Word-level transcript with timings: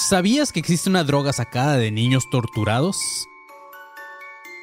¿Sabías 0.00 0.52
que 0.52 0.60
existe 0.60 0.88
una 0.88 1.02
droga 1.02 1.32
sacada 1.32 1.76
de 1.76 1.90
niños 1.90 2.30
torturados? 2.30 3.28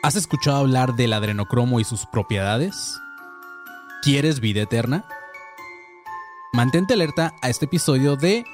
¿Has 0.02 0.16
escuchado 0.16 0.56
hablar 0.56 0.96
del 0.96 1.12
adrenocromo 1.12 1.82
y 1.82 1.84
sus 1.84 2.06
propiedades? 2.06 2.98
¿Quieres 4.02 4.40
vida 4.40 4.62
eterna? 4.62 5.04
Mantente 6.54 6.94
alerta 6.94 7.36
a 7.42 7.50
este 7.50 7.66
episodio 7.66 8.16
de 8.16 8.46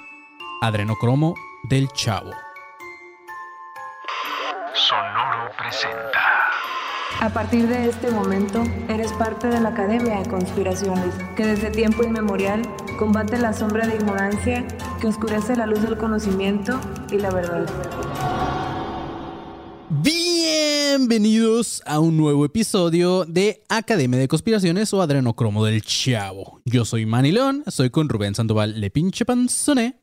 Adrenocromo 0.60 1.36
del 1.70 1.88
Chavo. 1.90 2.32
Sonoro 4.74 5.52
presenta. 5.60 6.20
A 7.20 7.30
partir 7.30 7.68
de 7.68 7.90
este 7.90 8.10
momento, 8.10 8.64
eres 8.90 9.14
parte 9.14 9.50
de 9.50 9.60
la 9.60 9.70
Academia 9.70 10.20
de 10.20 10.28
Conspiraciones, 10.28 11.14
que 11.36 11.46
desde 11.46 11.70
tiempo 11.70 12.04
inmemorial 12.04 12.64
combate 13.02 13.40
la 13.40 13.52
sombra 13.52 13.88
de 13.88 13.96
ignorancia 13.96 14.64
que 15.00 15.08
oscurece 15.08 15.56
la 15.56 15.66
luz 15.66 15.82
del 15.82 15.98
conocimiento 15.98 16.80
y 17.12 17.18
la 17.18 17.32
verdad. 17.32 17.66
Bienvenidos 19.90 21.82
a 21.88 22.00
un 22.00 22.16
nuevo 22.16 22.46
episodio 22.46 23.26
de 23.26 23.64
Academia 23.70 24.20
de 24.20 24.28
Conspiraciones 24.28 24.94
o 24.94 25.02
Adrenocromo 25.02 25.66
del 25.66 25.82
Chavo. 25.82 26.62
Yo 26.64 26.86
soy 26.86 27.08
Manny 27.08 27.32
León, 27.32 27.64
soy 27.66 27.90
con 27.90 28.08
Rubén 28.08 28.36
Sandoval, 28.36 28.80
le 28.80 28.92
pinche 28.92 29.26
panzoné. 29.26 30.00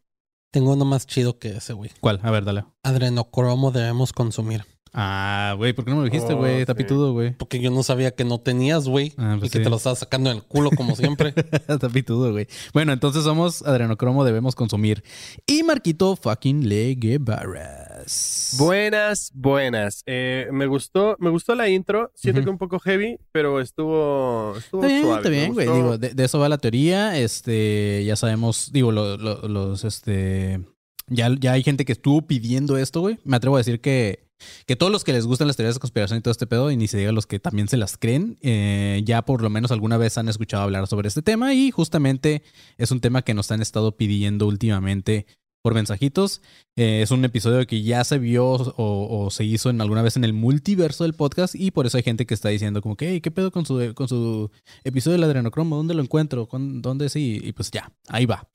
Tengo 0.50 0.72
uno 0.72 0.84
más 0.84 1.06
chido 1.06 1.38
que 1.38 1.50
ese, 1.50 1.74
güey. 1.74 1.92
¿Cuál? 2.00 2.18
A 2.24 2.32
ver, 2.32 2.44
dale. 2.44 2.64
Adrenocromo 2.82 3.70
debemos 3.70 4.12
consumir. 4.12 4.64
Ah, 4.94 5.54
güey, 5.56 5.72
¿por 5.72 5.84
qué 5.84 5.90
no 5.90 5.98
me 5.98 6.02
lo 6.04 6.10
dijiste, 6.10 6.34
güey? 6.34 6.64
Tapitudo, 6.64 7.12
güey. 7.12 7.32
Porque 7.36 7.60
yo 7.60 7.70
no 7.70 7.82
sabía 7.82 8.10
que 8.12 8.24
no 8.24 8.38
tenías, 8.40 8.88
güey. 8.88 9.12
Ah, 9.16 9.36
pues 9.38 9.50
y 9.50 9.52
que 9.52 9.58
sí. 9.58 9.64
te 9.64 9.70
lo 9.70 9.76
estabas 9.76 9.98
sacando 10.00 10.30
en 10.30 10.36
el 10.38 10.42
culo 10.42 10.70
como 10.70 10.96
siempre. 10.96 11.32
Tapitudo, 11.80 12.32
güey. 12.32 12.46
Bueno, 12.72 12.92
entonces 12.92 13.24
somos 13.24 13.62
adrenocromo, 13.62 14.24
debemos 14.24 14.54
consumir. 14.54 15.02
Y 15.46 15.62
Marquito 15.62 16.16
fucking 16.16 16.68
Le 16.68 16.94
Guevaras. 16.94 18.56
Buenas, 18.58 19.30
buenas. 19.34 20.02
Eh, 20.06 20.48
me 20.52 20.66
gustó, 20.66 21.16
me 21.18 21.30
gustó 21.30 21.54
la 21.54 21.68
intro. 21.68 22.10
Siento 22.14 22.40
Ujú. 22.40 22.44
que 22.46 22.50
un 22.50 22.58
poco 22.58 22.78
heavy, 22.80 23.18
pero 23.32 23.60
estuvo, 23.60 24.54
estuvo 24.56 24.82
Está 24.82 24.88
bien, 24.92 25.02
suave. 25.02 25.16
está 25.18 25.28
bien, 25.30 25.52
güey. 25.54 25.66
Digo, 25.66 25.98
de, 25.98 26.14
de 26.14 26.24
eso 26.24 26.38
va 26.38 26.48
la 26.48 26.58
teoría. 26.58 27.18
Este, 27.18 28.04
ya 28.06 28.16
sabemos, 28.16 28.70
digo, 28.72 28.92
lo- 28.92 29.16
lo- 29.16 29.46
los, 29.48 29.84
este, 29.84 30.60
ya, 31.08 31.28
ya 31.38 31.52
hay 31.52 31.62
gente 31.62 31.84
que 31.84 31.92
estuvo 31.92 32.22
pidiendo 32.26 32.76
esto, 32.78 33.00
güey. 33.00 33.18
Me 33.24 33.36
atrevo 33.36 33.56
a 33.56 33.60
decir 33.60 33.80
que, 33.80 34.27
que 34.66 34.76
todos 34.76 34.92
los 34.92 35.04
que 35.04 35.12
les 35.12 35.26
gustan 35.26 35.46
las 35.46 35.56
teorías 35.56 35.74
de 35.74 35.80
conspiración 35.80 36.18
y 36.18 36.22
todo 36.22 36.32
este 36.32 36.46
pedo, 36.46 36.70
y 36.70 36.76
ni 36.76 36.88
se 36.88 36.98
diga 36.98 37.12
los 37.12 37.26
que 37.26 37.38
también 37.38 37.68
se 37.68 37.76
las 37.76 37.96
creen, 37.96 38.38
eh, 38.42 39.02
ya 39.04 39.22
por 39.22 39.42
lo 39.42 39.50
menos 39.50 39.70
alguna 39.70 39.96
vez 39.96 40.18
han 40.18 40.28
escuchado 40.28 40.62
hablar 40.62 40.86
sobre 40.86 41.08
este 41.08 41.22
tema 41.22 41.54
y 41.54 41.70
justamente 41.70 42.42
es 42.76 42.90
un 42.90 43.00
tema 43.00 43.22
que 43.22 43.34
nos 43.34 43.50
han 43.50 43.62
estado 43.62 43.96
pidiendo 43.96 44.46
últimamente 44.46 45.26
por 45.68 45.74
mensajitos. 45.74 46.40
Eh, 46.76 47.02
es 47.02 47.10
un 47.10 47.22
episodio 47.26 47.66
que 47.66 47.82
ya 47.82 48.02
se 48.04 48.18
vio 48.18 48.46
o, 48.46 49.24
o 49.26 49.30
se 49.30 49.44
hizo 49.44 49.68
en 49.68 49.82
alguna 49.82 50.00
vez 50.00 50.16
en 50.16 50.24
el 50.24 50.32
multiverso 50.32 51.04
del 51.04 51.12
podcast 51.12 51.54
y 51.54 51.70
por 51.72 51.84
eso 51.86 51.98
hay 51.98 52.02
gente 52.02 52.24
que 52.24 52.32
está 52.32 52.48
diciendo 52.48 52.80
como 52.80 52.96
que, 52.96 53.10
"Hey, 53.10 53.20
¿qué 53.20 53.30
pedo 53.30 53.50
con 53.50 53.66
su, 53.66 53.92
con 53.94 54.08
su 54.08 54.50
episodio 54.82 55.16
del 55.18 55.24
adrenocromo? 55.24 55.76
¿Dónde 55.76 55.92
lo 55.92 56.00
encuentro? 56.02 56.46
¿Cuán- 56.46 56.80
¿Dónde 56.80 57.10
sí? 57.10 57.38
Y 57.44 57.52
pues 57.52 57.70
ya, 57.70 57.92
ahí 58.08 58.24
va. 58.24 58.48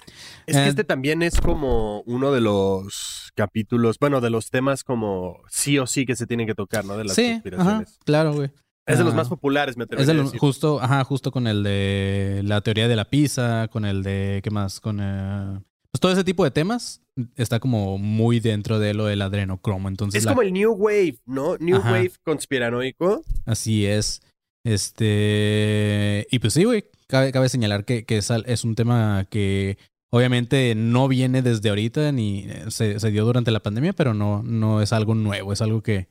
Es 0.48 0.56
que 0.56 0.64
Eh, 0.64 0.68
este 0.70 0.84
también 0.84 1.22
es 1.22 1.40
como 1.40 2.02
uno 2.08 2.32
de 2.32 2.42
los 2.42 3.32
capítulos, 3.36 4.00
bueno, 4.00 4.20
de 4.22 4.32
los 4.32 4.50
temas 4.50 4.84
como 4.84 5.38
sí 5.52 5.78
o 5.78 5.86
sí 5.86 6.08
que 6.08 6.16
se 6.16 6.26
tienen 6.26 6.48
que 6.48 6.56
tocar, 6.56 6.84
¿no? 6.84 6.98
De 6.98 7.04
las 7.06 7.16
sí, 7.16 7.26
ajá, 7.26 7.34
conspiraciones. 7.34 8.00
claro, 8.06 8.34
güey. 8.34 8.50
Es 8.88 8.98
de 8.98 9.04
los 9.04 9.14
más 9.14 9.30
populares, 9.30 9.78
me 9.78 9.86
Es 9.98 10.08
de 10.08 10.12
a 10.12 10.16
lo- 10.16 10.24
decir. 10.24 10.40
justo, 10.40 10.82
ajá, 10.82 11.04
justo 11.04 11.32
con 11.32 11.46
el 11.46 11.62
de 11.62 12.42
la 12.44 12.60
teoría 12.62 12.88
de 12.88 12.96
la 12.96 13.06
pizza, 13.06 13.68
con 13.70 13.86
el 13.86 14.02
de, 14.04 14.42
¿qué 14.44 14.50
más? 14.50 14.80
Con 14.82 15.00
eh, 15.02 15.60
pues 15.92 16.02
todo 16.02 16.12
ese 16.12 16.24
tipo 16.24 16.44
de 16.44 16.50
temas 16.52 17.03
está 17.36 17.60
como 17.60 17.98
muy 17.98 18.40
dentro 18.40 18.80
de 18.80 18.94
lo 18.94 19.06
del 19.06 19.22
adrenocromo. 19.22 19.88
Entonces, 19.90 20.20
Es 20.20 20.26
la- 20.26 20.32
como 20.32 20.42
el 20.42 20.54
New 20.54 20.72
Wave, 20.74 21.18
¿no? 21.26 21.58
New 21.58 21.78
Ajá. 21.78 21.92
Wave 21.92 22.12
conspiranoico. 22.24 23.22
Así 23.46 23.86
es. 23.86 24.22
Este. 24.66 26.28
Y 26.32 26.40
pues 26.40 26.54
sí, 26.54 26.64
güey. 26.64 26.86
Cabe, 27.08 27.32
cabe 27.32 27.50
señalar 27.50 27.86
que, 27.86 28.06
que 28.06 28.18
es, 28.18 28.32
es 28.32 28.64
un 28.64 28.76
tema 28.76 29.26
que 29.30 29.78
obviamente 30.12 30.74
no 30.76 31.08
viene 31.08 31.42
desde 31.42 31.70
ahorita 31.70 32.12
ni 32.12 32.46
eh, 32.50 32.66
se, 32.70 33.00
se 33.00 33.12
dio 33.12 33.26
durante 33.26 33.52
la 33.52 33.60
pandemia, 33.60 33.94
pero 33.94 34.14
no, 34.14 34.42
no 34.44 34.82
es 34.82 34.94
algo 34.94 35.14
nuevo. 35.14 35.54
Es 35.54 35.62
algo 35.62 35.82
que, 35.84 36.08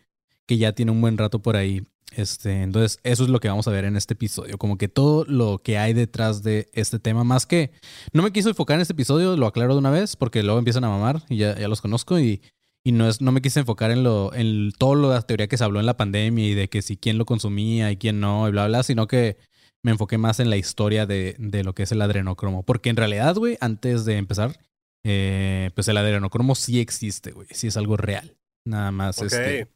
que 0.52 0.58
ya 0.58 0.72
tiene 0.74 0.92
un 0.92 1.00
buen 1.00 1.16
rato 1.16 1.40
por 1.40 1.56
ahí. 1.56 1.82
Este, 2.14 2.60
entonces, 2.62 2.98
eso 3.04 3.24
es 3.24 3.30
lo 3.30 3.40
que 3.40 3.48
vamos 3.48 3.66
a 3.68 3.70
ver 3.70 3.86
en 3.86 3.96
este 3.96 4.12
episodio. 4.12 4.58
Como 4.58 4.76
que 4.76 4.86
todo 4.86 5.24
lo 5.24 5.62
que 5.64 5.78
hay 5.78 5.94
detrás 5.94 6.42
de 6.42 6.68
este 6.74 6.98
tema, 6.98 7.24
más 7.24 7.46
que 7.46 7.70
no 8.12 8.22
me 8.22 8.32
quiso 8.32 8.50
enfocar 8.50 8.74
en 8.74 8.82
este 8.82 8.92
episodio, 8.92 9.34
lo 9.38 9.46
aclaro 9.46 9.72
de 9.72 9.78
una 9.78 9.90
vez, 9.90 10.14
porque 10.16 10.42
luego 10.42 10.58
empiezan 10.58 10.84
a 10.84 10.90
mamar 10.90 11.22
y 11.30 11.38
ya, 11.38 11.58
ya 11.58 11.68
los 11.68 11.80
conozco. 11.80 12.20
Y, 12.20 12.42
y 12.84 12.92
no, 12.92 13.08
es, 13.08 13.22
no 13.22 13.32
me 13.32 13.40
quise 13.40 13.60
enfocar 13.60 13.90
en 13.92 14.02
lo, 14.04 14.34
en 14.34 14.72
todo 14.76 14.94
lo 14.94 15.08
de 15.08 15.14
la 15.14 15.22
teoría 15.22 15.46
que 15.48 15.56
se 15.56 15.64
habló 15.64 15.80
en 15.80 15.86
la 15.86 15.96
pandemia 15.96 16.46
y 16.46 16.52
de 16.52 16.69
que 16.69 16.82
si 16.82 16.98
quién 16.98 17.16
lo 17.16 17.24
consumía 17.24 17.90
y 17.90 17.96
quién 17.96 18.20
no, 18.20 18.46
y 18.46 18.50
bla, 18.50 18.66
bla, 18.66 18.82
sino 18.82 19.06
que 19.06 19.38
me 19.82 19.92
enfoqué 19.92 20.19
más 20.19 20.38
en 20.38 20.50
la 20.50 20.58
historia 20.58 21.06
de, 21.06 21.34
de 21.38 21.64
lo 21.64 21.74
que 21.74 21.84
es 21.84 21.92
el 21.92 22.02
adrenocromo. 22.02 22.62
Porque 22.62 22.90
en 22.90 22.96
realidad, 22.96 23.36
güey, 23.36 23.56
antes 23.62 24.04
de 24.04 24.19
empezar, 24.19 24.58
eh, 25.02 25.70
pues 25.74 25.88
el 25.88 25.96
adrenocromo 25.96 26.54
sí 26.56 26.78
existe, 26.78 27.30
güey. 27.32 27.48
Sí 27.52 27.69
es 27.69 27.78
algo 27.78 27.96
real. 27.96 28.36
Nada 28.66 28.92
más, 28.92 29.19
Ok. 29.19 29.24
este. 29.24 29.69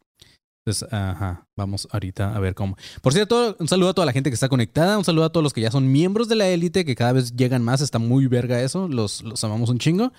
Pues, 0.66 0.82
ajá, 0.90 1.46
vamos 1.54 1.86
ahorita 1.92 2.34
a 2.34 2.40
ver 2.40 2.56
cómo. 2.56 2.76
Por 3.00 3.12
cierto, 3.12 3.56
un 3.60 3.68
saludo 3.68 3.90
a 3.90 3.94
toda 3.94 4.04
la 4.04 4.12
gente 4.12 4.30
que 4.30 4.34
está 4.34 4.48
conectada, 4.48 4.98
un 4.98 5.04
saludo 5.04 5.26
a 5.26 5.30
todos 5.30 5.44
los 5.44 5.52
que 5.52 5.60
ya 5.60 5.70
son 5.70 5.92
miembros 5.92 6.26
de 6.28 6.34
la 6.34 6.48
élite, 6.48 6.84
que 6.84 6.96
cada 6.96 7.12
vez 7.12 7.36
llegan 7.36 7.62
más, 7.62 7.80
está 7.80 8.00
muy 8.00 8.26
verga 8.26 8.60
eso, 8.60 8.88
los, 8.88 9.22
los 9.22 9.44
amamos 9.44 9.70
un 9.70 9.78
chingo. 9.78 10.12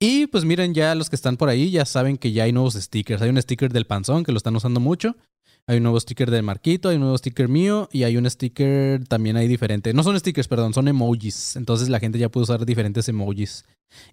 Y 0.00 0.26
pues 0.26 0.44
miren, 0.44 0.74
ya 0.74 0.96
los 0.96 1.08
que 1.08 1.14
están 1.14 1.36
por 1.36 1.48
ahí 1.48 1.70
ya 1.70 1.84
saben 1.84 2.18
que 2.18 2.32
ya 2.32 2.42
hay 2.42 2.52
nuevos 2.52 2.74
stickers. 2.74 3.22
Hay 3.22 3.30
un 3.30 3.40
sticker 3.40 3.72
del 3.72 3.86
panzón 3.86 4.24
que 4.24 4.32
lo 4.32 4.38
están 4.38 4.56
usando 4.56 4.80
mucho. 4.80 5.14
Hay 5.68 5.76
un 5.76 5.84
nuevo 5.84 6.00
sticker 6.00 6.32
del 6.32 6.42
Marquito, 6.42 6.88
hay 6.88 6.96
un 6.96 7.02
nuevo 7.02 7.16
sticker 7.16 7.48
mío 7.48 7.88
y 7.92 8.02
hay 8.02 8.16
un 8.16 8.28
sticker 8.28 9.06
también 9.06 9.36
hay 9.36 9.46
diferente. 9.46 9.94
No 9.94 10.02
son 10.02 10.18
stickers, 10.18 10.48
perdón, 10.48 10.74
son 10.74 10.88
emojis. 10.88 11.54
Entonces 11.54 11.88
la 11.88 12.00
gente 12.00 12.18
ya 12.18 12.28
puede 12.28 12.42
usar 12.42 12.66
diferentes 12.66 13.08
emojis. 13.08 13.64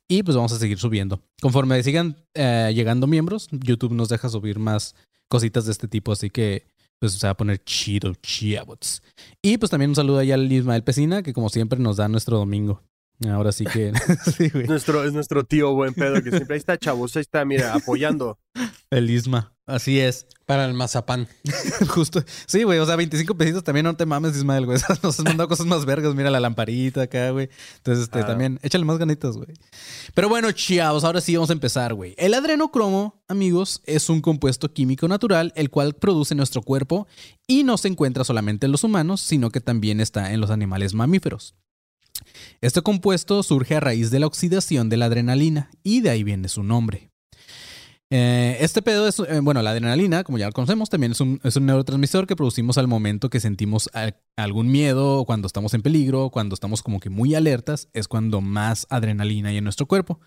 Y 0.08 0.22
pues 0.22 0.38
vamos 0.38 0.52
a 0.52 0.60
seguir 0.60 0.78
subiendo. 0.78 1.20
Conforme 1.42 1.82
sigan 1.82 2.16
eh, 2.36 2.72
llegando 2.76 3.08
miembros, 3.08 3.48
YouTube 3.52 3.94
nos 3.94 4.10
deja 4.10 4.30
subir 4.30 4.60
más 4.60 4.94
cositas 5.30 5.66
de 5.66 5.72
este 5.72 5.88
tipo. 5.88 6.12
Así 6.12 6.30
que 6.30 6.66
pues 7.00 7.14
se 7.14 7.28
va 7.28 7.32
a 7.32 7.38
poner 7.38 7.64
chido, 7.64 8.14
chiabots. 8.16 9.02
Y 9.42 9.58
pues 9.58 9.72
también 9.72 9.92
un 9.92 9.96
saludo 9.96 10.20
allá 10.20 10.36
al 10.36 10.52
Ismael 10.52 10.84
Pesina, 10.84 11.24
que 11.24 11.34
como 11.34 11.50
siempre 11.50 11.80
nos 11.80 11.98
da 11.98 12.10
nuestro 12.10 12.38
domingo. 12.38 12.84
Ahora 13.28 13.52
sí 13.52 13.66
que... 13.66 13.94
sí, 14.38 14.50
güey. 14.50 14.64
Es 14.64 14.70
nuestro, 14.70 15.04
es 15.04 15.14
nuestro 15.14 15.44
tío 15.44 15.74
buen 15.74 15.94
pedo 15.94 16.22
que 16.22 16.32
siempre 16.32 16.56
ahí 16.56 16.60
está, 16.60 16.78
chavos, 16.78 17.16
ahí 17.16 17.22
está, 17.22 17.46
mira, 17.46 17.74
apoyando. 17.74 18.38
El 18.90 19.10
Isma. 19.10 19.54
Así 19.70 20.00
es. 20.00 20.26
Para 20.46 20.66
el 20.66 20.74
mazapán. 20.74 21.28
Justo. 21.90 22.24
Sí, 22.48 22.64
güey. 22.64 22.80
O 22.80 22.86
sea, 22.86 22.96
25 22.96 23.36
pesitos 23.38 23.64
también 23.64 23.84
no 23.84 23.96
te 23.96 24.06
mames, 24.06 24.36
Ismael, 24.36 24.66
güey. 24.66 24.80
Nos 25.04 25.20
has 25.20 25.24
mandado 25.24 25.48
cosas 25.48 25.68
más 25.68 25.86
vergas. 25.86 26.16
Mira 26.16 26.32
la 26.32 26.40
lamparita 26.40 27.04
acá, 27.04 27.30
güey. 27.30 27.50
Entonces, 27.78 28.06
este, 28.06 28.20
Ah. 28.20 28.26
también, 28.26 28.60
échale 28.64 28.84
más 28.84 28.98
ganitas, 28.98 29.38
güey. 29.38 29.50
Pero 30.16 30.28
bueno, 30.28 30.52
chavos, 30.52 31.04
ahora 31.04 31.22
sí 31.22 31.36
vamos 31.36 31.52
a 31.52 31.54
empezar, 31.54 31.94
güey. 31.94 32.16
El 32.18 32.34
adrenocromo, 32.34 33.22
amigos, 33.28 33.82
es 33.86 34.10
un 34.10 34.22
compuesto 34.22 34.74
químico 34.74 35.08
natural, 35.08 35.54
el 35.56 35.70
cual 35.70 35.94
produce 35.94 36.34
nuestro 36.34 36.64
cuerpo 36.64 37.08
y 37.46 37.64
no 37.64 37.78
se 37.78 37.88
encuentra 37.90 38.24
solamente 38.24 38.66
en 38.66 38.72
los 38.72 38.84
humanos, 38.84 39.22
sino 39.22 39.52
que 39.52 39.62
también 39.62 40.02
está 40.02 40.34
en 40.34 40.42
los 40.42 40.50
animales 40.50 40.96
mamíferos. 40.96 41.54
Este 42.62 42.82
compuesto 42.82 43.44
surge 43.44 43.76
a 43.76 43.80
raíz 43.80 44.12
de 44.12 44.20
la 44.20 44.28
oxidación 44.28 44.90
de 44.90 44.98
la 44.98 45.06
adrenalina 45.06 45.70
y 45.84 46.02
de 46.02 46.10
ahí 46.10 46.24
viene 46.24 46.50
su 46.50 46.64
nombre. 46.64 47.09
Eh, 48.12 48.58
este 48.62 48.82
pedo 48.82 49.08
es, 49.08 49.20
eh, 49.20 49.40
bueno, 49.40 49.62
la 49.62 49.70
adrenalina, 49.70 50.24
como 50.24 50.40
ya 50.40 50.48
lo 50.48 50.52
conocemos, 50.52 50.90
también 50.90 51.12
es 51.12 51.22
un, 51.22 51.40
es 51.44 51.56
un 51.56 51.68
neurotransmisor 51.68 52.26
que 52.26 52.36
producimos 52.36 52.80
al 52.80 52.88
momento 52.88 53.30
que 53.30 53.40
sentimos 53.40 53.88
algún 54.36 54.72
miedo, 54.72 55.26
cuando 55.26 55.46
estamos 55.46 55.76
en 55.76 55.84
peligro, 55.84 56.32
cuando 56.32 56.56
estamos 56.56 56.82
como 56.82 57.00
que 57.00 57.12
muy 57.12 57.36
alertas, 57.36 57.88
es 57.94 58.08
cuando 58.08 58.42
más 58.42 58.88
adrenalina 58.90 59.50
hay 59.50 59.58
en 59.58 59.64
nuestro 59.64 59.86
cuerpo. 59.86 60.20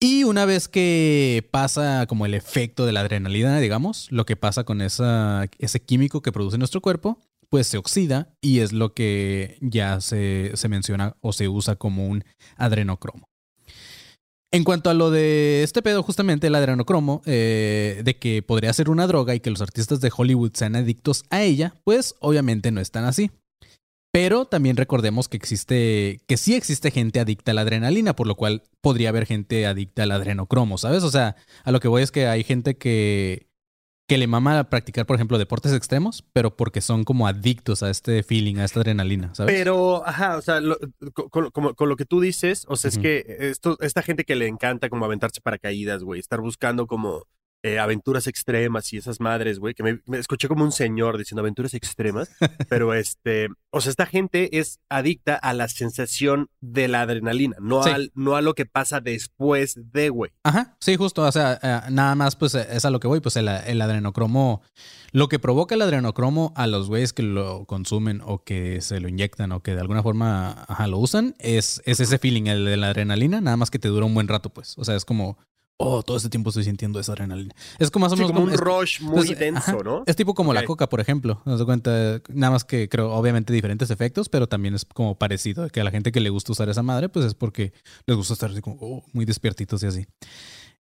Y 0.00 0.24
una 0.24 0.44
vez 0.44 0.68
que 0.68 1.48
pasa 1.50 2.06
como 2.06 2.26
el 2.26 2.34
efecto 2.34 2.86
de 2.86 2.92
la 2.92 3.00
adrenalina, 3.00 3.58
digamos, 3.58 4.06
lo 4.12 4.26
que 4.26 4.36
pasa 4.36 4.64
con 4.64 4.80
esa, 4.80 5.46
ese 5.58 5.80
químico 5.80 6.20
que 6.20 6.30
produce 6.30 6.58
nuestro 6.58 6.80
cuerpo, 6.80 7.18
pues 7.48 7.66
se 7.66 7.78
oxida 7.78 8.34
y 8.40 8.60
es 8.60 8.72
lo 8.72 8.92
que 8.92 9.56
ya 9.60 10.00
se, 10.00 10.52
se 10.54 10.68
menciona 10.68 11.16
o 11.20 11.32
se 11.32 11.48
usa 11.48 11.76
como 11.76 12.06
un 12.06 12.22
adrenocromo. 12.56 13.27
En 14.50 14.64
cuanto 14.64 14.88
a 14.88 14.94
lo 14.94 15.10
de 15.10 15.62
este 15.62 15.82
pedo, 15.82 16.02
justamente 16.02 16.46
el 16.46 16.54
adrenocromo, 16.54 17.20
eh, 17.26 18.00
de 18.02 18.16
que 18.16 18.42
podría 18.42 18.72
ser 18.72 18.88
una 18.88 19.06
droga 19.06 19.34
y 19.34 19.40
que 19.40 19.50
los 19.50 19.60
artistas 19.60 20.00
de 20.00 20.10
Hollywood 20.14 20.52
sean 20.54 20.74
adictos 20.74 21.24
a 21.28 21.42
ella, 21.42 21.74
pues 21.84 22.14
obviamente 22.20 22.70
no 22.70 22.80
es 22.80 22.90
tan 22.90 23.04
así. 23.04 23.30
Pero 24.10 24.46
también 24.46 24.76
recordemos 24.76 25.28
que 25.28 25.36
existe, 25.36 26.22
que 26.26 26.38
sí 26.38 26.54
existe 26.54 26.90
gente 26.90 27.20
adicta 27.20 27.50
a 27.50 27.54
la 27.54 27.60
adrenalina, 27.60 28.16
por 28.16 28.26
lo 28.26 28.36
cual 28.36 28.62
podría 28.80 29.10
haber 29.10 29.26
gente 29.26 29.66
adicta 29.66 30.04
al 30.04 30.12
adrenocromo, 30.12 30.78
¿sabes? 30.78 31.02
O 31.02 31.10
sea, 31.10 31.36
a 31.62 31.70
lo 31.70 31.78
que 31.78 31.88
voy 31.88 32.02
es 32.02 32.10
que 32.10 32.26
hay 32.26 32.42
gente 32.42 32.78
que, 32.78 33.47
que 34.08 34.18
le 34.18 34.26
mama 34.26 34.64
practicar, 34.70 35.04
por 35.06 35.14
ejemplo, 35.16 35.36
deportes 35.38 35.72
extremos, 35.74 36.24
pero 36.32 36.56
porque 36.56 36.80
son 36.80 37.04
como 37.04 37.28
adictos 37.28 37.82
a 37.82 37.90
este 37.90 38.22
feeling, 38.22 38.56
a 38.56 38.64
esta 38.64 38.80
adrenalina, 38.80 39.34
¿sabes? 39.34 39.54
Pero, 39.54 40.02
ajá, 40.06 40.38
o 40.38 40.42
sea, 40.42 40.60
lo- 40.60 40.78
con, 41.30 41.50
con- 41.50 41.88
lo 41.88 41.96
que 41.96 42.06
tú 42.06 42.20
dices, 42.20 42.64
o 42.68 42.76
sea, 42.76 42.88
es 42.88 42.96
que 42.98 43.36
esto, 43.38 43.76
esta 43.80 44.00
gente 44.02 44.24
que 44.24 44.34
le 44.34 44.48
encanta 44.48 44.88
como 44.88 45.04
aventarse 45.04 45.40
paracaídas, 45.42 46.02
güey, 46.02 46.18
estar 46.20 46.40
buscando 46.40 46.86
como 46.86 47.24
eh, 47.62 47.78
aventuras 47.78 48.26
extremas 48.26 48.92
y 48.92 48.98
esas 48.98 49.20
madres, 49.20 49.58
güey, 49.58 49.74
que 49.74 49.82
me, 49.82 50.00
me 50.06 50.18
escuché 50.18 50.46
como 50.48 50.64
un 50.64 50.72
señor 50.72 51.18
diciendo 51.18 51.40
aventuras 51.40 51.74
extremas, 51.74 52.30
pero 52.68 52.94
este, 52.94 53.48
o 53.70 53.80
sea, 53.80 53.90
esta 53.90 54.06
gente 54.06 54.58
es 54.58 54.78
adicta 54.88 55.34
a 55.34 55.52
la 55.54 55.68
sensación 55.68 56.48
de 56.60 56.88
la 56.88 57.02
adrenalina, 57.02 57.56
no, 57.60 57.82
Sí. 57.82 57.90
al, 57.90 58.12
no 58.14 58.36
a 58.36 58.42
lo 58.42 58.54
que 58.54 58.66
pasa 58.66 59.00
después 59.00 59.74
de, 59.92 60.08
güey. 60.08 60.30
Ajá, 60.44 60.76
sí, 60.80 60.96
justo. 60.96 61.22
O 61.22 61.32
sea, 61.32 61.58
eh, 61.62 61.90
nada 61.90 62.14
más, 62.14 62.36
pues 62.36 62.54
eh, 62.54 62.66
es 62.70 62.84
a 62.84 62.90
lo 62.90 63.00
que 63.00 63.08
voy. 63.08 63.20
Pues 63.20 63.36
el, 63.36 63.48
el 63.48 63.80
adrenocromo, 63.80 64.62
lo 65.12 65.28
que 65.28 65.38
provoca 65.38 65.74
el 65.74 65.82
adrenocromo 65.82 66.52
a 66.56 66.66
los 66.66 66.88
güeyes 66.88 67.12
que 67.12 67.22
lo 67.22 67.64
consumen 67.66 68.20
o 68.24 68.44
que 68.44 68.80
se 68.80 69.00
lo 69.00 69.08
inyectan 69.08 69.52
o 69.52 69.62
que 69.62 69.74
de 69.74 69.80
alguna 69.80 70.02
forma 70.02 70.64
ajá, 70.68 70.86
lo 70.86 70.98
usan, 70.98 71.34
es, 71.38 71.82
es 71.84 72.00
ese 72.00 72.18
feeling, 72.18 72.46
el 72.46 72.64
de 72.64 72.76
la 72.76 72.88
adrenalina, 72.90 73.40
nada 73.40 73.56
más 73.56 73.70
que 73.70 73.78
te 73.78 73.88
dura 73.88 74.06
un 74.06 74.14
buen 74.14 74.28
rato, 74.28 74.50
pues. 74.50 74.76
O 74.78 74.84
sea, 74.84 74.94
es 74.96 75.04
como, 75.04 75.38
oh, 75.78 76.02
todo 76.02 76.16
este 76.16 76.28
tiempo 76.28 76.50
estoy 76.50 76.64
sintiendo 76.64 77.00
esa 77.00 77.12
adrenalina. 77.12 77.54
Es 77.78 77.90
como 77.90 78.04
más 78.04 78.12
o 78.12 78.16
Sí, 78.16 78.22
menos 78.22 78.32
como 78.32 78.44
un 78.46 78.52
es- 78.52 78.60
rush 78.60 79.00
muy 79.00 79.14
pues, 79.26 79.38
denso, 79.38 79.58
ajá. 79.60 79.78
¿no? 79.84 80.02
Es 80.06 80.16
tipo 80.16 80.34
como 80.34 80.52
la 80.52 80.64
coca, 80.64 80.88
por 80.88 81.00
ejemplo. 81.00 81.40
Nos 81.46 81.64
cuenta, 81.64 82.20
nada 82.28 82.50
más 82.52 82.64
que 82.64 82.88
creo, 82.88 83.12
obviamente, 83.12 83.52
diferentes 83.52 83.90
efectos, 83.90 84.28
pero 84.28 84.48
también 84.48 84.74
es 84.74 84.84
como 84.84 85.16
parecido. 85.16 85.68
Que 85.68 85.80
a 85.80 85.84
la 85.84 85.90
gente 85.90 86.12
que 86.12 86.20
le 86.20 86.30
gusta 86.30 86.52
usar 86.52 86.68
esa 86.68 86.82
madre, 86.82 87.08
pues 87.08 87.24
es 87.26 87.34
porque 87.34 87.72
les 88.06 88.16
gusta 88.16 88.34
estar 88.34 88.50
así 88.50 88.60
como 88.60 88.76
oh, 88.80 89.04
muy 89.12 89.24
despiertitos 89.24 89.82
y 89.82 89.86
así. 89.86 90.06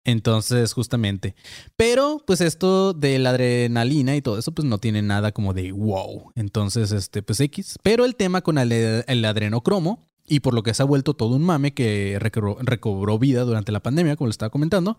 Entonces, 0.05 0.73
justamente. 0.73 1.37
Pero, 1.77 2.21
pues 2.27 2.41
esto 2.41 2.93
de 2.93 3.19
la 3.21 3.31
adrenalina 3.31 4.17
y 4.17 4.23
todo 4.23 4.37
eso, 4.39 4.53
pues 4.53 4.67
no 4.67 4.79
tiene 4.79 5.01
nada 5.01 5.31
como 5.33 5.55
de 5.55 5.71
wow. 5.73 6.33
Entonces, 6.35 6.91
este, 6.93 7.23
pues 7.23 7.39
X. 7.41 7.79
Pero 7.83 8.05
el 8.05 8.17
tema 8.17 8.41
con 8.43 8.59
el, 8.59 8.73
el 9.07 9.25
adrenocromo, 9.25 10.09
y 10.27 10.41
por 10.41 10.55
lo 10.55 10.63
que 10.63 10.75
se 10.75 10.83
ha 10.83 10.87
vuelto 10.87 11.15
todo 11.15 11.35
un 11.35 11.43
mame 11.43 11.75
que 11.75 12.19
recobró, 12.19 13.19
vida 13.19 13.45
durante 13.45 13.73
la 13.73 13.81
pandemia, 13.81 14.17
como 14.17 14.29
lo 14.29 14.33
estaba 14.33 14.51
comentando, 14.51 14.97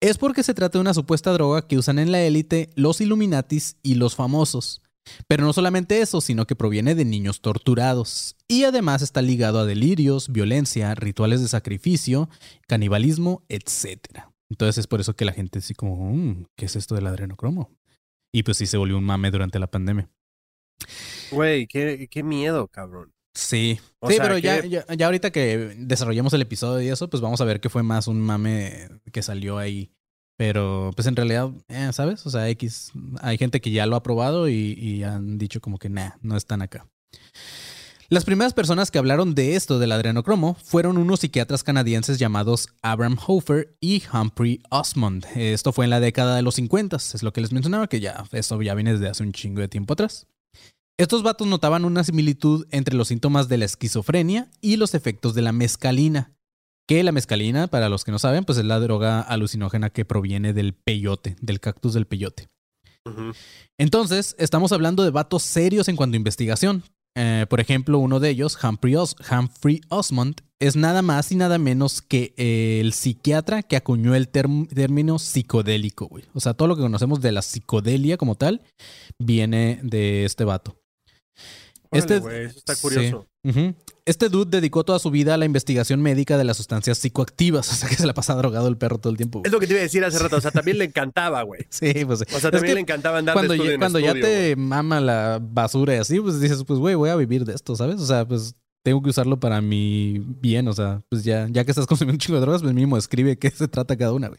es 0.00 0.18
porque 0.18 0.42
se 0.42 0.54
trata 0.54 0.78
de 0.78 0.82
una 0.82 0.94
supuesta 0.94 1.32
droga 1.32 1.66
que 1.66 1.78
usan 1.78 1.98
en 1.98 2.12
la 2.12 2.20
élite 2.20 2.70
los 2.74 3.00
Illuminatis 3.00 3.76
y 3.82 3.94
los 3.94 4.14
famosos. 4.14 4.82
Pero 5.28 5.44
no 5.44 5.52
solamente 5.52 6.00
eso, 6.00 6.20
sino 6.20 6.46
que 6.46 6.56
proviene 6.56 6.96
de 6.96 7.04
niños 7.04 7.40
torturados. 7.40 8.36
Y 8.48 8.64
además 8.64 9.02
está 9.02 9.22
ligado 9.22 9.60
a 9.60 9.64
delirios, 9.64 10.30
violencia, 10.32 10.94
rituales 10.96 11.40
de 11.40 11.48
sacrificio, 11.48 12.28
canibalismo, 12.66 13.44
etc. 13.48 14.24
Entonces 14.50 14.78
es 14.78 14.86
por 14.88 15.00
eso 15.00 15.14
que 15.14 15.24
la 15.24 15.32
gente 15.32 15.60
así 15.60 15.74
como, 15.74 16.12
"Mm, 16.12 16.46
¿qué 16.56 16.66
es 16.66 16.74
esto 16.74 16.96
del 16.96 17.06
adrenocromo? 17.06 17.70
Y 18.34 18.42
pues 18.42 18.56
sí 18.56 18.66
se 18.66 18.76
volvió 18.76 18.98
un 18.98 19.04
mame 19.04 19.30
durante 19.30 19.60
la 19.60 19.68
pandemia. 19.68 20.10
Güey, 21.30 21.66
qué 21.68 22.22
miedo, 22.24 22.66
cabrón. 22.68 23.15
Sí, 23.36 23.78
O 24.00 24.08
sí, 24.08 24.14
sea, 24.16 24.24
pero 24.24 24.38
ya, 24.38 24.62
que- 24.62 24.68
ya, 24.70 24.84
ya 24.96 25.06
ahorita 25.06 25.30
que 25.30 25.74
desarrollamos 25.78 26.32
el 26.32 26.40
episodio 26.40 26.80
y 26.86 26.88
eso, 26.90 27.10
pues 27.10 27.20
vamos 27.20 27.40
a 27.40 27.44
ver 27.44 27.60
que 27.60 27.68
fue 27.68 27.82
más 27.82 28.06
un 28.08 28.18
mame 28.20 28.88
que 29.12 29.22
salió 29.22 29.58
ahí. 29.58 29.90
Pero 30.38 30.90
pues 30.96 31.06
en 31.06 31.16
realidad, 31.16 31.50
eh, 31.68 31.90
¿sabes? 31.92 32.24
O 32.26 32.30
sea, 32.30 32.48
X, 32.48 32.92
hay 33.20 33.36
gente 33.38 33.60
que 33.60 33.70
ya 33.70 33.86
lo 33.86 33.96
ha 33.96 34.02
probado 34.02 34.48
y, 34.48 34.72
y 34.72 35.02
han 35.02 35.38
dicho 35.38 35.60
como 35.60 35.78
que, 35.78 35.88
nah, 35.90 36.10
no 36.22 36.36
están 36.36 36.62
acá. 36.62 36.86
Las 38.08 38.24
primeras 38.24 38.54
personas 38.54 38.90
que 38.90 38.98
hablaron 38.98 39.34
de 39.34 39.56
esto 39.56 39.78
del 39.80 39.90
adrenocromo 39.92 40.54
fueron 40.62 40.96
unos 40.96 41.20
psiquiatras 41.20 41.64
canadienses 41.64 42.18
llamados 42.18 42.68
Abraham 42.80 43.18
Hofer 43.26 43.76
y 43.80 44.02
Humphrey 44.12 44.60
Osmond. 44.70 45.26
Esto 45.34 45.72
fue 45.72 45.86
en 45.86 45.90
la 45.90 45.98
década 46.00 46.36
de 46.36 46.42
los 46.42 46.54
50, 46.54 46.96
es 46.96 47.22
lo 47.24 47.32
que 47.32 47.40
les 47.40 47.52
mencionaba, 47.52 47.88
que 47.88 47.98
ya 48.00 48.24
eso 48.30 48.62
ya 48.62 48.74
viene 48.74 48.92
desde 48.92 49.08
hace 49.08 49.22
un 49.24 49.32
chingo 49.32 49.60
de 49.60 49.68
tiempo 49.68 49.94
atrás. 49.94 50.26
Estos 50.98 51.22
vatos 51.22 51.46
notaban 51.46 51.84
una 51.84 52.04
similitud 52.04 52.66
entre 52.70 52.96
los 52.96 53.08
síntomas 53.08 53.48
de 53.48 53.58
la 53.58 53.66
esquizofrenia 53.66 54.50
y 54.62 54.76
los 54.76 54.94
efectos 54.94 55.34
de 55.34 55.42
la 55.42 55.52
mescalina. 55.52 56.32
Que 56.88 57.02
la 57.02 57.12
mescalina, 57.12 57.66
para 57.66 57.88
los 57.88 58.04
que 58.04 58.12
no 58.12 58.18
saben, 58.18 58.44
pues 58.44 58.58
es 58.58 58.64
la 58.64 58.78
droga 58.80 59.20
alucinógena 59.20 59.90
que 59.90 60.04
proviene 60.04 60.52
del 60.52 60.72
peyote, 60.72 61.36
del 61.40 61.60
cactus 61.60 61.92
del 61.94 62.06
peyote. 62.06 62.48
Entonces, 63.78 64.34
estamos 64.38 64.72
hablando 64.72 65.04
de 65.04 65.10
vatos 65.10 65.42
serios 65.42 65.88
en 65.88 65.96
cuanto 65.96 66.14
a 66.14 66.18
investigación. 66.18 66.82
Eh, 67.18 67.46
por 67.48 67.60
ejemplo, 67.60 67.98
uno 67.98 68.20
de 68.20 68.30
ellos, 68.30 68.58
Humphrey, 68.62 68.94
Os- 68.96 69.16
Humphrey 69.30 69.80
Osmond, 69.88 70.40
es 70.60 70.76
nada 70.76 71.02
más 71.02 71.30
y 71.32 71.36
nada 71.36 71.58
menos 71.58 72.02
que 72.02 72.34
eh, 72.36 72.78
el 72.80 72.92
psiquiatra 72.92 73.62
que 73.62 73.76
acuñó 73.76 74.14
el 74.14 74.28
término 74.28 75.18
psicodélico, 75.18 76.06
güey. 76.06 76.24
O 76.34 76.40
sea, 76.40 76.54
todo 76.54 76.68
lo 76.68 76.76
que 76.76 76.82
conocemos 76.82 77.20
de 77.20 77.32
la 77.32 77.42
psicodelia 77.42 78.16
como 78.16 78.34
tal 78.36 78.62
viene 79.18 79.80
de 79.82 80.24
este 80.24 80.44
vato. 80.44 80.76
Órale, 81.90 82.16
Este- 82.16 82.44
eso 82.44 82.58
está 82.58 82.74
sí. 82.74 82.82
curioso. 82.82 83.26
Ujú. 83.44 83.74
Este 84.04 84.28
dude 84.28 84.50
dedicó 84.50 84.84
toda 84.84 84.98
su 84.98 85.10
vida 85.10 85.34
a 85.34 85.36
la 85.36 85.44
investigación 85.44 86.00
médica 86.02 86.36
de 86.38 86.44
las 86.44 86.56
sustancias 86.56 86.98
psicoactivas, 86.98 87.68
o 87.72 87.74
sea 87.74 87.88
que 87.88 87.96
se 87.96 88.06
la 88.06 88.14
pasa 88.14 88.34
drogado 88.34 88.68
el 88.68 88.76
perro 88.76 88.98
todo 88.98 89.10
el 89.10 89.16
tiempo. 89.16 89.42
Es 89.44 89.52
lo 89.52 89.60
que 89.60 89.66
te 89.66 89.72
iba 89.74 89.80
a 89.80 89.82
decir 89.84 90.04
hace 90.04 90.18
rato, 90.18 90.36
o 90.36 90.40
sea, 90.40 90.50
también 90.50 90.78
le 90.78 90.84
encantaba, 90.84 91.42
güey. 91.42 91.62
Sí, 91.70 91.92
pues 92.04 92.22
O 92.22 92.40
sea, 92.40 92.50
también 92.50 92.74
le 92.74 92.80
encantaba 92.80 93.18
andar 93.18 93.34
cuando, 93.34 93.52
de 93.52 93.56
estudio 93.56 93.70
ya, 93.70 93.74
en 93.74 93.80
cuando 93.80 93.98
ya 94.00 94.14
te 94.14 94.56
mama 94.56 95.00
la 95.00 95.38
basura 95.42 95.94
y 95.94 95.98
así, 95.98 96.20
pues 96.20 96.40
dices, 96.40 96.64
pues 96.66 96.78
güey, 96.78 96.94
voy 96.94 97.10
a 97.10 97.16
vivir 97.16 97.44
de 97.44 97.54
esto, 97.54 97.76
¿sabes? 97.76 98.00
O 98.00 98.06
sea, 98.06 98.26
pues 98.26 98.54
tengo 98.86 99.02
que 99.02 99.10
usarlo 99.10 99.40
para 99.40 99.60
mi 99.60 100.22
bien, 100.40 100.68
o 100.68 100.72
sea, 100.72 101.02
pues 101.08 101.24
ya, 101.24 101.48
ya 101.50 101.64
que 101.64 101.72
estás 101.72 101.86
consumiendo 101.88 102.14
un 102.14 102.18
chingo 102.20 102.36
de 102.36 102.42
drogas, 102.42 102.62
pues 102.62 102.72
mínimo 102.72 102.96
escribe 102.96 103.36
qué 103.36 103.50
se 103.50 103.66
trata 103.66 103.96
cada 103.96 104.12
una, 104.12 104.28
güey. 104.28 104.38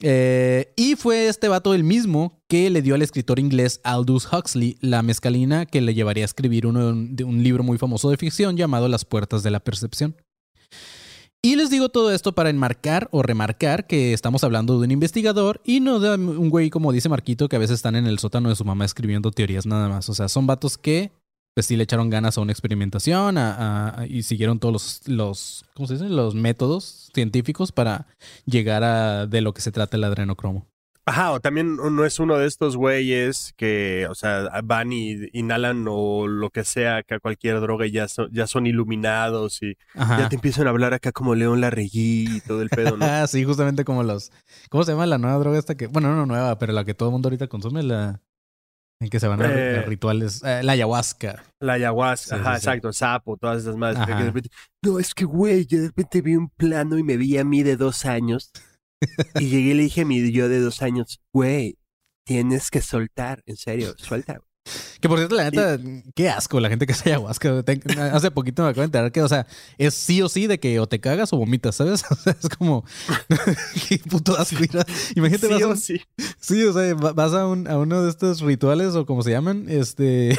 Eh, 0.00 0.72
y 0.76 0.94
fue 0.94 1.26
este 1.26 1.48
vato 1.48 1.74
el 1.74 1.82
mismo 1.82 2.40
que 2.46 2.70
le 2.70 2.80
dio 2.80 2.94
al 2.94 3.02
escritor 3.02 3.40
inglés 3.40 3.80
Aldous 3.82 4.32
Huxley 4.32 4.78
la 4.80 5.02
mezcalina 5.02 5.66
que 5.66 5.80
le 5.80 5.94
llevaría 5.94 6.22
a 6.22 6.26
escribir 6.26 6.64
uno 6.64 6.94
de 6.94 7.24
un 7.24 7.42
libro 7.42 7.64
muy 7.64 7.76
famoso 7.76 8.08
de 8.08 8.16
ficción 8.16 8.56
llamado 8.56 8.86
Las 8.86 9.04
Puertas 9.04 9.42
de 9.42 9.50
la 9.50 9.58
Percepción. 9.58 10.14
Y 11.42 11.56
les 11.56 11.68
digo 11.68 11.88
todo 11.88 12.12
esto 12.12 12.36
para 12.36 12.50
enmarcar 12.50 13.08
o 13.10 13.22
remarcar 13.22 13.88
que 13.88 14.12
estamos 14.12 14.44
hablando 14.44 14.78
de 14.78 14.84
un 14.84 14.92
investigador 14.92 15.60
y 15.64 15.80
no 15.80 15.98
de 15.98 16.14
un 16.14 16.50
güey 16.50 16.70
como 16.70 16.92
dice 16.92 17.08
Marquito 17.08 17.48
que 17.48 17.56
a 17.56 17.58
veces 17.58 17.74
están 17.74 17.96
en 17.96 18.06
el 18.06 18.20
sótano 18.20 18.48
de 18.48 18.54
su 18.54 18.64
mamá 18.64 18.84
escribiendo 18.84 19.32
teorías 19.32 19.66
nada 19.66 19.88
más. 19.88 20.08
O 20.08 20.14
sea, 20.14 20.28
son 20.28 20.46
vatos 20.46 20.78
que 20.78 21.10
pues 21.56 21.64
sí 21.64 21.76
le 21.78 21.84
echaron 21.84 22.10
ganas 22.10 22.36
a 22.36 22.42
una 22.42 22.52
experimentación 22.52 23.38
a- 23.38 24.00
a- 24.02 24.06
y 24.06 24.24
siguieron 24.24 24.58
todos 24.58 24.72
los, 24.74 25.08
los, 25.08 25.64
¿cómo 25.72 25.86
se 25.88 25.94
dice? 25.94 26.10
Los 26.10 26.34
métodos 26.34 27.08
científicos 27.14 27.72
para 27.72 28.06
llegar 28.44 28.84
a 28.84 29.26
de 29.26 29.40
lo 29.40 29.54
que 29.54 29.62
se 29.62 29.72
trata 29.72 29.96
el 29.96 30.04
adrenocromo. 30.04 30.66
Ajá, 31.06 31.32
o 31.32 31.40
también 31.40 31.76
no 31.76 32.04
es 32.04 32.18
uno 32.18 32.36
de 32.36 32.46
estos 32.46 32.76
güeyes 32.76 33.54
que, 33.56 34.06
o 34.10 34.14
sea, 34.14 34.50
van 34.64 34.92
y 34.92 35.16
inhalan 35.32 35.86
o 35.88 36.26
lo 36.26 36.50
que 36.50 36.62
sea, 36.64 36.96
acá 36.98 37.20
cualquier 37.20 37.58
droga 37.60 37.86
y 37.86 37.92
ya 37.92 38.06
son, 38.08 38.28
ya 38.32 38.46
son 38.46 38.66
iluminados 38.66 39.62
y 39.62 39.78
Ajá. 39.94 40.18
ya 40.18 40.28
te 40.28 40.34
empiezan 40.34 40.66
a 40.66 40.70
hablar 40.70 40.92
acá 40.92 41.12
como 41.12 41.34
León 41.34 41.62
Larregui 41.62 42.36
y 42.36 42.40
todo 42.40 42.60
el 42.60 42.68
pedo, 42.68 42.98
¿no? 42.98 43.06
Ah, 43.06 43.26
sí, 43.28 43.44
justamente 43.44 43.84
como 43.86 44.02
los. 44.02 44.30
¿Cómo 44.68 44.84
se 44.84 44.92
llama 44.92 45.06
la 45.06 45.16
nueva 45.16 45.38
droga 45.38 45.58
esta 45.58 45.74
que. 45.76 45.86
Bueno, 45.86 46.14
no 46.14 46.26
nueva, 46.26 46.58
pero 46.58 46.74
la 46.74 46.84
que 46.84 46.92
todo 46.92 47.08
el 47.08 47.12
mundo 47.12 47.28
ahorita 47.28 47.46
consume, 47.46 47.82
la. 47.82 48.20
En 49.00 49.10
que 49.10 49.20
se 49.20 49.28
van 49.28 49.42
a, 49.42 49.46
Eh. 49.52 49.82
rituales. 49.82 50.42
Eh, 50.44 50.62
la 50.62 50.72
ayahuasca. 50.72 51.44
La 51.60 51.74
ayahuasca, 51.74 52.36
Sí, 52.36 52.40
ajá, 52.40 52.54
sí, 52.54 52.60
sí. 52.60 52.66
exacto, 52.68 52.92
sapo, 52.92 53.36
todas 53.36 53.62
esas 53.62 53.76
madres. 53.76 54.04
que 54.06 54.12
Ajá. 54.12 54.20
de 54.20 54.26
repente, 54.26 54.48
no, 54.82 54.98
es 54.98 55.12
que 55.14 55.24
güey, 55.24 55.66
yo 55.66 55.80
de 55.80 55.86
repente 55.88 56.22
vi 56.22 56.36
un 56.36 56.48
plano 56.48 56.96
y 56.98 57.02
me 57.02 57.16
vi 57.16 57.36
a 57.36 57.44
mí 57.44 57.62
de 57.62 57.76
dos 57.76 58.06
años 58.06 58.50
y 59.34 59.48
llegué 59.48 59.70
y 59.72 59.74
le 59.74 59.82
dije 59.82 60.00
a 60.02 60.04
mi 60.06 60.32
yo 60.32 60.48
de 60.48 60.60
dos 60.60 60.80
años, 60.82 61.20
güey, 61.34 61.76
tienes 62.26 62.70
que 62.70 62.80
soltar, 62.80 63.42
en 63.46 63.56
serio, 63.56 63.94
suelta. 63.98 64.40
Que 65.00 65.08
por 65.08 65.18
cierto, 65.18 65.34
la 65.36 65.44
neta, 65.44 65.78
qué 66.14 66.28
asco 66.28 66.58
la 66.60 66.68
gente 66.68 66.86
que 66.86 66.92
hace 66.92 67.10
ayahuasca. 67.10 67.62
Hace 68.12 68.30
poquito 68.30 68.62
me 68.62 68.68
acabo 68.70 68.80
de 68.82 68.86
enterar 68.86 69.12
que, 69.12 69.22
o 69.22 69.28
sea, 69.28 69.46
es 69.78 69.94
sí 69.94 70.22
o 70.22 70.28
sí 70.28 70.46
de 70.46 70.58
que 70.60 70.78
o 70.80 70.86
te 70.86 71.00
cagas 71.00 71.32
o 71.32 71.36
vomitas, 71.36 71.76
¿sabes? 71.76 72.04
O 72.10 72.14
sea, 72.16 72.36
es 72.42 72.48
como. 72.56 72.84
qué 73.88 73.98
puto 73.98 74.36
asco. 74.38 74.56
Imagínate, 75.14 75.46
Sí 75.46 75.52
vas 75.52 75.62
o 75.62 75.68
un- 75.70 75.76
sí. 75.76 76.00
Sí, 76.40 76.62
o 76.64 76.72
sea, 76.72 76.94
va- 76.94 77.12
vas 77.12 77.32
a, 77.32 77.46
un- 77.46 77.68
a 77.68 77.78
uno 77.78 78.02
de 78.02 78.10
estos 78.10 78.40
rituales 78.40 78.94
o 78.94 79.06
como 79.06 79.22
se 79.22 79.30
llaman, 79.30 79.66
este, 79.68 80.38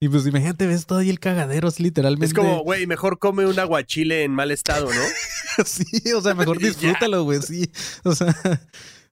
y 0.00 0.08
pues 0.08 0.26
imagínate, 0.26 0.66
ves 0.66 0.86
todo 0.86 0.98
ahí 0.98 1.10
el 1.10 1.20
cagadero, 1.20 1.68
así 1.68 1.82
literalmente. 1.82 2.26
Es 2.26 2.34
como, 2.34 2.62
güey, 2.62 2.86
mejor 2.86 3.18
come 3.18 3.46
un 3.46 3.58
aguachile 3.58 4.24
en 4.24 4.32
mal 4.32 4.50
estado, 4.50 4.86
¿no? 4.86 5.64
sí, 5.64 5.84
o 6.12 6.20
sea, 6.22 6.34
mejor 6.34 6.58
disfrútalo, 6.58 7.24
güey, 7.24 7.40
sí. 7.42 7.70
O 8.04 8.14
sea, 8.14 8.34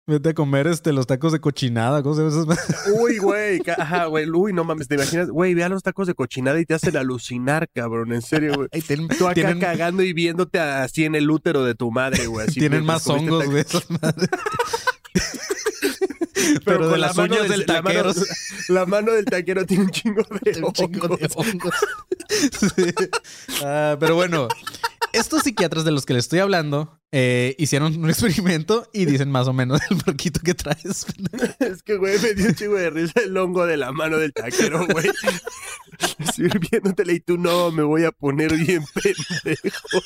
vete 0.07 0.31
a 0.31 0.35
comer 0.35 0.67
este, 0.67 0.93
los 0.93 1.07
tacos 1.07 1.33
de 1.33 1.41
cochinada, 1.41 2.03
cosas 2.03 2.33
esas. 2.35 2.87
Uy, 3.01 3.19
güey, 3.19 3.61
ajá, 3.79 4.07
güey, 4.07 4.29
uy, 4.31 4.53
no 4.53 4.65
mames, 4.65 4.89
¿te 4.89 4.97
imaginas? 4.97 5.29
Güey, 5.31 5.55
ve 5.55 5.65
a 5.65 5.69
los 5.69 5.83
tacos 5.83 6.07
de 6.07 6.15
cochinada 6.15 6.59
y 6.61 6.67
te 6.67 6.75
hacen 6.75 6.97
alucinar, 6.97 7.69
cabrón, 7.75 8.13
en 8.13 8.23
serio, 8.23 8.55
güey. 8.55 8.69
Tú 9.19 9.27
acá 9.27 9.35
tienen- 9.35 9.61
cagando 9.61 10.03
y 10.03 10.13
viéndote 10.13 10.59
así 10.59 11.05
en 11.05 11.15
el 11.15 11.31
útero 11.31 11.65
de 11.65 11.75
tu 11.75 11.91
madre, 11.91 12.27
güey. 12.27 12.47
tienen 12.49 12.85
más 12.85 13.05
comiste 13.05 13.31
hongos, 13.31 13.47
güey, 13.47 13.61
esas 13.61 13.91
madres. 13.91 14.29
Pero, 16.65 16.87
de 16.87 16.91
con 16.93 17.01
las 17.01 17.17
la 17.17 17.23
mano 17.23 17.35
uñas 17.37 17.49
del 17.51 17.65
la 17.67 17.83
mano- 17.83 18.03
taquero. 18.13 18.13
La 18.69 18.87
mano 18.87 19.13
del 19.13 19.25
taquero 19.25 19.65
tiene 19.67 19.85
un 19.85 19.91
chingo 19.91 20.23
de 20.43 20.63
Un 20.65 20.73
chingo 20.73 21.09
de 21.17 21.29
hongos. 21.35 21.37
hongos. 21.37 21.75
Sí. 22.75 22.95
Ah, 23.65 23.97
pero 24.01 24.15
bueno, 24.15 24.49
estos 25.13 25.43
psiquiatras 25.43 25.85
de 25.85 25.91
los 25.91 26.07
que 26.07 26.15
les 26.15 26.25
estoy 26.25 26.39
hablando 26.41 27.01
eh, 27.13 27.55
hicieron 27.59 27.97
un 28.03 28.09
experimento 28.09 28.89
y 28.93 29.05
dicen 29.05 29.31
más 29.31 29.47
o 29.47 29.53
menos 29.53 29.81
el 29.91 29.99
barquito 30.05 30.41
que 30.41 30.55
traes. 30.55 31.07
Es 31.61 31.83
que, 31.83 31.97
güey, 31.97 32.19
me 32.19 32.35
dio 32.35 32.47
un 32.47 32.55
chingo 32.55 32.77
de 32.77 32.91
risa 32.91 33.21
el 33.25 33.37
hongo 33.37 33.67
de 33.67 33.77
la 33.77 33.93
mano 33.93 34.19
del 34.19 34.33
taquero, 34.33 34.87
güey. 34.87 35.11
Sirviéndotele 36.35 37.15
y 37.15 37.21
tú 37.21 37.37
no, 37.39 37.71
me 37.71 37.83
voy 37.83 38.05
a 38.05 38.13
poner 38.13 38.57
bien 38.57 38.85
pendejo. 38.95 40.03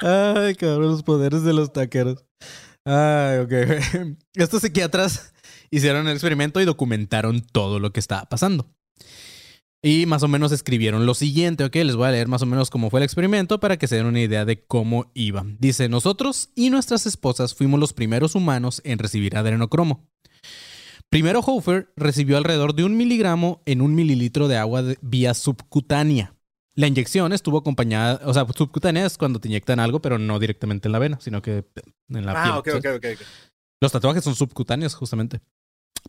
Ay, 0.00 0.54
cabrón, 0.54 0.92
los 0.92 1.02
poderes 1.02 1.42
de 1.42 1.52
los 1.52 1.72
taqueros. 1.72 2.24
Ay, 2.84 3.38
ok. 3.38 3.52
Estos 4.34 4.62
psiquiatras 4.62 5.32
hicieron 5.70 6.06
el 6.06 6.12
experimento 6.12 6.60
y 6.60 6.64
documentaron 6.64 7.40
todo 7.40 7.80
lo 7.80 7.92
que 7.92 8.00
estaba 8.00 8.24
pasando. 8.26 8.70
Y 9.86 10.06
más 10.06 10.22
o 10.22 10.28
menos 10.28 10.50
escribieron 10.50 11.04
lo 11.04 11.12
siguiente, 11.12 11.62
ok, 11.62 11.74
les 11.76 11.94
voy 11.94 12.08
a 12.08 12.10
leer 12.10 12.26
más 12.26 12.40
o 12.40 12.46
menos 12.46 12.70
cómo 12.70 12.88
fue 12.88 13.00
el 13.00 13.04
experimento 13.04 13.60
para 13.60 13.76
que 13.76 13.86
se 13.86 13.96
den 13.96 14.06
una 14.06 14.22
idea 14.22 14.46
de 14.46 14.64
cómo 14.64 15.10
iba. 15.12 15.44
Dice, 15.58 15.90
nosotros 15.90 16.48
y 16.54 16.70
nuestras 16.70 17.04
esposas 17.04 17.54
fuimos 17.54 17.78
los 17.78 17.92
primeros 17.92 18.34
humanos 18.34 18.80
en 18.86 18.98
recibir 18.98 19.36
adrenocromo. 19.36 20.08
Primero 21.10 21.40
Hofer 21.40 21.92
recibió 21.96 22.38
alrededor 22.38 22.74
de 22.74 22.84
un 22.84 22.96
miligramo 22.96 23.60
en 23.66 23.82
un 23.82 23.94
mililitro 23.94 24.48
de 24.48 24.56
agua 24.56 24.82
de- 24.82 24.96
vía 25.02 25.34
subcutánea. 25.34 26.34
La 26.74 26.86
inyección 26.86 27.34
estuvo 27.34 27.58
acompañada, 27.58 28.22
o 28.24 28.32
sea, 28.32 28.46
subcutánea 28.56 29.04
es 29.04 29.18
cuando 29.18 29.38
te 29.38 29.48
inyectan 29.48 29.80
algo, 29.80 30.00
pero 30.00 30.18
no 30.18 30.38
directamente 30.38 30.88
en 30.88 30.92
la 30.92 30.98
vena, 30.98 31.18
sino 31.20 31.42
que 31.42 31.66
en 32.08 32.24
la 32.24 32.32
piel. 32.42 32.54
Ah, 32.54 32.58
ok, 32.58 32.68
¿sabes? 32.68 32.86
ok, 32.86 32.90
ok. 32.96 33.04
ok. 33.20 33.26
Los 33.82 33.92
tatuajes 33.92 34.24
son 34.24 34.34
subcutáneos, 34.34 34.94
justamente. 34.94 35.42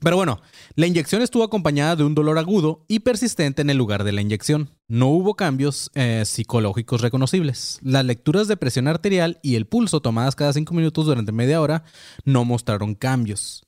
Pero 0.01 0.17
bueno, 0.17 0.41
la 0.75 0.87
inyección 0.87 1.21
estuvo 1.21 1.43
acompañada 1.43 1.95
de 1.95 2.03
un 2.03 2.15
dolor 2.15 2.37
agudo 2.37 2.85
y 2.87 2.99
persistente 2.99 3.61
en 3.61 3.69
el 3.69 3.77
lugar 3.77 4.03
de 4.03 4.11
la 4.11 4.21
inyección. 4.21 4.69
No 4.87 5.07
hubo 5.07 5.35
cambios 5.35 5.89
eh, 5.95 6.23
psicológicos 6.25 7.01
reconocibles. 7.01 7.79
Las 7.81 8.05
lecturas 8.05 8.47
de 8.47 8.57
presión 8.57 8.87
arterial 8.87 9.39
y 9.41 9.55
el 9.55 9.67
pulso 9.67 10.01
tomadas 10.01 10.35
cada 10.35 10.53
cinco 10.53 10.73
minutos 10.73 11.05
durante 11.05 11.31
media 11.31 11.61
hora 11.61 11.83
no 12.25 12.43
mostraron 12.43 12.93
cambios. 12.93 13.63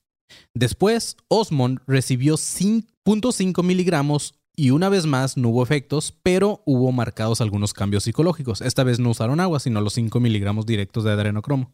Después, 0.53 1.15
Osmond 1.29 1.79
recibió 1.87 2.35
5.5 2.35 3.63
miligramos 3.63 4.33
y 4.59 4.71
una 4.71 4.89
vez 4.89 5.05
más 5.05 5.37
no 5.37 5.49
hubo 5.49 5.63
efectos, 5.63 6.13
pero 6.23 6.63
hubo 6.65 6.91
marcados 6.91 7.41
algunos 7.41 7.73
cambios 7.73 8.03
psicológicos. 8.03 8.61
Esta 8.61 8.83
vez 8.83 8.99
no 8.99 9.11
usaron 9.11 9.39
agua, 9.39 9.59
sino 9.59 9.81
los 9.81 9.93
5 9.93 10.19
miligramos 10.19 10.65
directos 10.65 11.03
de 11.03 11.11
adrenocromo. 11.11 11.73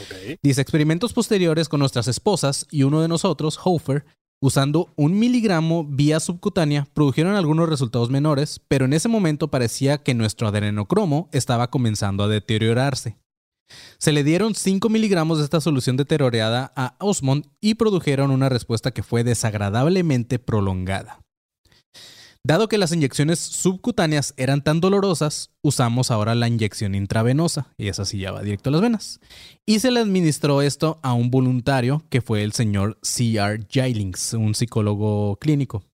Ok. 0.00 0.38
Dice, 0.42 0.60
experimentos 0.60 1.12
posteriores 1.12 1.68
con 1.68 1.80
nuestras 1.80 2.08
esposas 2.08 2.66
y 2.70 2.82
uno 2.82 3.00
de 3.00 3.08
nosotros, 3.08 3.58
Hofer, 3.62 4.04
usando 4.42 4.92
un 4.96 5.18
miligramo 5.18 5.84
vía 5.84 6.18
subcutánea, 6.20 6.88
produjeron 6.94 7.34
algunos 7.34 7.68
resultados 7.68 8.10
menores, 8.10 8.60
pero 8.68 8.86
en 8.86 8.92
ese 8.92 9.08
momento 9.08 9.48
parecía 9.48 9.98
que 9.98 10.14
nuestro 10.14 10.48
adrenocromo 10.48 11.28
estaba 11.32 11.70
comenzando 11.70 12.24
a 12.24 12.28
deteriorarse. 12.28 13.18
Se 13.98 14.12
le 14.12 14.24
dieron 14.24 14.54
5 14.54 14.88
miligramos 14.88 15.38
de 15.38 15.44
esta 15.44 15.60
solución 15.60 15.96
deteriorada 15.96 16.72
a 16.74 16.96
Osmond 16.98 17.46
y 17.60 17.74
produjeron 17.74 18.30
una 18.30 18.48
respuesta 18.48 18.90
que 18.90 19.02
fue 19.02 19.22
desagradablemente 19.22 20.38
prolongada. 20.38 21.20
Dado 22.42 22.68
que 22.68 22.78
las 22.78 22.92
inyecciones 22.92 23.38
subcutáneas 23.38 24.32
eran 24.38 24.64
tan 24.64 24.80
dolorosas, 24.80 25.50
usamos 25.62 26.10
ahora 26.10 26.34
la 26.34 26.48
inyección 26.48 26.94
intravenosa, 26.94 27.74
y 27.76 27.88
esa 27.88 28.06
sí 28.06 28.18
ya 28.18 28.32
va 28.32 28.42
directo 28.42 28.70
a 28.70 28.72
las 28.72 28.80
venas. 28.80 29.20
Y 29.66 29.80
se 29.80 29.90
le 29.90 30.00
administró 30.00 30.62
esto 30.62 30.98
a 31.02 31.12
un 31.12 31.30
voluntario 31.30 32.02
que 32.08 32.22
fue 32.22 32.42
el 32.42 32.52
señor 32.52 32.98
C.R. 33.02 33.66
Gilings, 33.68 34.32
un 34.32 34.54
psicólogo 34.54 35.36
clínico. 35.36 35.84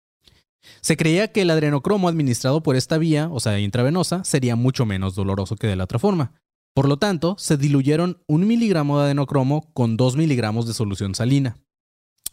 Se 0.83 0.97
creía 0.97 1.33
que 1.33 1.43
el 1.43 1.51
adrenocromo 1.51 2.09
administrado 2.09 2.63
por 2.63 2.77
esta 2.77 2.97
vía, 2.97 3.29
o 3.33 3.41
sea, 3.41 3.59
intravenosa, 3.59 4.23
sería 4.23 4.55
mucho 4.55 4.87
menos 4.87 5.17
doloroso 5.17 5.57
que 5.57 5.67
de 5.67 5.77
la 5.77 5.85
otra 5.85 5.99
forma. 5.99 6.33
Por 6.75 6.89
lo 6.89 6.97
tanto, 6.97 7.35
se 7.39 7.57
diluyeron 7.57 8.23
un 8.29 8.47
miligramo 8.47 8.99
de 8.99 9.07
adenocromo 9.07 9.73
con 9.73 9.97
dos 9.97 10.17
miligramos 10.17 10.67
de 10.69 10.75
solución 10.75 11.17
salina. 11.17 11.57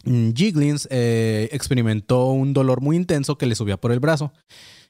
Mm, 0.04 0.32
Giglins 0.34 0.88
eh, 0.90 1.48
experimentó 1.52 2.26
un 2.28 2.52
dolor 2.52 2.80
muy 2.80 2.96
intenso 2.96 3.36
que 3.38 3.46
le 3.46 3.54
subía 3.54 3.76
por 3.76 3.92
el 3.92 4.00
brazo. 4.00 4.32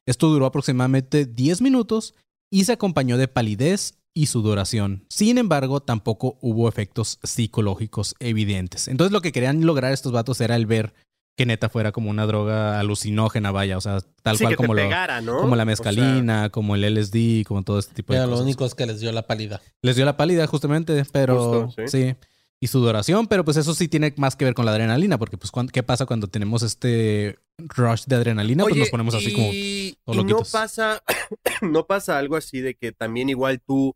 Esto 0.06 0.28
duró 0.28 0.46
aproximadamente 0.46 1.24
10 1.26 1.62
minutos 1.62 2.14
y 2.50 2.64
se 2.64 2.72
acompañó 2.72 3.16
de 3.16 3.28
palidez 3.28 3.94
y 4.12 4.26
sudoración. 4.26 5.04
Sin 5.08 5.38
embargo, 5.38 5.80
tampoco 5.80 6.38
hubo 6.40 6.68
efectos 6.68 7.18
psicológicos 7.22 8.14
evidentes. 8.20 8.88
Entonces 8.88 9.12
lo 9.12 9.20
que 9.22 9.32
querían 9.32 9.64
lograr 9.66 9.92
estos 9.92 10.12
vatos 10.12 10.40
era 10.40 10.56
el 10.56 10.66
ver 10.66 10.94
que 11.36 11.46
neta 11.46 11.68
fuera 11.68 11.90
como 11.90 12.10
una 12.10 12.26
droga 12.26 12.78
alucinógena, 12.78 13.50
vaya, 13.50 13.76
o 13.76 13.80
sea, 13.80 13.98
tal 14.22 14.36
Sí, 14.36 14.44
cual 14.44 14.54
como, 14.54 14.72
lo- 14.74 14.82
como 15.40 15.56
la 15.56 15.64
O 15.64 15.64
sea, 15.64 15.64
mezcalina, 15.64 16.48
como 16.50 16.76
el 16.76 16.84
LSD, 16.84 17.44
como 17.44 17.64
todo 17.64 17.80
este 17.80 17.92
tipo 17.92 18.12
de 18.12 18.18
Pero 18.20 18.26
lo 18.26 18.32
cosas. 18.34 18.44
único 18.44 18.64
es 18.66 18.74
que 18.76 18.86
les 18.86 19.00
dio 19.00 19.10
la 19.10 19.26
pálida. 19.26 19.60
Les 19.82 19.96
dio 19.96 20.04
la 20.04 20.16
pálida 20.16 20.46
justamente, 20.46 21.02
pero 21.10 21.64
Justo, 21.64 21.82
sí. 21.88 22.04
sí. 22.12 22.14
Y 22.64 22.66
sudoración, 22.66 23.26
pero 23.26 23.44
pues 23.44 23.58
eso 23.58 23.74
sí 23.74 23.88
tiene 23.88 24.14
más 24.16 24.36
que 24.36 24.46
ver 24.46 24.54
con 24.54 24.64
la 24.64 24.70
adrenalina, 24.70 25.18
porque 25.18 25.36
pues 25.36 25.52
¿qué 25.70 25.82
pasa 25.82 26.06
cuando 26.06 26.28
tenemos 26.28 26.62
este 26.62 27.38
rush 27.58 28.04
de 28.06 28.16
adrenalina? 28.16 28.64
pues 28.64 28.76
nos 28.76 28.88
ponemos 28.88 29.14
así 29.14 29.34
como... 29.34 29.52
y, 29.52 29.98
no 30.06 30.38
pasa, 30.50 31.02
no 31.60 31.86
pasa 31.86 32.16
algo 32.16 32.36
así 32.36 32.62
de 32.62 32.74
que 32.74 32.90
también 32.90 33.28
igual 33.28 33.60
tú, 33.60 33.94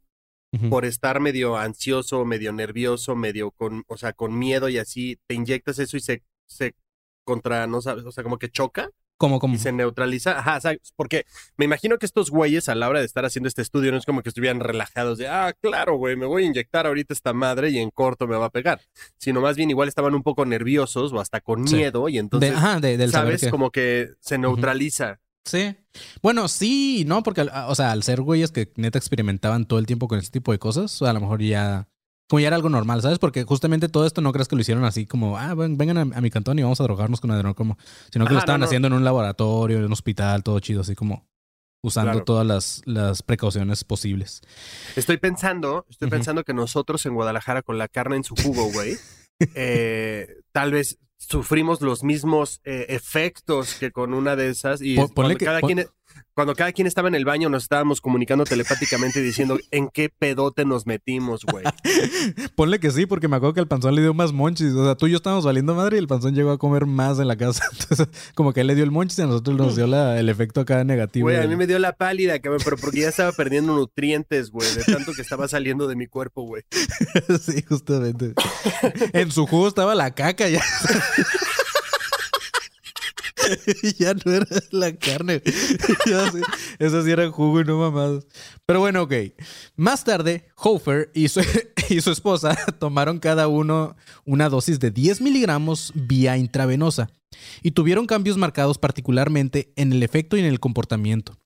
por 0.69 0.85
estar 0.85 1.19
medio 1.19 1.57
ansioso, 1.57 2.27
medio 2.27 2.53
nervioso, 2.53 3.17
medio 3.17 3.53
con, 3.53 3.85
o 3.89 3.97
sea, 3.97 4.13
con 4.13 4.39
miedo 4.39 4.69
y 4.69 4.77
así, 4.77 5.19
te 5.27 5.35
inyectas 5.35 5.79
eso 5.79 5.97
y 5.97 6.01
se, 6.01 6.23
se 6.47 6.75
contra, 7.25 7.67
no 7.67 7.81
sabes, 7.81 8.05
o 8.05 8.13
sea, 8.13 8.23
como 8.23 8.39
que 8.39 8.51
choca 8.51 8.91
como, 9.19 9.39
como... 9.41 9.55
y 9.55 9.59
se 9.59 9.73
neutraliza. 9.73 10.39
Ajá, 10.39 10.61
¿sabes? 10.61 10.79
porque 10.97 11.27
me 11.59 11.67
imagino 11.67 11.99
que 11.99 12.07
estos 12.07 12.31
güeyes 12.31 12.69
a 12.71 12.75
la 12.75 12.89
hora 12.89 13.01
de 13.01 13.07
estar 13.07 13.25
haciendo 13.27 13.49
este 13.49 13.61
estudio 13.63 13.93
no 13.93 13.99
es 13.99 14.07
como 14.07 14.23
que 14.23 14.31
estuvieran 14.31 14.61
relajados 14.61 15.19
de, 15.19 15.29
ah, 15.29 15.53
claro, 15.61 15.97
güey, 15.97 16.17
me 16.17 16.25
voy 16.27 16.45
a 16.45 16.47
inyectar 16.47 16.87
ahorita 16.87 17.13
esta 17.13 17.33
madre 17.35 17.69
y 17.71 17.79
en 17.79 17.91
corto 17.91 18.27
me 18.27 18.37
va 18.37 18.47
a 18.47 18.51
pegar, 18.51 18.81
sino 19.19 19.41
más 19.43 19.57
bien 19.57 19.69
igual 19.71 19.89
estaban 19.89 20.15
un 20.15 20.23
poco 20.23 20.47
nerviosos 20.47 21.13
o 21.13 21.21
hasta 21.21 21.41
con 21.41 21.67
Sí. 21.69 21.77
miedo 21.77 22.09
y 22.09 22.15
de, 22.15 22.19
entonces, 22.21 22.53
ajá, 22.55 22.81
de- 22.81 22.97
del 22.97 23.11
saber 23.11 23.33
sabes, 23.33 23.41
que... 23.43 23.51
como 23.51 23.71
que 23.71 24.09
se 24.21 24.39
neutraliza. 24.39 25.21
Sí. 25.45 25.75
Bueno, 26.23 26.47
sí, 26.47 27.05
no, 27.07 27.23
porque, 27.23 27.41
o 27.43 27.75
sea, 27.75 27.91
al 27.93 28.03
ser 28.03 28.21
güeyes 28.21 28.53
que 28.53 28.71
neta 28.77 28.99
experimentaban 28.99 29.67
todo 29.67 29.79
el 29.79 29.87
tiempo 29.87 30.07
con 30.07 30.19
este 30.19 30.31
tipo 30.31 30.53
de 30.53 30.59
cosas, 30.59 31.01
a 31.03 31.13
lo 31.13 31.21
mejor 31.21 31.43
ya. 31.43 31.89
Como 32.29 32.41
ya 32.41 32.49
era 32.49 32.57
algo 32.57 32.69
normal, 32.69 33.01
¿sabes? 33.03 33.19
Porque 33.19 33.45
justamente 33.45 33.89
todo 33.89 34.05
esto 34.07 34.21
no 34.21 34.33
crees 34.33 34.49
que 34.49 34.55
lo 34.57 34.61
hicieron 34.61 34.85
así 34.85 35.07
como, 35.07 35.39
ah, 35.39 35.55
ven- 35.55 35.79
vengan 35.79 35.97
a, 35.99 36.17
a 36.19 36.21
mi 36.21 36.31
cantón 36.31 36.59
y 36.59 36.63
vamos 36.63 36.79
a 36.81 36.85
drogarnos 36.85 37.21
con 37.21 37.31
adrenocromo. 37.31 37.79
Sino 38.13 38.27
que 38.27 38.35
lo 38.35 38.39
estaban 38.41 38.61
no, 38.61 38.65
no. 38.65 38.69
haciendo 38.69 38.89
en 38.89 38.95
un 38.95 39.05
laboratorio, 39.05 39.79
en 39.79 39.85
un 39.85 39.93
hospital, 39.93 40.43
todo 40.43 40.61
chido, 40.61 40.83
así 40.83 40.95
como 40.95 41.27
usando 41.83 42.11
Claro. 42.13 42.25
todas 42.25 42.47
las, 42.47 42.83
las 42.85 43.23
precauciones 43.23 43.85
posibles. 43.85 44.43
Estoy 44.97 45.17
pensando, 45.17 45.87
estoy 45.89 46.11
pensando 46.11 46.45
que 46.45 46.53
nosotros 46.53 47.07
en 47.07 47.15
Guadalajara 47.15 47.63
con 47.63 47.79
la 47.79 47.89
carne 47.89 48.17
en 48.17 48.25
su 48.25 48.35
jugo, 48.37 48.71
güey, 48.73 48.97
eh, 49.55 50.41
tal 50.53 50.73
vez 50.73 50.99
sufrimos 51.17 51.81
los 51.81 52.03
mismos 52.05 52.61
eh, 52.65 52.87
efectos 52.91 53.75
que 53.75 53.91
con 53.91 54.13
una 54.15 54.37
de 54.37 54.51
esas 54.51 54.81
y 54.83 54.97
ponle 54.97 55.13
cuando, 55.15 55.37
que- 55.39 55.45
cada 55.45 55.61
pon- 55.61 55.69
quien, 55.73 55.87
cuando 56.35 56.55
cada 56.55 56.73
quien 56.73 56.87
estaba 56.87 57.09
en 57.09 57.15
el 57.15 57.25
baño 57.25 57.49
nos 57.49 57.65
estábamos 57.65 58.01
comunicando 58.01 58.45
telepáticamente 58.45 59.21
diciendo 59.21 59.59
en 59.71 59.89
qué 59.89 60.09
pedote 60.09 60.65
nos 60.65 60.87
metimos, 60.87 61.45
güey. 61.45 61.65
Ponle 62.57 62.79
que 62.81 62.91
sí, 62.91 63.07
porque 63.07 63.29
me 63.29 63.37
acuerdo 63.37 63.55
que 63.55 63.61
el 63.61 63.69
panzón 63.69 63.95
le 63.95 64.03
dio 64.03 64.15
más 64.15 64.33
monchis. 64.33 64.73
O 64.75 64.85
sea, 64.85 64.95
tú 64.95 65.07
y 65.07 65.11
yo 65.11 65.17
estábamos 65.17 65.45
valiendo 65.45 65.75
madre 65.75 65.97
y 65.97 66.01
el 66.01 66.07
panzón 66.07 66.35
llegó 66.35 66.51
a 66.51 66.59
comer 66.59 66.87
más 66.87 67.19
en 67.19 67.29
la 67.29 67.37
casa. 67.37 67.65
Entonces, 67.81 68.09
como 68.35 68.53
que 68.53 68.61
él 68.61 68.67
le 68.69 68.75
dio 68.75 68.85
el 68.85 68.91
monchis 68.91 69.19
y 69.19 69.23
a 69.23 69.27
nosotros 69.27 69.57
nos 69.57 69.77
dio 69.77 69.87
la- 69.87 70.19
el 70.19 70.29
efecto 70.29 70.61
acá 70.61 70.85
negativo. 70.85 71.25
Güey, 71.27 71.39
a 71.39 71.47
mí 71.47 71.57
me 71.57 71.67
dio 71.67 71.79
la 71.79 71.93
pálida, 71.95 72.39
cabrón, 72.39 72.61
pero 72.65 72.77
porque 72.77 73.01
ya 73.01 73.09
estaba 73.09 73.33
perdiendo 73.33 73.75
nutrientes, 73.75 74.51
güey, 74.51 74.69
de 74.75 74.85
tanto 74.85 75.13
que 75.13 75.23
estaba 75.23 75.49
saliendo 75.49 75.87
de 75.89 75.97
mi 75.97 76.07
cuerpo, 76.07 76.43
güey. 76.43 76.63
sí, 77.41 77.65
justamente. 77.69 78.35
en 79.13 79.31
su 79.33 79.47
jugo 79.47 79.69
estaba 79.69 79.95
la 79.95 80.13
caca 80.15 80.49
ya. 80.49 80.63
ya 83.99 84.15
no 84.15 84.33
era 84.33 84.47
la 84.71 84.95
carne. 84.97 85.43
Ya 86.07 86.31
sí, 86.31 86.41
Eso 86.79 87.03
sí 87.03 87.11
era 87.11 87.31
jugo 87.31 87.61
y 87.61 87.65
no 87.65 87.79
mamadas. 87.79 88.27
Pero 88.67 88.81
bueno, 88.81 89.03
ok. 89.03 89.13
Más 89.77 90.05
tarde, 90.05 90.49
Hofer 90.57 91.11
y 91.15 91.29
su, 91.29 91.41
y 91.89 92.01
su 92.01 92.11
esposa 92.11 92.57
tomaron 92.79 93.19
cada 93.19 93.49
uno 93.49 93.97
una 94.25 94.49
dosis 94.49 94.81
de 94.81 94.91
10 94.91 95.21
miligramos 95.21 95.93
vía 95.95 96.37
intravenosa 96.37 97.11
y 97.63 97.73
tuvieron 97.73 98.07
cambios 98.07 98.37
marcados 98.37 98.79
particularmente 98.79 99.73
en 99.77 99.93
el 99.93 100.03
efecto 100.03 100.37
y 100.37 100.41
en 100.41 100.47
el 100.47 100.61
comportamiento. 100.61 101.39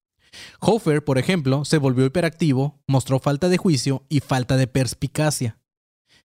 Hofer, 0.60 1.04
por 1.04 1.18
ejemplo, 1.18 1.64
se 1.64 1.78
volvió 1.78 2.06
hiperactivo, 2.06 2.80
mostró 2.86 3.18
falta 3.18 3.48
de 3.48 3.58
juicio 3.58 4.04
y 4.08 4.20
falta 4.20 4.56
de 4.56 4.66
perspicacia. 4.66 5.58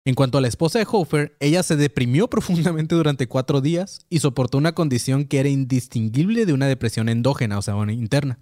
En 0.09 0.15
cuanto 0.15 0.39
a 0.39 0.41
la 0.41 0.47
esposa 0.47 0.79
de 0.79 0.87
Hofer, 0.91 1.37
ella 1.39 1.61
se 1.61 1.75
deprimió 1.75 2.27
profundamente 2.31 2.95
durante 2.95 3.27
cuatro 3.27 3.61
días 3.61 4.07
y 4.09 4.21
soportó 4.21 4.57
una 4.57 4.73
condición 4.73 5.25
que 5.25 5.39
era 5.39 5.49
indistinguible 5.49 6.47
de 6.47 6.53
una 6.53 6.65
depresión 6.65 7.09
endógena, 7.09 7.59
o 7.59 7.61
sea, 7.61 7.75
una 7.75 7.93
interna. 7.93 8.39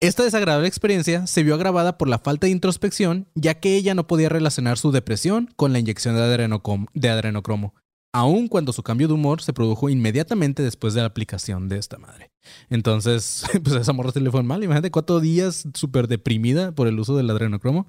Esta 0.00 0.24
desagradable 0.24 0.68
experiencia 0.68 1.26
se 1.26 1.42
vio 1.42 1.54
agravada 1.54 1.98
por 1.98 2.08
la 2.08 2.18
falta 2.18 2.46
de 2.46 2.52
introspección, 2.52 3.28
ya 3.34 3.60
que 3.60 3.76
ella 3.76 3.94
no 3.94 4.06
podía 4.06 4.30
relacionar 4.30 4.78
su 4.78 4.90
depresión 4.90 5.50
con 5.54 5.74
la 5.74 5.80
inyección 5.80 6.14
de, 6.14 6.22
de 6.94 7.08
adrenocromo. 7.10 7.74
aun 8.14 8.48
cuando 8.48 8.72
su 8.72 8.82
cambio 8.82 9.06
de 9.06 9.12
humor 9.12 9.42
se 9.42 9.52
produjo 9.52 9.90
inmediatamente 9.90 10.62
después 10.62 10.94
de 10.94 11.02
la 11.02 11.08
aplicación 11.08 11.68
de 11.68 11.76
esta 11.76 11.98
madre. 11.98 12.30
Entonces, 12.70 13.44
pues 13.62 13.76
a 13.76 13.80
esa 13.80 13.92
morra 13.92 14.12
se 14.12 14.20
le 14.20 14.30
fue 14.30 14.42
mal. 14.42 14.64
Imagínate 14.64 14.90
cuatro 14.90 15.20
días 15.20 15.68
súper 15.74 16.08
deprimida 16.08 16.72
por 16.72 16.88
el 16.88 16.98
uso 16.98 17.18
del 17.18 17.28
adrenocromo. 17.28 17.86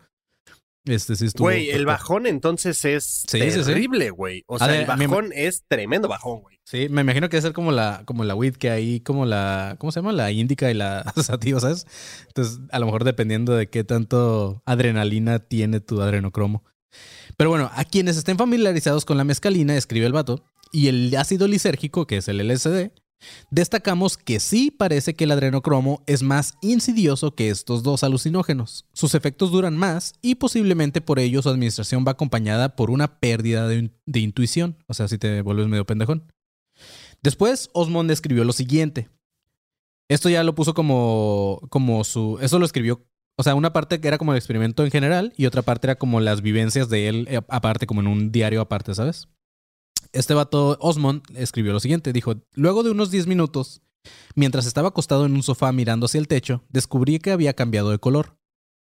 Este 0.85 1.15
sí 1.15 1.25
estuvo. 1.27 1.45
Güey, 1.47 1.69
el 1.69 1.85
bajón 1.85 2.25
entonces 2.25 2.83
es 2.85 3.23
Sí, 3.27 3.39
sí, 3.39 3.51
sí. 3.51 3.63
terrible, 3.65 4.09
güey. 4.09 4.43
O 4.47 4.57
sea, 4.57 4.67
ver, 4.67 4.81
el 4.81 4.88
me- 4.97 5.07
bajón 5.07 5.31
es 5.35 5.63
tremendo 5.67 6.07
bajón, 6.07 6.41
güey. 6.41 6.57
Sí, 6.63 6.88
me 6.89 7.01
imagino 7.01 7.29
que 7.29 7.38
debe 7.38 7.41
ser 7.47 7.53
como 7.53 7.71
la, 7.71 8.01
como 8.05 8.23
la 8.23 8.33
weed 8.33 8.55
que 8.55 8.69
hay, 8.71 9.00
como 9.01 9.25
la, 9.25 9.75
¿cómo 9.77 9.91
se 9.91 10.00
llama? 10.00 10.11
La 10.11 10.31
índica 10.31 10.71
y 10.71 10.73
la 10.73 11.03
sativa, 11.23 11.59
¿sabes? 11.59 11.85
Entonces, 12.27 12.59
a 12.71 12.79
lo 12.79 12.85
mejor 12.88 13.03
dependiendo 13.03 13.53
de 13.55 13.69
qué 13.69 13.83
tanto 13.83 14.63
adrenalina 14.65 15.39
tiene 15.39 15.81
tu 15.81 16.01
adrenocromo. 16.01 16.63
Pero 17.38 17.50
bueno, 17.50 17.69
a 17.73 17.85
quienes 17.85 18.17
estén 18.17 18.38
familiarizados 18.38 19.05
con 19.05 19.17
la 19.17 19.23
mescalina, 19.23 19.75
escribe 19.75 20.05
el 20.05 20.13
vato, 20.13 20.43
y 20.71 20.88
el 20.88 21.15
ácido 21.15 21.47
lisérgico, 21.47 22.07
que 22.07 22.17
es 22.17 22.27
el 22.27 22.39
LSD, 22.39 22.91
destacamos 23.49 24.17
que 24.17 24.39
sí 24.39 24.71
parece 24.71 25.13
que 25.13 25.25
el 25.25 25.31
adrenocromo 25.31 26.03
es 26.07 26.23
más 26.23 26.55
insidioso 26.61 27.35
que 27.35 27.49
estos 27.49 27.83
dos 27.83 28.03
alucinógenos. 28.03 28.85
Sus 28.93 29.15
efectos 29.15 29.51
duran 29.51 29.77
más 29.77 30.13
y 30.21 30.35
posiblemente 30.35 31.01
por 31.01 31.19
ello 31.19 31.41
su 31.41 31.49
administración 31.49 32.03
va 32.07 32.11
acompañada 32.11 32.75
por 32.75 32.91
una 32.91 33.19
pérdida 33.19 33.67
de, 33.67 33.91
de 34.05 34.19
intuición, 34.19 34.77
o 34.87 34.93
sea, 34.93 35.07
si 35.07 35.17
te 35.17 35.41
vuelves 35.41 35.67
medio 35.67 35.85
pendejón. 35.85 36.31
Después, 37.21 37.69
Osmond 37.73 38.09
escribió 38.11 38.43
lo 38.43 38.53
siguiente. 38.53 39.09
Esto 40.09 40.29
ya 40.29 40.43
lo 40.43 40.55
puso 40.55 40.73
como, 40.73 41.61
como 41.69 42.03
su... 42.03 42.37
Eso 42.41 42.59
lo 42.59 42.65
escribió... 42.65 43.05
O 43.37 43.43
sea, 43.43 43.55
una 43.55 43.73
parte 43.73 44.01
que 44.01 44.07
era 44.07 44.17
como 44.17 44.33
el 44.33 44.37
experimento 44.37 44.83
en 44.83 44.91
general 44.91 45.33
y 45.37 45.45
otra 45.45 45.61
parte 45.61 45.87
era 45.87 45.95
como 45.95 46.19
las 46.19 46.41
vivencias 46.41 46.89
de 46.89 47.07
él 47.07 47.27
eh, 47.29 47.39
aparte, 47.47 47.87
como 47.87 48.01
en 48.01 48.07
un 48.07 48.31
diario 48.31 48.61
aparte, 48.61 48.93
¿sabes? 48.93 49.29
Este 50.13 50.34
vato, 50.34 50.77
Osmond, 50.82 51.24
escribió 51.36 51.74
lo 51.74 51.80
siguiente. 51.80 52.13
Dijo, 52.13 52.36
luego 52.53 52.84
de 52.84 52.91
unos 52.91 53.12
10 53.12 53.27
minutos, 53.27 53.82
mientras 54.36 54.65
estaba 54.65 54.89
acostado 54.89 55.25
en 55.25 55.34
un 55.34 55.44
sofá 55.44 55.72
mirando 55.72 56.06
hacia 56.06 56.20
el 56.20 56.27
techo, 56.27 56.63
descubrí 56.70 57.20
que 57.20 57.32
había 57.32 57.53
cambiado 57.53 57.91
de 57.91 58.00
color. 58.00 58.38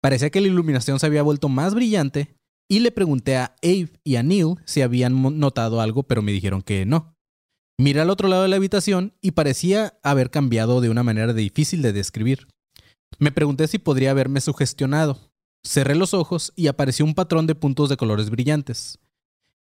Parecía 0.00 0.30
que 0.30 0.40
la 0.40 0.48
iluminación 0.48 1.00
se 1.00 1.06
había 1.06 1.22
vuelto 1.22 1.48
más 1.48 1.74
brillante 1.74 2.36
y 2.70 2.80
le 2.80 2.92
pregunté 2.92 3.36
a 3.36 3.56
Abe 3.62 3.90
y 4.04 4.16
a 4.16 4.22
Neil 4.22 4.56
si 4.64 4.82
habían 4.82 5.40
notado 5.40 5.80
algo, 5.80 6.04
pero 6.04 6.22
me 6.22 6.32
dijeron 6.32 6.62
que 6.62 6.86
no. 6.86 7.14
Miré 7.80 8.00
al 8.00 8.10
otro 8.10 8.28
lado 8.28 8.42
de 8.42 8.48
la 8.48 8.56
habitación 8.56 9.14
y 9.20 9.32
parecía 9.32 9.98
haber 10.02 10.30
cambiado 10.30 10.80
de 10.80 10.90
una 10.90 11.02
manera 11.02 11.32
difícil 11.32 11.82
de 11.82 11.92
describir. 11.92 12.48
Me 13.18 13.32
pregunté 13.32 13.66
si 13.68 13.78
podría 13.78 14.10
haberme 14.10 14.40
sugestionado. 14.40 15.18
Cerré 15.64 15.94
los 15.94 16.14
ojos 16.14 16.52
y 16.56 16.66
apareció 16.66 17.04
un 17.04 17.14
patrón 17.14 17.46
de 17.46 17.54
puntos 17.54 17.88
de 17.88 17.96
colores 17.96 18.30
brillantes. 18.30 18.98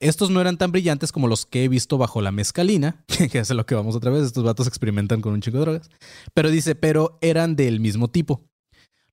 Estos 0.00 0.28
no 0.30 0.40
eran 0.40 0.58
tan 0.58 0.72
brillantes 0.72 1.10
como 1.10 1.26
los 1.26 1.46
que 1.46 1.64
he 1.64 1.68
visto 1.68 1.96
bajo 1.96 2.20
la 2.20 2.30
mezcalina, 2.32 3.04
que 3.30 3.38
es 3.38 3.50
lo 3.50 3.64
que 3.66 3.74
vamos 3.74 3.96
otra 3.96 4.10
vez, 4.10 4.24
estos 4.24 4.44
vatos 4.44 4.66
experimentan 4.66 5.20
con 5.20 5.32
un 5.32 5.40
chico 5.40 5.56
de 5.58 5.62
drogas. 5.64 5.90
Pero 6.34 6.50
dice, 6.50 6.74
pero 6.74 7.18
eran 7.22 7.56
del 7.56 7.80
mismo 7.80 8.08
tipo. 8.08 8.42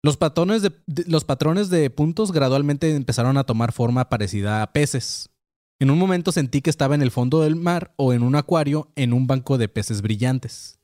Los 0.01 0.17
patrones 0.17 0.61
de, 0.61 0.71
de- 0.85 1.05
los 1.07 1.23
patrones 1.23 1.69
de 1.69 1.89
puntos 1.89 2.33
gradualmente 2.33 2.93
empezaron 2.93 3.37
a 3.37 3.45
tomar 3.45 3.71
forma 3.71 4.09
parecida 4.09 4.61
a 4.61 4.73
peces. 4.73 5.29
En 5.79 5.89
un 5.89 5.97
momento 5.97 6.31
sentí 6.33 6.61
que 6.61 6.69
estaba 6.69 6.95
en 6.95 7.01
el 7.01 7.11
fondo 7.11 7.41
del 7.41 7.55
mar 7.55 7.93
o 7.95 8.11
en 8.13 8.21
un 8.23 8.35
acuario 8.35 8.89
en 8.95 9.13
un 9.13 9.27
banco 9.27 9.57
de 9.57 9.69
peces 9.69 10.01
brillantes. 10.01 10.79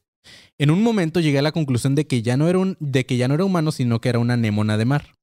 En 0.57 0.71
un 0.71 0.81
momento 0.83 1.19
llegué 1.19 1.39
a 1.39 1.43
la 1.43 1.51
conclusión 1.51 1.95
de 1.95 2.07
que 2.07 2.21
ya 2.21 2.37
no 2.37 2.47
era, 2.47 2.59
un, 2.59 2.77
de 2.79 3.05
que 3.05 3.17
ya 3.17 3.27
no 3.27 3.33
era 3.33 3.45
humano, 3.45 3.71
sino 3.73 3.99
que 3.99 4.09
era 4.09 4.19
una 4.19 4.33
anémona 4.35 4.77
de 4.77 4.85
mar. 4.85 5.15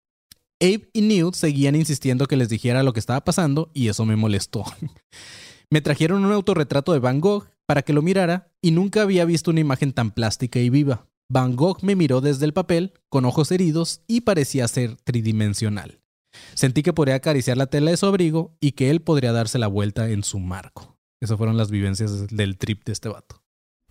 Abe 0.60 0.88
y 0.92 1.02
Neil 1.02 1.34
seguían 1.34 1.76
insistiendo 1.76 2.26
que 2.26 2.36
les 2.36 2.48
dijera 2.48 2.82
lo 2.82 2.92
que 2.92 3.00
estaba 3.00 3.22
pasando 3.22 3.70
y 3.74 3.88
eso 3.88 4.04
me 4.06 4.16
molestó. 4.16 4.64
me 5.70 5.80
trajeron 5.80 6.24
un 6.24 6.32
autorretrato 6.32 6.92
de 6.92 6.98
Van 6.98 7.20
Gogh 7.20 7.48
para 7.66 7.82
que 7.82 7.92
lo 7.92 8.02
mirara 8.02 8.52
y 8.62 8.70
nunca 8.70 9.02
había 9.02 9.24
visto 9.24 9.50
una 9.50 9.60
imagen 9.60 9.92
tan 9.92 10.12
plástica 10.12 10.58
y 10.58 10.70
viva. 10.70 11.08
Van 11.28 11.56
Gogh 11.56 11.82
me 11.82 11.96
miró 11.96 12.20
desde 12.20 12.44
el 12.44 12.52
papel, 12.52 12.92
con 13.08 13.24
ojos 13.24 13.50
heridos 13.50 14.02
y 14.06 14.22
parecía 14.22 14.68
ser 14.68 14.96
tridimensional. 14.96 16.00
Sentí 16.54 16.82
que 16.82 16.92
podría 16.92 17.16
acariciar 17.16 17.56
la 17.56 17.66
tela 17.66 17.90
de 17.90 17.96
su 17.96 18.06
abrigo 18.06 18.56
y 18.60 18.72
que 18.72 18.90
él 18.90 19.00
podría 19.00 19.32
darse 19.32 19.58
la 19.58 19.66
vuelta 19.66 20.08
en 20.10 20.22
su 20.22 20.38
marco. 20.38 20.96
Esas 21.20 21.36
fueron 21.36 21.56
las 21.56 21.70
vivencias 21.70 22.28
del 22.28 22.58
trip 22.58 22.84
de 22.84 22.92
este 22.92 23.08
vato. 23.08 23.42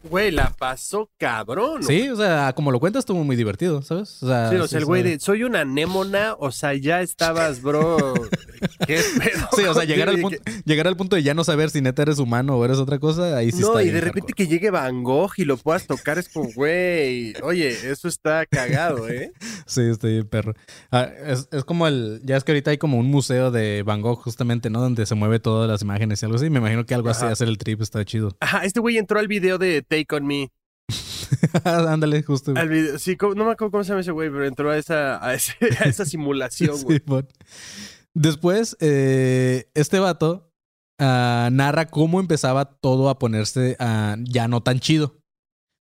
Güey, 0.10 0.32
la 0.32 0.52
pasó 0.58 1.10
cabrón. 1.18 1.84
Sí, 1.84 2.10
o 2.10 2.16
sea, 2.16 2.54
como 2.54 2.72
lo 2.72 2.80
cuentas, 2.80 3.02
estuvo 3.02 3.24
muy 3.24 3.36
divertido, 3.36 3.82
¿sabes? 3.82 4.22
O 4.22 4.28
sea, 4.28 4.50
Sí, 4.50 4.56
o 4.58 4.68
sea, 4.68 4.80
el 4.80 4.86
güey 4.86 5.04
de 5.04 5.20
soy 5.20 5.44
una 5.44 5.62
anémona, 5.62 6.36
o 6.38 6.52
sea, 6.52 6.74
ya 6.74 7.02
estabas, 7.02 7.62
bro. 7.62 7.98
¿Qué 8.88 9.02
pedo? 9.18 9.48
Sí, 9.56 9.64
o 9.64 9.74
sea, 9.74 9.84
llegar 9.84 10.10
al, 10.10 10.20
punto, 10.20 10.38
llegar 10.66 10.88
al 10.88 10.96
punto 10.96 11.16
de 11.16 11.24
ya 11.24 11.34
no 11.34 11.44
saber 11.44 11.70
si 11.70 11.82
neta 11.82 12.04
eres 12.04 12.20
humano 12.20 12.56
o 12.56 12.66
eres 12.66 12.78
otra 12.78 13.00
cosa, 13.00 13.36
ahí 13.38 13.52
sí 13.52 13.62
no, 13.62 13.70
está 13.70 13.82
y 13.82 13.86
bien 13.86 13.96
de 13.96 14.02
repente 14.02 14.32
hardcore. 14.32 14.48
que 14.48 14.48
llegue 14.48 14.70
Van 14.70 15.04
Gogh 15.04 15.34
y 15.38 15.46
lo 15.46 15.58
puedas 15.58 15.88
tocar 15.88 16.18
es 16.18 16.30
como, 16.30 16.50
güey, 16.54 17.34
oye, 17.42 17.70
eso 17.70 18.08
está 18.08 18.46
cagado, 18.46 19.10
¿eh? 19.10 19.32
Sí, 19.66 19.82
estoy 19.82 20.24
perro. 20.24 20.54
Ah, 20.92 21.10
es, 21.26 21.50
es 21.52 21.64
como 21.64 21.88
el... 21.88 22.22
Ya 22.24 22.38
es 22.38 22.44
que 22.44 22.52
ahorita 22.52 22.70
hay 22.70 22.78
como 22.78 23.00
un 23.00 23.08
museo 23.08 23.50
de 23.50 23.82
Van 23.84 24.02
Gogh 24.02 24.22
justamente, 24.22 24.70
¿no? 24.70 24.80
Donde 24.80 25.08
se 25.08 25.16
mueve 25.16 25.40
todas 25.40 25.68
las 25.68 25.82
imágenes 25.82 26.22
y 26.22 26.26
algo 26.26 26.38
así. 26.38 26.52
Me 26.52 26.60
imagino 26.60 26.86
que 26.86 26.94
algo 26.94 27.10
así 27.10 27.24
Ajá. 27.24 27.34
hacer 27.34 27.48
el 27.48 27.58
trip 27.58 27.82
está 27.82 28.06
chido. 28.06 28.36
Ajá, 28.42 28.64
este 28.64 28.80
güey 28.80 28.98
entró 28.98 29.20
al 29.20 29.28
video 29.28 29.58
de 29.58 29.82
Take 29.96 30.16
On 30.16 30.26
Me. 30.26 30.52
Ándale, 31.64 32.22
justo. 32.24 32.54
Al 32.56 32.70
video, 32.70 33.00
sí, 33.00 33.16
¿cómo- 33.16 33.34
no 33.36 33.46
me 33.46 33.52
acuerdo 33.52 33.72
cómo 33.72 33.84
se 33.84 33.90
llama 33.90 34.02
ese 34.02 34.12
güey, 34.12 34.30
pero 34.30 34.46
entró 34.46 34.70
a 34.70 34.78
esa, 34.78 35.26
a 35.26 35.34
ese- 35.34 35.56
a 35.80 35.84
esa 35.86 36.06
simulación, 36.06 36.82
güey. 36.84 37.00
Simón. 37.00 37.28
Después, 38.14 38.78
eh, 38.80 39.70
este 39.74 40.00
vato 40.00 40.52
ah, 41.00 41.50
narra 41.52 41.88
cómo 41.88 42.20
empezaba 42.20 42.66
todo 42.66 43.10
a 43.10 43.20
ponerse 43.20 43.76
ah, 43.80 44.16
ya 44.24 44.48
no 44.48 44.62
tan 44.62 44.80
chido. 44.80 45.18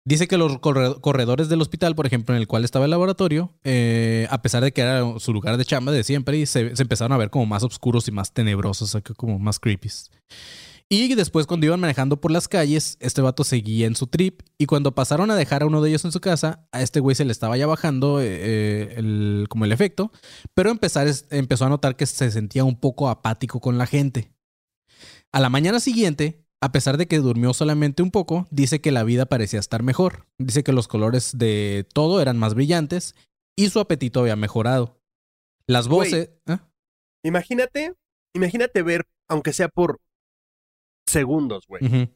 Dice 0.05 0.27
que 0.27 0.37
los 0.37 0.59
corre- 0.59 0.99
corredores 0.99 1.47
del 1.47 1.61
hospital, 1.61 1.95
por 1.95 2.05
ejemplo, 2.05 2.35
en 2.35 2.41
el 2.41 2.47
cual 2.47 2.65
estaba 2.65 2.85
el 2.85 2.91
laboratorio, 2.91 3.53
eh, 3.63 4.27
a 4.29 4.41
pesar 4.41 4.61
de 4.63 4.73
que 4.73 4.81
era 4.81 5.01
su 5.19 5.31
lugar 5.31 5.55
de 5.57 5.63
chamba 5.63 5.91
de 5.93 6.03
siempre, 6.03 6.37
y 6.37 6.45
se, 6.45 6.75
se 6.75 6.81
empezaron 6.83 7.13
a 7.13 7.17
ver 7.17 7.29
como 7.29 7.45
más 7.45 7.63
oscuros 7.63 8.07
y 8.09 8.11
más 8.11 8.33
tenebrosos, 8.33 8.97
como 9.15 9.39
más 9.39 9.59
creepy. 9.59 9.89
Y 10.95 11.15
después, 11.15 11.47
cuando 11.47 11.65
iban 11.65 11.79
manejando 11.79 12.21
por 12.21 12.29
las 12.29 12.47
calles, 12.47 12.97
este 12.99 13.23
vato 13.23 13.43
seguía 13.43 13.87
en 13.87 13.95
su 13.95 14.05
trip. 14.05 14.41
Y 14.59 14.67
cuando 14.67 14.93
pasaron 14.93 15.31
a 15.31 15.35
dejar 15.35 15.63
a 15.63 15.65
uno 15.65 15.81
de 15.81 15.89
ellos 15.89 16.05
en 16.05 16.11
su 16.11 16.21
casa, 16.21 16.67
a 16.71 16.83
este 16.83 16.99
güey 16.99 17.15
se 17.15 17.25
le 17.25 17.31
estaba 17.31 17.57
ya 17.57 17.65
bajando 17.65 18.21
eh, 18.21 18.25
eh, 18.27 18.93
el- 18.97 19.47
como 19.49 19.65
el 19.65 19.71
efecto. 19.71 20.11
Pero 20.53 20.69
empezar, 20.69 21.07
empezó 21.31 21.65
a 21.65 21.69
notar 21.69 21.95
que 21.95 22.05
se 22.05 22.29
sentía 22.29 22.63
un 22.63 22.79
poco 22.79 23.09
apático 23.09 23.59
con 23.59 23.79
la 23.79 23.87
gente. 23.87 24.33
A 25.31 25.39
la 25.39 25.49
mañana 25.49 25.79
siguiente, 25.79 26.45
a 26.61 26.71
pesar 26.71 26.97
de 26.97 27.07
que 27.07 27.17
durmió 27.17 27.55
solamente 27.55 28.03
un 28.03 28.11
poco, 28.11 28.47
dice 28.51 28.79
que 28.79 28.91
la 28.91 29.03
vida 29.03 29.25
parecía 29.25 29.59
estar 29.59 29.81
mejor. 29.81 30.27
Dice 30.37 30.63
que 30.63 30.73
los 30.73 30.87
colores 30.87 31.35
de 31.35 31.87
todo 31.91 32.21
eran 32.21 32.37
más 32.37 32.53
brillantes 32.53 33.15
y 33.57 33.69
su 33.69 33.79
apetito 33.79 34.19
había 34.19 34.35
mejorado. 34.35 35.01
Las 35.65 35.87
Güey. 35.87 36.11
voces... 36.11 36.29
¿Ah? 36.45 36.69
Imagínate, 37.25 37.93
imagínate 38.35 38.83
ver, 38.83 39.07
aunque 39.27 39.53
sea 39.53 39.69
por 39.69 39.99
segundos, 41.07 41.65
güey. 41.67 41.85
Ujú, 41.85 42.09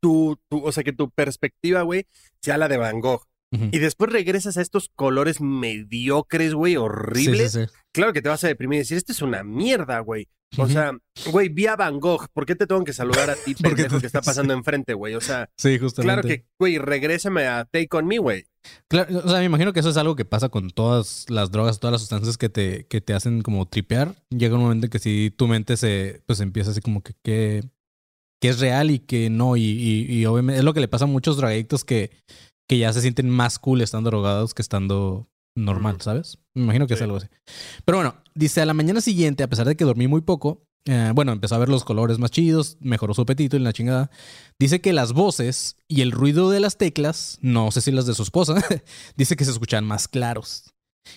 Tu, 0.00 0.38
tu, 0.48 0.64
o 0.64 0.72
sea, 0.72 0.82
que 0.84 0.92
tu 0.92 1.10
perspectiva, 1.10 1.82
güey, 1.82 2.06
sea 2.42 2.58
la 2.58 2.68
de 2.68 2.76
Van 2.76 3.00
Gogh. 3.00 3.22
Y 3.70 3.80
después 3.80 4.10
regresas 4.10 4.56
a 4.56 4.62
estos 4.62 4.88
colores 4.96 5.42
mediocres, 5.42 6.54
güey, 6.54 6.76
horribles. 6.78 7.52
sí, 7.52 7.66
sí. 7.66 7.72
Claro 7.92 8.14
que 8.14 8.22
te 8.22 8.30
vas 8.30 8.42
a 8.44 8.48
deprimir 8.48 8.76
y 8.76 8.78
decir, 8.78 8.96
esto 8.96 9.12
es 9.12 9.20
una 9.20 9.42
mierda, 9.44 10.00
güey. 10.00 10.26
O 10.56 10.66
sea, 10.68 10.92
güey, 11.30 11.50
vi 11.50 11.66
a 11.66 11.76
Van 11.76 12.00
Gogh. 12.00 12.28
¿Por 12.32 12.46
qué 12.46 12.54
te 12.54 12.66
tengo 12.66 12.82
que 12.84 12.94
saludar 12.94 13.28
a 13.28 13.34
ti, 13.34 13.54
Porque 13.62 13.74
pendejo, 13.82 13.96
te- 13.96 14.00
que 14.00 14.06
está 14.06 14.22
pasando 14.22 14.54
enfrente, 14.54 14.94
güey? 14.94 15.14
O 15.16 15.20
sea, 15.20 15.50
Sí, 15.58 15.78
justamente. 15.78 16.22
claro 16.22 16.22
que, 16.28 16.46
güey, 16.58 16.78
regrésame 16.78 17.46
a 17.46 17.66
Take 17.66 17.88
On 17.92 18.06
Me, 18.06 18.18
güey. 18.18 18.44
Claro, 18.88 19.18
o 19.18 19.28
sea, 19.28 19.40
me 19.40 19.44
imagino 19.44 19.74
que 19.74 19.80
eso 19.80 19.90
es 19.90 19.96
algo 19.98 20.16
que 20.16 20.24
pasa 20.24 20.48
con 20.48 20.70
todas 20.70 21.26
las 21.28 21.50
drogas, 21.50 21.78
todas 21.78 21.92
las 21.92 22.00
sustancias 22.00 22.38
que 22.38 22.48
te, 22.48 22.86
que 22.86 23.02
te 23.02 23.12
hacen 23.12 23.42
como 23.42 23.66
tripear. 23.68 24.14
Llega 24.30 24.54
un 24.56 24.62
momento 24.62 24.86
en 24.86 24.90
que 24.90 24.98
si 24.98 25.30
tu 25.36 25.46
mente 25.46 25.76
se, 25.76 26.22
pues 26.26 26.40
empieza 26.40 26.70
así 26.70 26.80
como 26.80 27.02
que, 27.02 27.12
que, 27.22 27.64
que 28.42 28.48
es 28.48 28.58
real 28.58 28.90
y 28.90 28.98
que 28.98 29.30
no. 29.30 29.56
Y, 29.56 29.62
y, 29.62 30.12
y 30.12 30.26
obviamente 30.26 30.58
es 30.58 30.64
lo 30.64 30.74
que 30.74 30.80
le 30.80 30.88
pasa 30.88 31.04
a 31.04 31.08
muchos 31.08 31.36
drogadictos 31.36 31.84
que, 31.84 32.10
que 32.68 32.76
ya 32.76 32.92
se 32.92 33.00
sienten 33.00 33.30
más 33.30 33.60
cool 33.60 33.80
estando 33.80 34.10
drogados 34.10 34.52
que 34.52 34.62
estando 34.62 35.28
normal. 35.56 36.00
¿sabes? 36.00 36.38
Me 36.52 36.64
imagino 36.64 36.88
que 36.88 36.94
es 36.94 37.02
algo 37.02 37.18
así. 37.18 37.28
Pero 37.84 37.98
bueno, 37.98 38.16
dice 38.34 38.60
a 38.60 38.66
la 38.66 38.74
mañana 38.74 39.00
siguiente, 39.00 39.44
a 39.44 39.48
pesar 39.48 39.68
de 39.68 39.76
que 39.76 39.84
dormí 39.84 40.08
muy 40.08 40.22
poco, 40.22 40.64
eh, 40.86 41.12
bueno, 41.14 41.30
empezó 41.30 41.54
a 41.54 41.58
ver 41.58 41.68
los 41.68 41.84
colores 41.84 42.18
más 42.18 42.32
chidos, 42.32 42.78
mejoró 42.80 43.14
su 43.14 43.22
apetito 43.22 43.56
y 43.56 43.60
la 43.60 43.72
chingada. 43.72 44.10
Dice 44.58 44.80
que 44.80 44.92
las 44.92 45.12
voces 45.12 45.76
y 45.86 46.00
el 46.00 46.10
ruido 46.10 46.50
de 46.50 46.58
las 46.58 46.78
teclas, 46.78 47.38
no 47.42 47.70
sé 47.70 47.80
si 47.80 47.92
las 47.92 48.06
de 48.06 48.14
su 48.14 48.24
esposa, 48.24 48.56
dice 49.16 49.36
que 49.36 49.44
se 49.44 49.52
escuchaban 49.52 49.86
más 49.86 50.08
claros. 50.08 50.71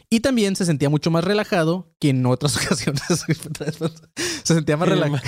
Y 0.10 0.20
también 0.22 0.56
se 0.56 0.66
sentía 0.66 0.90
mucho 0.90 1.12
más 1.12 1.24
relajado 1.24 1.94
que 2.00 2.10
en 2.10 2.26
otras 2.26 2.56
ocasiones. 2.66 3.02
se 4.44 4.54
sentía 4.54 4.78
más 4.78 4.90
relajado. 4.90 5.22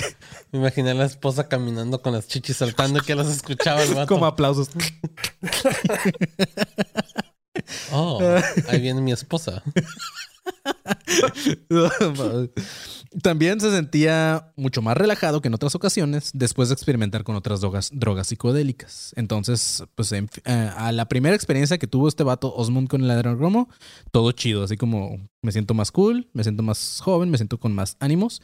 Me 0.52 0.58
imaginé 0.58 0.90
a 0.90 0.94
la 0.94 1.04
esposa 1.04 1.48
caminando 1.48 2.02
con 2.02 2.12
las 2.12 2.26
chichis 2.28 2.56
saltando 2.56 2.98
y 2.98 3.02
que 3.02 3.14
las 3.14 3.28
escuchaba 3.28 3.82
el 3.82 3.94
vato. 3.94 4.14
Como 4.14 4.26
aplausos. 4.26 4.70
Oh, 7.92 8.20
ahí 8.68 8.80
viene 8.80 9.00
mi 9.00 9.12
esposa. 9.12 9.62
También 13.22 13.60
se 13.60 13.70
sentía 13.70 14.52
mucho 14.56 14.82
más 14.82 14.96
relajado 14.96 15.40
que 15.40 15.48
en 15.48 15.54
otras 15.54 15.74
ocasiones 15.74 16.30
después 16.34 16.68
de 16.68 16.74
experimentar 16.74 17.24
con 17.24 17.36
otras 17.36 17.60
drogas, 17.60 17.90
drogas 17.92 18.26
psicodélicas. 18.28 19.12
Entonces, 19.16 19.82
pues 19.94 20.12
en 20.12 20.28
eh, 20.44 20.70
a 20.76 20.92
la 20.92 21.08
primera 21.08 21.34
experiencia 21.34 21.78
que 21.78 21.86
tuvo 21.86 22.08
este 22.08 22.22
vato 22.24 22.54
Osmond 22.54 22.88
con 22.88 23.02
el 23.02 23.10
adrenocromo, 23.10 23.68
todo 24.12 24.32
chido, 24.32 24.64
así 24.64 24.76
como 24.76 25.18
me 25.40 25.52
siento 25.52 25.72
más 25.72 25.92
cool, 25.92 26.28
me 26.32 26.42
siento 26.42 26.62
más 26.64 27.00
joven, 27.02 27.30
me 27.30 27.38
siento 27.38 27.58
con 27.58 27.72
más 27.72 27.96
ánimos. 28.00 28.42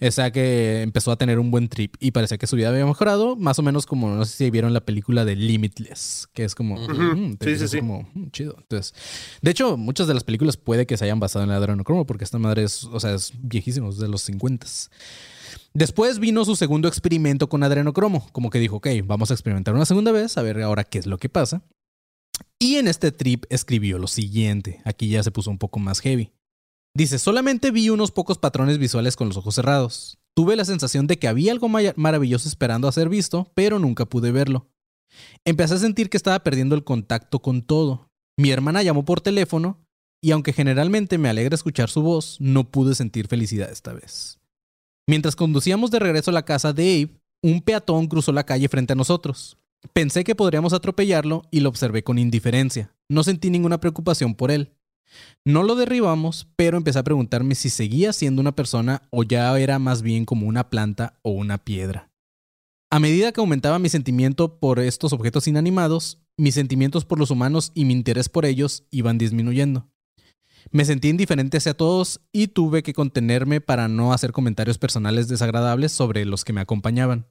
O 0.00 0.10
sea 0.10 0.30
que 0.30 0.82
empezó 0.82 1.10
a 1.10 1.16
tener 1.16 1.38
un 1.38 1.50
buen 1.50 1.68
trip 1.68 1.96
y 1.98 2.12
parecía 2.12 2.38
que 2.38 2.46
su 2.46 2.56
vida 2.56 2.68
había 2.68 2.86
mejorado, 2.86 3.36
más 3.36 3.58
o 3.58 3.62
menos 3.62 3.86
como, 3.86 4.08
no 4.10 4.24
sé 4.24 4.36
si 4.36 4.50
vieron 4.50 4.72
la 4.72 4.80
película 4.80 5.24
de 5.24 5.34
Limitless, 5.36 6.28
que 6.32 6.44
es 6.44 6.54
como, 6.54 6.76
Ujú. 6.76 6.92
mm, 6.94 7.36
te 7.36 7.54
Sí, 7.54 7.58
sí, 7.60 7.68
sí. 7.68 7.78
como, 7.78 8.08
mm, 8.14 8.30
chido. 8.30 8.54
Entonces, 8.58 8.94
de 9.42 9.50
hecho, 9.50 9.76
muchas 9.76 10.06
de 10.06 10.14
las 10.14 10.24
películas 10.24 10.56
puede 10.56 10.86
que 10.86 10.96
se 10.96 11.04
hayan 11.04 11.18
basado 11.20 11.44
en 11.44 11.50
el 11.50 11.56
adrenocromo 11.56 12.06
porque 12.06 12.24
esta 12.24 12.38
madre 12.38 12.62
es, 12.64 12.84
o 12.84 13.00
sea, 13.00 13.14
es 13.14 13.32
viejísimo, 13.40 13.88
es 13.90 13.98
de 13.98 14.07
los 14.08 14.22
50. 14.22 14.66
Después 15.74 16.18
vino 16.18 16.44
su 16.44 16.56
segundo 16.56 16.88
experimento 16.88 17.48
con 17.48 17.62
adrenocromo, 17.62 18.28
como 18.32 18.50
que 18.50 18.58
dijo, 18.58 18.76
ok, 18.76 18.88
vamos 19.04 19.30
a 19.30 19.34
experimentar 19.34 19.74
una 19.74 19.86
segunda 19.86 20.12
vez, 20.12 20.36
a 20.36 20.42
ver 20.42 20.60
ahora 20.62 20.84
qué 20.84 20.98
es 20.98 21.06
lo 21.06 21.18
que 21.18 21.28
pasa. 21.28 21.62
Y 22.58 22.76
en 22.76 22.88
este 22.88 23.12
trip 23.12 23.44
escribió 23.50 23.98
lo 23.98 24.08
siguiente, 24.08 24.80
aquí 24.84 25.08
ya 25.08 25.22
se 25.22 25.30
puso 25.30 25.50
un 25.50 25.58
poco 25.58 25.78
más 25.78 26.00
heavy. 26.00 26.32
Dice, 26.94 27.18
solamente 27.18 27.70
vi 27.70 27.90
unos 27.90 28.10
pocos 28.10 28.38
patrones 28.38 28.78
visuales 28.78 29.14
con 29.14 29.28
los 29.28 29.36
ojos 29.36 29.54
cerrados. 29.54 30.18
Tuve 30.34 30.56
la 30.56 30.64
sensación 30.64 31.06
de 31.06 31.18
que 31.18 31.28
había 31.28 31.52
algo 31.52 31.68
maravilloso 31.68 32.48
esperando 32.48 32.88
a 32.88 32.92
ser 32.92 33.08
visto, 33.08 33.52
pero 33.54 33.78
nunca 33.78 34.06
pude 34.06 34.32
verlo. 34.32 34.68
Empecé 35.44 35.74
a 35.74 35.78
sentir 35.78 36.10
que 36.10 36.16
estaba 36.16 36.40
perdiendo 36.40 36.74
el 36.74 36.84
contacto 36.84 37.40
con 37.40 37.62
todo. 37.62 38.10
Mi 38.36 38.50
hermana 38.50 38.82
llamó 38.82 39.04
por 39.04 39.20
teléfono 39.20 39.87
y 40.20 40.32
aunque 40.32 40.52
generalmente 40.52 41.18
me 41.18 41.28
alegra 41.28 41.54
escuchar 41.54 41.90
su 41.90 42.02
voz, 42.02 42.36
no 42.40 42.70
pude 42.70 42.94
sentir 42.94 43.28
felicidad 43.28 43.70
esta 43.70 43.92
vez. 43.92 44.38
Mientras 45.06 45.36
conducíamos 45.36 45.90
de 45.90 45.98
regreso 45.98 46.30
a 46.30 46.34
la 46.34 46.44
casa 46.44 46.72
de 46.72 46.82
Abe, 46.82 47.20
un 47.42 47.60
peatón 47.62 48.08
cruzó 48.08 48.32
la 48.32 48.44
calle 48.44 48.68
frente 48.68 48.92
a 48.92 48.96
nosotros. 48.96 49.56
Pensé 49.92 50.24
que 50.24 50.34
podríamos 50.34 50.72
atropellarlo 50.72 51.42
y 51.50 51.60
lo 51.60 51.68
observé 51.68 52.02
con 52.02 52.18
indiferencia. 52.18 52.94
No 53.08 53.22
sentí 53.22 53.48
ninguna 53.48 53.78
preocupación 53.78 54.34
por 54.34 54.50
él. 54.50 54.72
No 55.44 55.62
lo 55.62 55.76
derribamos, 55.76 56.48
pero 56.56 56.76
empecé 56.76 56.98
a 56.98 57.04
preguntarme 57.04 57.54
si 57.54 57.70
seguía 57.70 58.12
siendo 58.12 58.40
una 58.40 58.54
persona 58.54 59.02
o 59.10 59.22
ya 59.22 59.58
era 59.58 59.78
más 59.78 60.02
bien 60.02 60.24
como 60.24 60.46
una 60.46 60.68
planta 60.68 61.18
o 61.22 61.30
una 61.30 61.58
piedra. 61.58 62.10
A 62.90 62.98
medida 62.98 63.32
que 63.32 63.40
aumentaba 63.40 63.78
mi 63.78 63.88
sentimiento 63.88 64.58
por 64.58 64.78
estos 64.80 65.12
objetos 65.12 65.46
inanimados, 65.46 66.18
mis 66.36 66.54
sentimientos 66.54 67.04
por 67.04 67.18
los 67.18 67.30
humanos 67.30 67.70
y 67.74 67.84
mi 67.84 67.92
interés 67.92 68.28
por 68.28 68.44
ellos 68.44 68.84
iban 68.90 69.18
disminuyendo. 69.18 69.86
Me 70.70 70.84
sentí 70.84 71.08
indiferente 71.08 71.56
hacia 71.56 71.74
todos 71.74 72.20
y 72.32 72.48
tuve 72.48 72.82
que 72.82 72.94
contenerme 72.94 73.60
para 73.60 73.88
no 73.88 74.12
hacer 74.12 74.32
comentarios 74.32 74.78
personales 74.78 75.28
desagradables 75.28 75.92
sobre 75.92 76.24
los 76.24 76.44
que 76.44 76.52
me 76.52 76.60
acompañaban. 76.60 77.26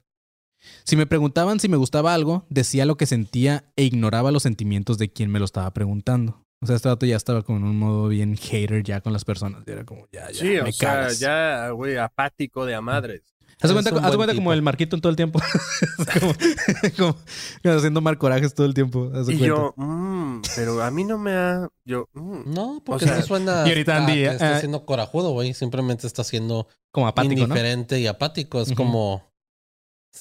Si 0.84 0.96
me 0.96 1.06
preguntaban 1.06 1.60
si 1.60 1.68
me 1.68 1.76
gustaba 1.76 2.14
algo, 2.14 2.46
decía 2.50 2.84
lo 2.84 2.96
que 2.96 3.06
sentía 3.06 3.64
e 3.76 3.84
ignoraba 3.84 4.32
los 4.32 4.42
sentimientos 4.42 4.98
de 4.98 5.12
quien 5.12 5.30
me 5.30 5.38
lo 5.38 5.44
estaba 5.44 5.72
preguntando. 5.72 6.44
O 6.60 6.66
sea, 6.66 6.74
este 6.74 6.88
dato 6.88 7.06
ya 7.06 7.16
estaba 7.16 7.42
con 7.42 7.62
un 7.62 7.78
modo 7.78 8.08
bien 8.08 8.36
hater 8.36 8.82
ya 8.82 9.00
con 9.00 9.12
las 9.12 9.24
personas. 9.24 9.62
Era 9.66 9.84
como, 9.84 10.08
ya, 10.10 10.28
ya, 10.32 10.40
Sí, 10.40 10.46
me 10.48 10.60
o 10.62 10.72
sea, 10.72 11.12
ya, 11.12 11.70
güey, 11.70 11.96
apático 11.96 12.66
de 12.66 12.74
a 12.74 12.80
madres. 12.80 13.22
Haz 13.60 13.72
cuenta, 13.72 13.90
haz 13.90 14.16
cuenta 14.16 14.34
como 14.34 14.52
el 14.52 14.62
Marquito 14.62 14.94
en 14.94 15.02
todo 15.02 15.10
el 15.10 15.16
tiempo. 15.16 15.40
como, 16.98 17.16
haciendo 17.64 18.00
mal 18.00 18.16
corajes 18.16 18.54
todo 18.54 18.66
el 18.66 18.74
tiempo. 18.74 19.06
Y 19.06 19.24
cuenta. 19.24 19.46
yo, 19.46 19.74
mm, 19.76 20.42
pero 20.54 20.82
a 20.82 20.90
mí 20.90 21.04
no 21.04 21.18
me 21.18 21.32
ha. 21.32 21.68
Yo, 21.84 22.08
mm. 22.12 22.54
No, 22.54 22.82
porque 22.84 23.06
sea, 23.06 23.16
no 23.16 23.22
suena 23.22 23.64
y 23.66 23.70
ahorita 23.70 23.96
Andy, 23.96 24.12
que 24.12 24.26
está 24.26 24.56
eh, 24.58 24.60
siendo 24.60 24.86
corajudo, 24.86 25.32
güey. 25.32 25.54
Simplemente 25.54 26.06
está 26.06 26.22
siendo 26.22 26.68
como 26.92 27.08
apático, 27.08 27.34
¿no? 27.34 27.42
indiferente 27.42 27.98
y 27.98 28.06
apático. 28.06 28.60
Es 28.60 28.72
como 28.72 29.28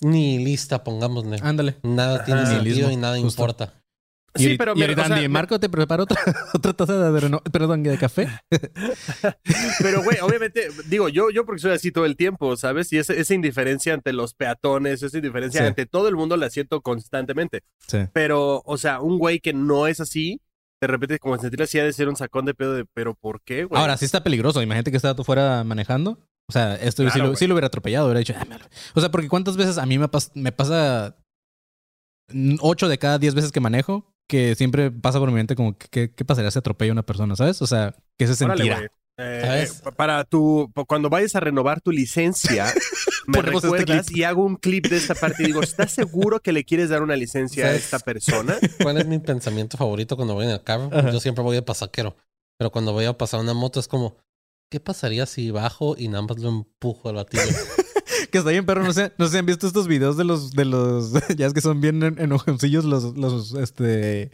ni 0.01 0.39
lista, 0.39 0.83
pongámosle. 0.83 1.37
Ándale. 1.41 1.77
Nada 1.83 2.23
tiene 2.23 2.41
Ajá. 2.41 2.51
sentido 2.51 2.63
Nihilismo, 2.63 2.91
y 2.91 2.95
nada 2.97 3.19
justo. 3.19 3.43
importa. 3.43 3.76
Y, 4.37 4.43
Sí, 4.51 4.57
pero 4.57 4.71
y 4.71 4.75
mira, 4.75 4.85
ahorita 4.87 5.01
o 5.01 5.05
sea, 5.05 5.15
Andy, 5.15 5.27
me- 5.27 5.33
Marco 5.33 5.59
te 5.59 5.69
prepara 5.69 6.03
otra, 6.03 6.17
otra 6.53 6.73
taza 6.73 6.97
de 6.97 7.05
adreno- 7.07 7.41
perdón, 7.51 7.83
de 7.83 7.97
café. 7.97 8.27
Pero, 9.81 10.03
güey, 10.03 10.17
obviamente, 10.21 10.67
digo, 10.87 11.09
yo, 11.09 11.29
yo 11.29 11.45
porque 11.45 11.61
soy 11.61 11.71
así 11.71 11.91
todo 11.91 12.05
el 12.05 12.15
tiempo, 12.15 12.55
¿sabes? 12.57 12.91
Y 12.93 12.97
esa, 12.97 13.13
esa 13.13 13.33
indiferencia 13.33 13.93
ante 13.93 14.13
los 14.13 14.33
peatones, 14.33 15.01
esa 15.03 15.17
indiferencia 15.17 15.61
Sí. 15.61 15.67
ante 15.67 15.85
todo 15.85 16.07
el 16.07 16.15
mundo 16.15 16.37
la 16.37 16.49
siento 16.49 16.81
constantemente. 16.81 17.63
Sí. 17.87 17.99
Pero, 18.13 18.61
o 18.65 18.77
sea, 18.77 19.01
un 19.01 19.17
güey 19.19 19.39
que 19.39 19.53
no 19.53 19.87
es 19.87 19.99
así, 19.99 20.41
de 20.81 20.87
repente, 20.87 21.19
como 21.19 21.37
sentir 21.39 21.61
así, 21.63 21.79
ha 21.79 21.83
de 21.83 21.93
ser 21.93 22.07
un 22.09 22.15
sacón 22.15 22.45
de 22.45 22.53
pedo 22.53 22.73
de, 22.73 22.85
¿pero 22.93 23.15
por 23.15 23.41
qué, 23.41 23.63
güey? 23.63 23.79
Ahora 23.81 23.97
sí 23.97 24.05
está 24.05 24.23
peligroso. 24.23 24.61
Imagínate 24.61 24.91
que 24.91 24.97
este 24.97 25.07
dato 25.07 25.23
fuera 25.23 25.63
manejando. 25.63 26.19
O 26.49 26.53
sea, 26.53 26.75
esto 26.75 27.07
sí, 27.09 27.17
lo, 27.19 27.25
güey. 27.25 27.35
sí 27.35 27.47
lo 27.47 27.55
hubiera 27.55 27.67
atropellado. 27.67 28.05
Hubiera 28.05 28.19
dicho, 28.19 28.33
"Ah, 28.39 28.45
me 28.47 28.57
lo-". 28.57 28.65
o 28.93 28.99
sea, 29.01 29.09
porque 29.11 29.27
cuántas 29.27 29.57
veces 29.57 29.77
a 29.77 29.85
mí 29.85 29.97
me, 29.97 30.05
pas- 30.07 30.31
me 30.33 30.51
pasa 30.51 31.17
8 32.61 32.87
de 32.87 32.97
cada 32.97 33.17
10 33.19 33.35
veces 33.35 33.51
que 33.51 33.59
manejo 33.59 34.13
que 34.27 34.55
siempre 34.55 34.91
pasa 34.91 35.19
por 35.19 35.29
mi 35.29 35.35
mente 35.35 35.55
como, 35.55 35.77
¿qué, 35.77 36.13
qué 36.13 36.25
pasaría 36.25 36.51
si 36.51 36.59
atropella 36.59 36.91
a 36.91 36.93
una 36.93 37.03
persona? 37.03 37.35
¿Sabes? 37.35 37.61
O 37.61 37.67
sea, 37.67 37.95
¿qué 38.17 38.27
se 38.27 38.35
sentirá? 38.35 38.77
güey. 38.77 38.89
Eh, 39.19 39.65
eh, 39.65 39.91
para 39.95 40.23
tu, 40.25 40.71
cuando 40.87 41.09
vayas 41.09 41.35
a 41.35 41.39
renovar 41.39 41.81
tu 41.81 41.91
licencia, 41.91 42.65
me 43.27 43.39
Ponemos 43.39 43.63
este 43.63 43.77
recuerdas 43.77 44.11
y 44.11 44.23
hago 44.23 44.45
un 44.45 44.57
clip 44.57 44.85
de 44.87 44.97
esta 44.97 45.15
parte 45.15 45.41
y 45.41 45.47
digo, 45.47 45.63
¿estás 45.63 45.91
seguro 45.91 46.39
que 46.39 46.51
le 46.51 46.63
quieres 46.65 46.89
dar 46.89 47.01
una 47.01 47.15
licencia 47.15 47.65
a 47.65 47.73
esta 47.73 47.97
persona? 47.97 48.57
¿Cuál 48.83 48.97
es 48.99 49.07
mi 49.07 49.17
pensamiento 49.17 49.75
favorito 49.75 50.15
cuando 50.15 50.35
voy 50.35 50.45
en 50.45 50.51
el 50.51 50.63
carro? 50.63 50.89
Ajá. 50.93 51.09
Yo 51.09 51.19
siempre 51.19 51.43
voy 51.43 51.55
de 51.55 51.63
pasaquero. 51.63 52.15
Pero 52.59 52.71
cuando 52.71 52.93
voy 52.93 53.05
a 53.05 53.17
pasar 53.17 53.39
una 53.39 53.55
moto 53.55 53.79
es 53.79 53.87
como, 53.87 54.17
¿qué 54.69 54.79
pasaría 54.79 55.25
si 55.25 55.49
bajo 55.49 55.95
y 55.97 56.09
nada 56.09 56.21
más 56.21 56.37
lo 56.37 56.49
empujo 56.49 57.09
al 57.09 57.15
batillo? 57.15 57.41
Que 58.31 58.37
está 58.39 58.51
bien, 58.51 58.65
perro. 58.65 58.83
No 58.83 58.93
sé, 58.93 59.11
no 59.17 59.27
sé 59.27 59.37
han 59.39 59.45
visto 59.45 59.67
estos 59.67 59.87
videos 59.87 60.17
de 60.17 60.23
los, 60.23 60.51
de 60.51 60.65
los, 60.65 61.13
ya 61.37 61.47
es 61.47 61.53
que 61.53 61.61
son 61.61 61.81
bien 61.81 62.01
en- 62.03 62.19
enojoncillos 62.19 62.85
los, 62.85 63.15
los, 63.17 63.53
este, 63.55 64.31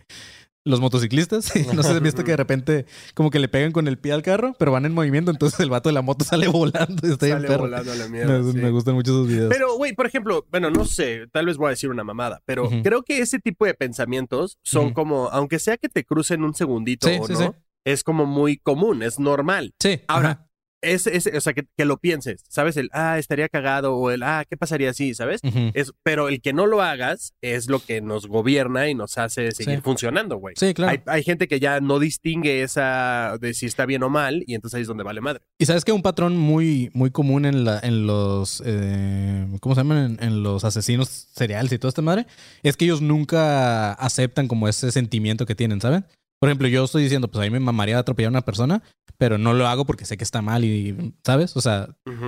los 0.66 0.80
motociclistas. 0.80 1.52
No 1.74 1.84
sé 1.84 1.90
si 1.90 1.96
han 1.98 2.04
visto 2.04 2.24
que 2.24 2.32
de 2.32 2.38
repente 2.38 2.86
como 3.14 3.30
que 3.30 3.40
le 3.40 3.48
pegan 3.50 3.72
con 3.72 3.88
el 3.88 3.98
pie 3.98 4.14
al 4.14 4.22
carro, 4.24 4.56
pero 4.58 4.72
van 4.72 4.86
en 4.86 4.94
movimiento, 4.94 5.32
entonces 5.32 5.60
el 5.60 5.70
vato 5.70 5.90
de 5.90 5.94
la 5.94 6.02
moto 6.02 6.24
sale 6.26 6.48
volando 6.48 7.08
y 7.08 7.12
está 7.12 7.26
bien 7.26 7.38
Sale 7.38 7.48
perro. 7.48 7.62
volando 7.64 7.92
a 7.92 7.96
la 7.96 8.08
mierda, 8.08 8.40
Me, 8.40 8.52
sí. 8.52 8.58
me 8.58 8.70
gustan 8.72 8.96
mucho 8.96 9.12
esos 9.12 9.28
videos. 9.28 9.50
Pero, 9.54 9.76
güey, 9.78 9.94
por 9.94 10.06
ejemplo, 10.06 10.46
bueno, 10.52 10.70
no 10.72 10.86
sé, 10.86 11.28
tal 11.32 11.46
vez 11.48 11.58
voy 11.58 11.68
a 11.68 11.70
decir 11.72 11.90
una 11.90 12.04
mamada, 12.04 12.42
pero 12.46 12.70
creo 12.84 13.04
que 13.04 13.20
ese 13.20 13.40
tipo 13.40 13.66
de 13.66 13.74
pensamientos 13.74 14.58
son 14.64 14.94
como, 14.94 15.30
aunque 15.30 15.60
sea 15.60 15.78
que 15.78 15.90
te 15.90 16.06
crucen 16.06 16.44
un 16.44 16.54
segundito 16.54 17.08
Sí, 17.08 17.18
o 17.20 17.28
sí, 17.28 17.34
no, 17.34 17.56
es 17.86 18.04
como 18.04 18.26
muy 18.26 18.58
común, 18.58 19.04
es 19.04 19.20
normal. 19.20 19.74
sí, 19.82 20.00
Ahora, 20.08 20.30
ajá. 20.32 20.48
Es, 20.84 21.08
es- 21.08 21.30
o 21.36 21.42
sea, 21.42 21.54
que, 21.54 21.66
que 21.76 21.86
lo 21.86 21.98
pienses, 21.98 22.44
¿sabes? 22.50 22.78
El, 22.78 22.90
ah, 22.94 23.18
estaría 23.18 23.50
cagado 23.50 23.96
o 23.96 24.12
el, 24.12 24.22
ah, 24.24 24.44
¿qué 24.50 24.58
pasaría 24.58 24.90
así? 24.92 25.14
¿Sabes? 25.16 25.42
Es, 25.74 25.92
pero 26.04 26.30
el 26.30 26.42
que 26.42 26.54
no 26.54 26.66
lo 26.68 26.82
hagas 26.82 27.34
es 27.42 27.68
lo 27.70 27.80
que 27.80 28.02
nos 28.02 28.28
gobierna 28.28 28.90
y 28.90 28.96
nos 28.96 29.18
hace 29.18 29.52
seguir 29.52 29.78
Sí. 29.78 29.82
funcionando, 29.82 30.38
güey. 30.38 30.56
Sí, 30.58 30.74
claro. 30.74 30.92
Hay, 30.92 31.02
hay 31.06 31.24
gente 31.24 31.48
que 31.48 31.60
ya 31.60 31.80
no 31.80 32.00
distingue 32.00 32.62
esa 32.64 33.38
de 33.40 33.54
si 33.54 33.66
está 33.66 33.86
bien 33.86 34.04
o 34.04 34.10
mal 34.10 34.44
y 34.46 34.56
entonces 34.56 34.76
ahí 34.76 34.82
es 34.82 34.88
donde 34.88 35.04
vale 35.04 35.22
madre. 35.22 35.42
Y 35.58 35.66
sabes 35.66 35.86
que 35.86 35.92
un 35.92 36.02
patrón 36.02 36.38
muy, 36.38 36.92
muy 36.94 37.10
común 37.12 37.46
en, 37.46 37.64
la, 37.66 37.80
en 37.82 38.06
los, 38.06 38.62
eh, 38.66 39.48
¿cómo 39.62 39.76
se 39.76 39.82
llaman? 39.82 40.18
En, 40.20 40.24
en 40.28 40.44
los 40.44 40.64
asesinos 40.64 41.08
seriales 41.10 41.72
y 41.72 41.80
toda 41.80 41.90
esta 41.90 42.02
madre, 42.02 42.28
es 42.64 42.78
que 42.78 42.86
ellos 42.86 43.02
nunca 43.02 43.94
aceptan 43.94 44.48
como 44.48 44.68
ese 44.68 44.92
sentimiento 44.92 45.46
que 45.46 45.56
tienen, 45.56 45.80
¿saben? 45.82 46.06
Por 46.44 46.50
ejemplo, 46.50 46.68
yo 46.68 46.84
estoy 46.84 47.04
diciendo, 47.04 47.30
pues 47.30 47.40
a 47.42 47.46
mí 47.46 47.52
me 47.52 47.62
mamaría 47.62 47.98
atropellar 47.98 48.28
a 48.28 48.32
una 48.32 48.42
persona, 48.42 48.84
pero 49.18 49.38
no 49.38 49.54
lo 49.54 49.66
hago 49.66 49.86
porque 49.86 50.04
sé 50.04 50.18
que 50.18 50.26
está 50.26 50.42
mal 50.42 50.66
y, 50.66 51.16
¿sabes? 51.24 51.56
O 51.56 51.62
sea, 51.62 51.88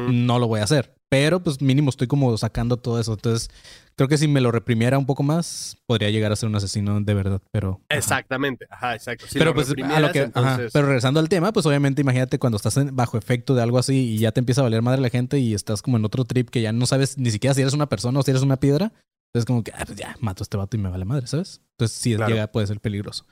no 0.10 0.40
lo 0.40 0.48
voy 0.48 0.62
a 0.62 0.64
hacer. 0.64 0.96
Pero 1.10 1.44
pues 1.44 1.62
mínimo 1.62 1.90
estoy 1.90 2.08
como 2.08 2.38
sacando 2.38 2.78
todo 2.78 2.98
eso. 2.98 3.12
Entonces, 3.12 3.50
creo 3.98 4.08
que 4.08 4.18
si 4.18 4.30
me 4.30 4.40
lo 4.40 4.54
reprimiera 4.54 4.98
un 4.98 5.06
poco 5.06 5.22
más, 5.22 5.76
podría 5.86 6.10
llegar 6.12 6.32
a 6.32 6.38
ser 6.38 6.48
un 6.48 6.56
asesino 6.56 7.02
de 7.02 7.14
verdad, 7.14 7.42
pero... 7.52 7.82
ajá. 7.90 7.98
Exactamente, 7.98 8.68
ajá, 8.70 8.96
exacto. 8.96 9.26
Si 9.28 9.38
pero 9.38 9.50
lo 9.52 9.56
pues 9.56 9.68
a 9.84 10.00
lo 10.00 10.12
que, 10.14 10.32
ajá, 10.34 10.62
pero 10.72 10.86
regresando 10.88 11.20
al 11.20 11.28
tema, 11.28 11.52
pues 11.52 11.66
obviamente 11.66 12.02
imagínate 12.02 12.40
cuando 12.40 12.56
estás 12.56 12.78
en- 12.78 12.96
bajo 12.96 13.18
efecto 13.18 13.54
de 13.54 13.64
algo 13.64 13.78
así 13.80 14.14
y 14.14 14.18
ya 14.20 14.32
te 14.32 14.40
empieza 14.40 14.62
a 14.62 14.64
valer 14.64 14.82
madre 14.82 15.02
la 15.02 15.10
gente 15.10 15.40
y 15.40 15.54
estás 15.54 15.82
como 15.82 15.98
en 15.98 16.06
otro 16.06 16.24
trip 16.24 16.50
que 16.50 16.62
ya 16.62 16.72
no 16.72 16.86
sabes 16.86 17.18
ni 17.18 17.32
siquiera 17.32 17.54
si 17.54 17.60
eres 17.62 17.74
una 17.74 17.90
persona 17.90 18.18
o 18.20 18.24
si 18.24 18.32
eres 18.32 18.44
una 18.44 18.56
piedra. 18.62 18.94
Entonces 19.36 19.48
como 19.48 19.66
que, 19.66 19.74
ah, 19.76 19.84
pues 19.86 19.98
ya, 19.98 20.16
mato 20.22 20.44
a 20.44 20.46
este 20.46 20.56
vato 20.56 20.78
y 20.78 20.80
me 20.80 20.88
vale 20.88 21.04
madre, 21.04 21.28
¿sabes? 21.28 21.60
Entonces 21.72 21.98
sí, 21.98 22.16
Claro. 22.16 22.34
llega, 22.34 22.48
puede 22.48 22.68
ser 22.68 22.80
peligroso. 22.80 23.26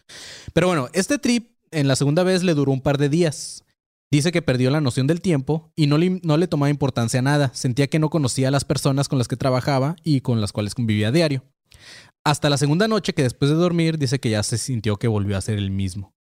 Pero 0.52 0.68
bueno, 0.68 0.89
este 0.92 1.18
trip 1.18 1.52
en 1.72 1.88
la 1.88 1.96
segunda 1.96 2.24
vez 2.24 2.44
le 2.44 2.54
duró 2.56 2.74
un 2.74 2.82
par 2.82 2.98
de 2.98 3.08
días. 3.08 3.63
Dice 4.12 4.34
que 4.34 4.42
perdió 4.42 4.70
la 4.70 4.82
noción 4.82 5.08
del 5.08 5.22
tiempo 5.22 5.72
y 5.78 5.88
no 5.88 5.98
le, 5.98 6.20
no 6.22 6.36
le 6.36 6.48
tomaba 6.50 6.70
importancia 6.70 7.22
a 7.22 7.24
nada. 7.24 7.52
Sentía 7.54 7.88
que 7.88 8.00
no 8.00 8.10
conocía 8.10 8.50
a 8.50 8.52
las 8.52 8.66
personas 8.66 9.08
con 9.08 9.18
las 9.18 9.30
que 9.30 9.38
trabajaba 9.38 9.96
y 10.04 10.20
con 10.20 10.42
las 10.42 10.52
cuales 10.52 10.76
convivía 10.76 11.08
a 11.08 11.12
diario. 11.13 11.46
Hasta 12.26 12.50
la 12.50 12.58
segunda 12.58 12.89
noche 12.89 13.13
que 13.13 13.24
después 13.24 13.50
de 13.50 13.56
dormir 13.56 13.98
dice 13.98 14.20
que 14.20 14.30
ya 14.30 14.44
se 14.44 14.58
sintió 14.58 14.98
que 14.98 15.08
volvió 15.08 15.38
a 15.38 15.42
ser 15.42 15.58
el 15.58 15.72
mismo. 15.72 16.13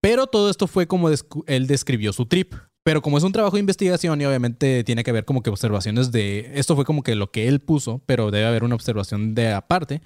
Pero 0.00 0.26
todo 0.26 0.50
esto 0.50 0.66
fue 0.66 0.86
como 0.86 1.08
él 1.46 1.66
describió 1.66 2.12
su 2.12 2.26
trip. 2.26 2.54
Pero 2.82 3.02
como 3.02 3.18
es 3.18 3.24
un 3.24 3.32
trabajo 3.32 3.56
de 3.56 3.60
investigación 3.60 4.18
y 4.22 4.24
obviamente 4.24 4.82
tiene 4.84 5.04
que 5.04 5.10
haber 5.10 5.26
como 5.26 5.42
que 5.42 5.50
observaciones 5.50 6.12
de... 6.12 6.50
Esto 6.54 6.74
fue 6.74 6.86
como 6.86 7.02
que 7.02 7.14
lo 7.14 7.30
que 7.30 7.46
él 7.46 7.60
puso, 7.60 8.00
pero 8.06 8.30
debe 8.30 8.46
haber 8.46 8.64
una 8.64 8.74
observación 8.74 9.34
de 9.34 9.52
aparte. 9.52 10.00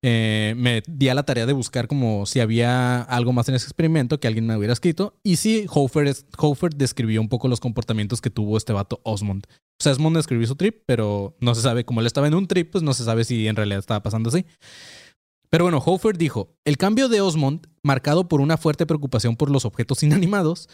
eh, 0.00 0.54
me 0.56 0.80
di 0.86 1.08
a 1.08 1.14
la 1.14 1.24
tarea 1.24 1.44
de 1.44 1.52
buscar 1.52 1.88
como 1.88 2.26
si 2.26 2.38
había 2.38 3.02
algo 3.02 3.32
más 3.32 3.48
en 3.48 3.56
ese 3.56 3.66
experimento 3.66 4.20
que 4.20 4.28
alguien 4.28 4.46
me 4.46 4.56
hubiera 4.56 4.72
escrito. 4.72 5.18
Y 5.24 5.36
sí, 5.36 5.66
Hofer, 5.68 6.06
es- 6.06 6.24
Hofer 6.38 6.72
describió 6.72 7.20
un 7.20 7.28
poco 7.28 7.48
los 7.48 7.58
comportamientos 7.58 8.20
que 8.20 8.30
tuvo 8.30 8.56
este 8.56 8.72
vato 8.72 9.00
Osmond. 9.02 9.44
Osmond 9.84 10.16
describió 10.16 10.46
su 10.46 10.54
trip, 10.54 10.82
pero 10.86 11.34
no 11.40 11.56
se 11.56 11.62
sabe, 11.62 11.84
como 11.84 11.98
él 12.00 12.06
estaba 12.06 12.28
en 12.28 12.34
un 12.34 12.46
trip, 12.46 12.70
pues 12.70 12.84
no 12.84 12.94
se 12.94 13.02
sabe 13.02 13.24
si 13.24 13.48
en 13.48 13.56
realidad 13.56 13.80
estaba 13.80 14.04
pasando 14.04 14.28
así. 14.28 14.46
Pero 15.50 15.64
bueno, 15.64 15.82
Hofer 15.84 16.16
dijo, 16.16 16.54
el 16.64 16.76
cambio 16.76 17.08
de 17.08 17.20
Osmond, 17.20 17.66
marcado 17.82 18.28
por 18.28 18.40
una 18.40 18.56
fuerte 18.56 18.86
preocupación 18.86 19.36
por 19.36 19.50
los 19.50 19.64
objetos 19.64 20.02
inanimados, 20.04 20.68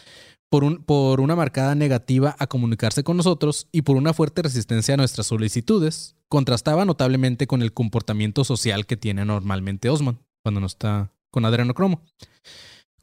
por, 0.49 0.63
un- 0.63 0.83
por 0.83 1.19
una 1.19 1.35
marcada 1.35 1.75
negativa 1.75 2.35
a 2.39 2.47
comunicarse 2.47 3.03
con 3.03 3.17
nosotros 3.17 3.67
y 3.71 3.81
por 3.81 3.97
una 3.97 4.13
fuerte 4.13 4.41
resistencia 4.43 4.93
a 4.93 4.97
nuestras 4.97 5.27
solicitudes, 5.27 6.15
contrastaba 6.29 6.85
notablemente 6.85 7.47
con 7.47 7.61
el 7.61 7.73
comportamiento 7.73 8.43
social 8.43 8.85
que 8.85 8.97
tiene 8.97 9.25
normalmente 9.25 9.89
Osmond 9.89 10.19
cuando 10.43 10.61
no 10.61 10.67
está 10.67 11.11
con 11.31 11.43
adrenocromo. 11.45 12.01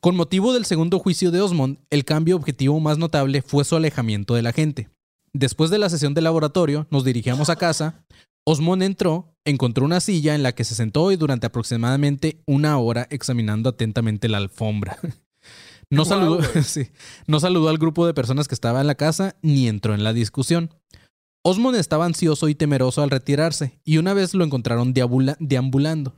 Con 0.00 0.16
motivo 0.16 0.52
del 0.52 0.66
segundo 0.66 0.98
juicio 0.98 1.30
de 1.30 1.40
Osmond, 1.40 1.78
el 1.90 2.04
cambio 2.04 2.36
objetivo 2.36 2.78
más 2.78 2.98
notable 2.98 3.42
fue 3.42 3.64
su 3.64 3.74
alejamiento 3.76 4.34
de 4.34 4.42
la 4.42 4.52
gente. 4.52 4.90
Después 5.32 5.70
de 5.70 5.78
la 5.78 5.88
sesión 5.90 6.14
de 6.14 6.20
laboratorio, 6.20 6.86
nos 6.90 7.04
dirigíamos 7.04 7.48
a 7.50 7.56
casa. 7.56 8.04
Osmond 8.46 8.82
entró, 8.82 9.33
encontró 9.46 9.84
una 9.84 10.00
silla 10.00 10.34
en 10.34 10.42
la 10.42 10.52
que 10.54 10.64
se 10.64 10.74
sentó 10.74 11.12
y 11.12 11.16
durante 11.16 11.46
aproximadamente 11.46 12.38
una 12.46 12.78
hora 12.78 13.06
examinando 13.10 13.68
atentamente 13.68 14.28
la 14.28 14.38
alfombra. 14.38 14.98
No, 15.90 16.06
saludó, 16.06 16.38
güey. 16.38 16.64
sí, 16.64 16.88
no 17.26 17.40
saludó 17.40 17.68
al 17.68 17.76
grupo 17.78 18.06
de 18.06 18.14
personas 18.14 18.48
que 18.48 18.54
estaba 18.54 18.80
en 18.80 18.86
la 18.86 18.94
casa 18.94 19.36
ni 19.42 19.68
entró 19.68 19.94
en 19.94 20.02
la 20.02 20.14
discusión. 20.14 20.70
Osmond 21.44 21.76
estaba 21.76 22.06
ansioso 22.06 22.48
y 22.48 22.54
temeroso 22.54 23.02
al 23.02 23.10
retirarse, 23.10 23.78
y 23.84 23.98
una 23.98 24.14
vez 24.14 24.32
lo 24.32 24.44
encontraron 24.44 24.94
deambula- 24.94 25.36
deambulando. 25.40 26.14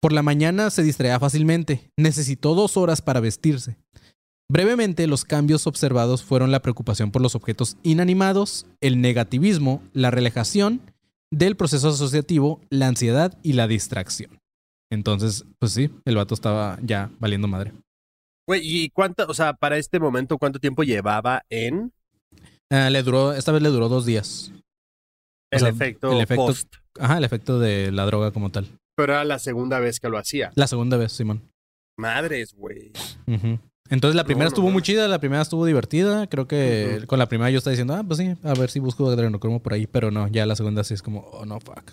Por 0.00 0.14
la 0.14 0.22
mañana 0.22 0.70
se 0.70 0.82
distraía 0.82 1.20
fácilmente, 1.20 1.92
necesitó 1.98 2.54
dos 2.54 2.78
horas 2.78 3.02
para 3.02 3.20
vestirse. 3.20 3.76
Brevemente, 4.50 5.06
los 5.06 5.26
cambios 5.26 5.66
observados 5.66 6.24
fueron 6.24 6.50
la 6.50 6.62
preocupación 6.62 7.10
por 7.10 7.20
los 7.20 7.34
objetos 7.34 7.76
inanimados, 7.82 8.66
el 8.80 9.02
negativismo, 9.02 9.82
la 9.92 10.10
relajación 10.10 10.80
del 11.32 11.56
proceso 11.56 11.88
asociativo, 11.90 12.60
la 12.70 12.88
ansiedad 12.88 13.36
y 13.42 13.52
la 13.54 13.66
distracción. 13.66 14.38
Entonces, 14.90 15.44
pues 15.58 15.72
sí, 15.72 15.90
el 16.04 16.16
vato 16.16 16.34
estaba 16.34 16.78
ya 16.82 17.10
valiendo 17.18 17.46
madre. 17.48 17.72
Güey, 18.48 18.62
¿y 18.64 18.88
cuánto, 18.90 19.26
o 19.28 19.34
sea, 19.34 19.52
para 19.52 19.76
este 19.76 20.00
momento, 20.00 20.38
cuánto 20.38 20.58
tiempo 20.58 20.82
llevaba 20.82 21.42
en 21.50 21.92
Ah, 22.70 22.90
le 22.90 23.02
duró, 23.02 23.32
esta 23.32 23.52
vez 23.52 23.62
le 23.62 23.68
duró 23.70 23.88
dos 23.88 24.04
días. 24.06 24.52
el, 25.50 25.60
sea, 25.60 25.68
efecto, 25.68 26.12
el 26.12 26.20
efecto- 26.20 26.46
post? 26.46 26.74
Ajá, 26.98 27.18
el 27.18 27.24
efecto 27.24 27.58
de 27.58 27.92
la 27.92 28.04
droga 28.06 28.30
como 28.32 28.50
tal. 28.50 28.66
Pero 28.96 29.12
era 29.14 29.24
la 29.24 29.38
segunda 29.38 29.78
vez 29.80 30.00
que 30.00 30.08
lo 30.08 30.18
hacía. 30.18 30.50
La 30.54 30.66
segunda 30.66 30.96
vez, 30.96 31.12
Simón. 31.12 31.42
Madres, 31.98 32.54
güey. 32.54 32.92
Entonces 33.90 34.16
la 34.16 34.24
primera 34.24 34.44
No, 34.44 34.50
no 34.50 34.54
estuvo 34.54 34.70
muy 34.70 34.82
chida, 34.82 35.08
la 35.08 35.18
primera 35.18 35.42
estuvo 35.42 35.64
divertida. 35.64 36.26
Creo 36.26 36.46
que 36.46 37.04
con 37.06 37.18
la 37.18 37.26
primera 37.26 37.50
yo 37.50 37.58
estaba 37.58 37.72
diciendo, 37.72 37.94
ah, 37.94 38.04
pues 38.04 38.18
sí, 38.18 38.34
a 38.42 38.54
ver 38.54 38.70
si 38.70 38.80
busco 38.80 39.08
adrenocromo 39.08 39.60
por 39.60 39.72
ahí. 39.72 39.86
Pero 39.86 40.10
no, 40.10 40.28
ya 40.28 40.46
la 40.46 40.56
segunda 40.56 40.84
sí 40.84 40.94
es 40.94 41.02
como, 41.02 41.20
oh 41.20 41.46
no, 41.46 41.58
fuck. 41.60 41.92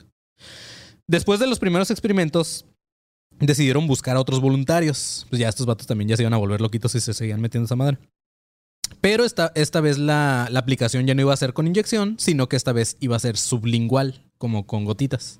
Después 1.08 1.40
de 1.40 1.48
los 1.48 1.60
primeros 1.60 1.92
experimentos, 1.92 2.66
decidieron 3.40 3.88
buscar 3.88 4.18
a 4.18 4.20
otros 4.20 4.42
voluntarios. 4.42 5.26
Pues 5.30 5.40
ya 5.40 5.50
estos 5.50 5.66
vatos 5.66 5.88
también 5.88 6.10
ya 6.10 6.18
se 6.18 6.24
iban 6.24 6.34
a 6.34 6.38
volver 6.38 6.62
loquitos 6.62 6.92
si 6.92 7.00
se 7.00 7.14
seguían 7.14 7.42
metiendo 7.42 7.66
esa 7.66 7.76
madre. 7.76 7.98
Pero 9.02 9.24
esta, 9.24 9.52
esta 9.56 9.82
vez 9.82 9.98
la, 9.98 10.48
la 10.52 10.60
aplicación 10.60 11.06
ya 11.06 11.16
no 11.16 11.22
iba 11.22 11.34
a 11.34 11.38
ser 11.38 11.54
con 11.54 11.68
inyección, 11.68 12.16
sino 12.18 12.50
que 12.50 12.56
esta 12.56 12.74
vez 12.74 12.98
iba 13.00 13.16
a 13.16 13.20
ser 13.20 13.38
sublingual, 13.38 14.24
como 14.38 14.66
con 14.68 14.86
gotitas. 14.86 15.40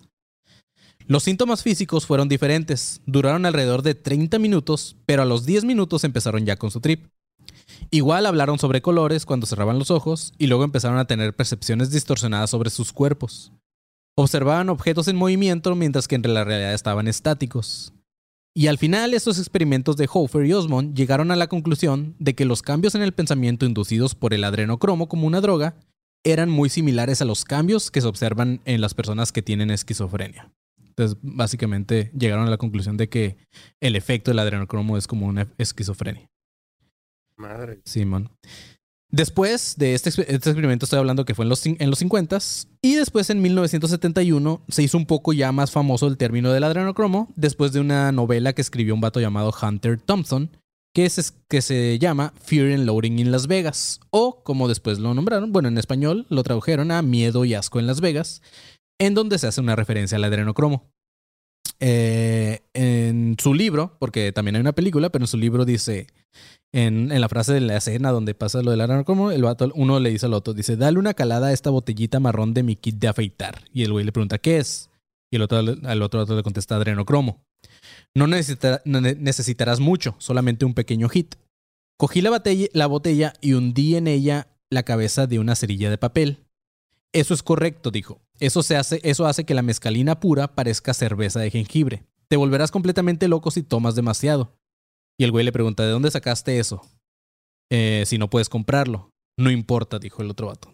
Los 1.08 1.22
síntomas 1.22 1.62
físicos 1.62 2.08
fueron 2.08 2.28
diferentes, 2.28 3.02
duraron 3.06 3.46
alrededor 3.46 3.84
de 3.84 3.94
30 3.94 4.40
minutos, 4.40 4.96
pero 5.06 5.22
a 5.22 5.26
los 5.26 5.46
10 5.46 5.64
minutos 5.64 6.04
empezaron 6.04 6.48
ya 6.48 6.56
con 6.56 6.72
su 6.72 6.82
trip. 6.82 7.06
Igual 7.92 8.26
hablaron 8.26 8.58
sobre 8.58 8.82
colores 8.82 9.26
cuando 9.26 9.46
cerraban 9.46 9.78
los 9.78 9.92
ojos 9.92 10.34
y 10.40 10.48
luego 10.48 10.64
empezaron 10.64 10.98
a 10.98 11.06
tener 11.06 11.36
percepciones 11.36 11.92
distorsionadas 11.92 12.50
sobre 12.50 12.72
sus 12.72 12.92
cuerpos. 12.92 13.52
Observaban 14.18 14.70
objetos 14.70 15.08
en 15.08 15.16
movimiento 15.16 15.76
mientras 15.76 16.08
que 16.08 16.16
en 16.16 16.34
la 16.34 16.44
realidad 16.44 16.74
estaban 16.74 17.08
estáticos. 17.08 17.94
Y 18.56 18.68
al 18.68 18.80
final 18.80 19.14
estos 19.14 19.38
experimentos 19.38 19.98
de 19.98 20.10
Hofer 20.12 20.46
y 20.46 20.54
Osmond 20.54 20.96
llegaron 20.96 21.30
a 21.30 21.36
la 21.36 21.48
conclusión 21.48 22.16
de 22.18 22.34
que 22.34 22.46
los 22.46 22.64
cambios 22.64 22.96
en 22.96 23.04
el 23.04 23.14
pensamiento 23.14 23.68
inducidos 23.68 24.16
por 24.16 24.34
el 24.34 24.44
adrenocromo 24.44 25.08
como 25.08 25.28
una 25.28 25.42
droga 25.42 25.76
eran 26.24 26.50
muy 26.50 26.70
similares 26.70 27.22
a 27.22 27.26
los 27.26 27.46
cambios 27.46 27.92
que 27.92 28.02
se 28.02 28.08
observan 28.08 28.62
en 28.66 28.82
las 28.82 28.96
personas 28.96 29.32
que 29.32 29.44
tienen 29.44 29.70
esquizofrenia. 29.70 30.52
Entonces, 30.98 31.18
básicamente 31.22 32.12
llegaron 32.18 32.48
a 32.48 32.50
la 32.50 32.58
conclusión 32.58 32.96
de 32.96 33.10
que 33.10 33.38
el 33.82 33.96
efecto 33.96 34.32
del 34.32 34.40
adrenocromo 34.40 34.98
es 34.98 35.08
como 35.08 35.28
una 35.28 35.48
esquizofrenia. 35.58 36.30
Madre. 37.38 37.82
Simón. 37.84 38.32
Después 39.12 39.76
de 39.78 39.94
este, 39.94 40.10
este 40.10 40.34
experimento, 40.36 40.86
estoy 40.86 41.00
hablando 41.00 41.26
que 41.26 41.36
fue 41.36 41.46
en 41.46 41.50
los, 41.50 41.66
en 41.66 41.90
los 41.90 42.00
50 42.00 42.38
y 42.82 42.96
después 42.96 43.30
en 43.30 43.42
1971 43.42 44.62
se 44.68 44.84
hizo 44.84 44.98
un 44.98 45.06
poco 45.06 45.32
ya 45.32 45.52
más 45.52 45.72
famoso 45.72 46.08
el 46.08 46.18
término 46.18 46.52
del 46.52 46.64
adrenocromo 46.64 47.32
después 47.36 47.72
de 47.72 47.80
una 47.80 48.12
novela 48.12 48.54
que 48.54 48.62
escribió 48.62 48.94
un 48.94 49.02
vato 49.02 49.22
llamado 49.22 49.54
Hunter 49.62 50.02
Thompson 50.02 50.50
que, 50.94 51.06
es, 51.06 51.34
que 51.50 51.62
se 51.62 52.00
llama 52.00 52.34
Fear 52.42 52.74
and 52.74 52.86
Loading 52.86 53.20
in 53.20 53.32
Las 53.32 53.48
Vegas 53.48 54.00
o 54.10 54.44
como 54.44 54.68
después 54.68 55.00
lo 55.00 55.14
nombraron, 55.14 55.52
bueno 55.52 55.70
en 55.70 55.78
español 55.78 56.26
lo 56.30 56.44
tradujeron 56.44 56.92
a 56.92 57.02
Miedo 57.02 57.46
y 57.46 57.54
Asco 57.54 57.80
en 57.80 57.88
Las 57.88 58.02
Vegas 58.02 58.42
en 59.00 59.14
donde 59.14 59.38
se 59.38 59.48
hace 59.48 59.62
una 59.62 59.76
referencia 59.76 60.18
al 60.18 60.24
adrenocromo. 60.24 60.90
Eh, 61.80 62.62
en 62.74 63.36
su 63.40 63.54
libro, 63.54 63.98
porque 64.00 64.32
también 64.32 64.56
hay 64.56 64.62
una 64.62 64.74
película, 64.74 65.10
pero 65.10 65.24
en 65.24 65.28
su 65.28 65.38
libro 65.38 65.66
dice, 65.66 66.08
en, 66.74 67.10
la 67.10 67.30
frase 67.30 67.54
de 67.54 67.62
la 67.62 67.78
escena 67.78 68.12
donde 68.12 68.34
pasa 68.34 68.62
lo 68.62 68.72
del 68.72 68.82
adrenocromo, 68.82 69.32
el 69.32 69.44
vato, 69.44 69.72
uno 69.76 70.00
le 70.00 70.10
dice 70.10 70.26
al 70.26 70.34
otro, 70.34 70.54
dice, 70.54 70.78
dale 70.78 71.00
una 71.00 71.14
calada 71.14 71.48
a 71.48 71.54
esta 71.54 71.70
botellita 71.70 72.20
marrón 72.20 72.54
de 72.54 72.64
mi 72.64 72.76
kit 72.76 72.96
de 72.96 73.08
afeitar. 73.08 73.64
Y 73.74 73.84
el 73.84 73.92
güey 73.92 74.06
le 74.06 74.12
pregunta, 74.12 74.38
¿qué 74.38 74.58
es? 74.58 74.90
Y 75.32 75.36
el 75.36 75.42
otro, 75.42 75.58
al 75.58 76.02
otro, 76.02 76.20
vato 76.22 76.36
le 76.36 76.44
contesta, 76.44 76.76
adrenocromo. 76.76 77.44
No, 78.14 78.28
no 78.28 79.02
ne- 79.02 79.16
necesitarás 79.16 79.80
mucho, 79.80 80.16
solamente 80.20 80.66
un 80.66 80.74
pequeño 80.74 81.10
hit. 81.10 81.36
Cogí 81.98 82.22
la 82.22 82.88
botella 82.88 83.34
y 83.42 83.54
hundí 83.54 83.96
en 83.96 84.08
ella 84.08 84.48
la 84.70 84.84
cabeza 84.84 85.28
de 85.28 85.40
una 85.40 85.56
cerilla 85.56 85.90
de 85.90 85.98
papel. 85.98 86.45
Eso 87.16 87.34
es 87.34 87.44
correcto, 87.44 87.92
dijo. 87.92 88.20
Eso, 88.42 88.62
se 88.62 88.76
hace, 88.76 89.00
eso 89.04 89.26
hace 89.26 89.46
que 89.46 89.54
la 89.54 89.62
mezcalina 89.62 90.20
pura 90.20 90.54
parezca 90.54 90.94
cerveza 90.94 91.40
de 91.40 91.50
jengibre. 91.50 92.04
Te 92.28 92.36
volverás 92.36 92.72
completamente 92.72 93.30
loco 93.30 93.52
si 93.52 93.64
tomas 93.64 93.96
demasiado. 93.96 94.58
Y 95.18 95.24
el 95.24 95.32
güey 95.32 95.46
le 95.46 95.54
pregunta, 95.54 95.84
¿de 95.84 95.92
dónde 95.92 96.12
sacaste 96.12 96.60
eso? 96.60 96.82
"Eh, 97.72 98.04
si 98.06 98.18
no 98.18 98.30
puedes 98.30 98.50
comprarlo. 98.50 99.12
No 99.40 99.50
importa, 99.50 99.98
dijo 99.98 100.22
el 100.22 100.30
otro 100.30 100.48
vato. 100.48 100.70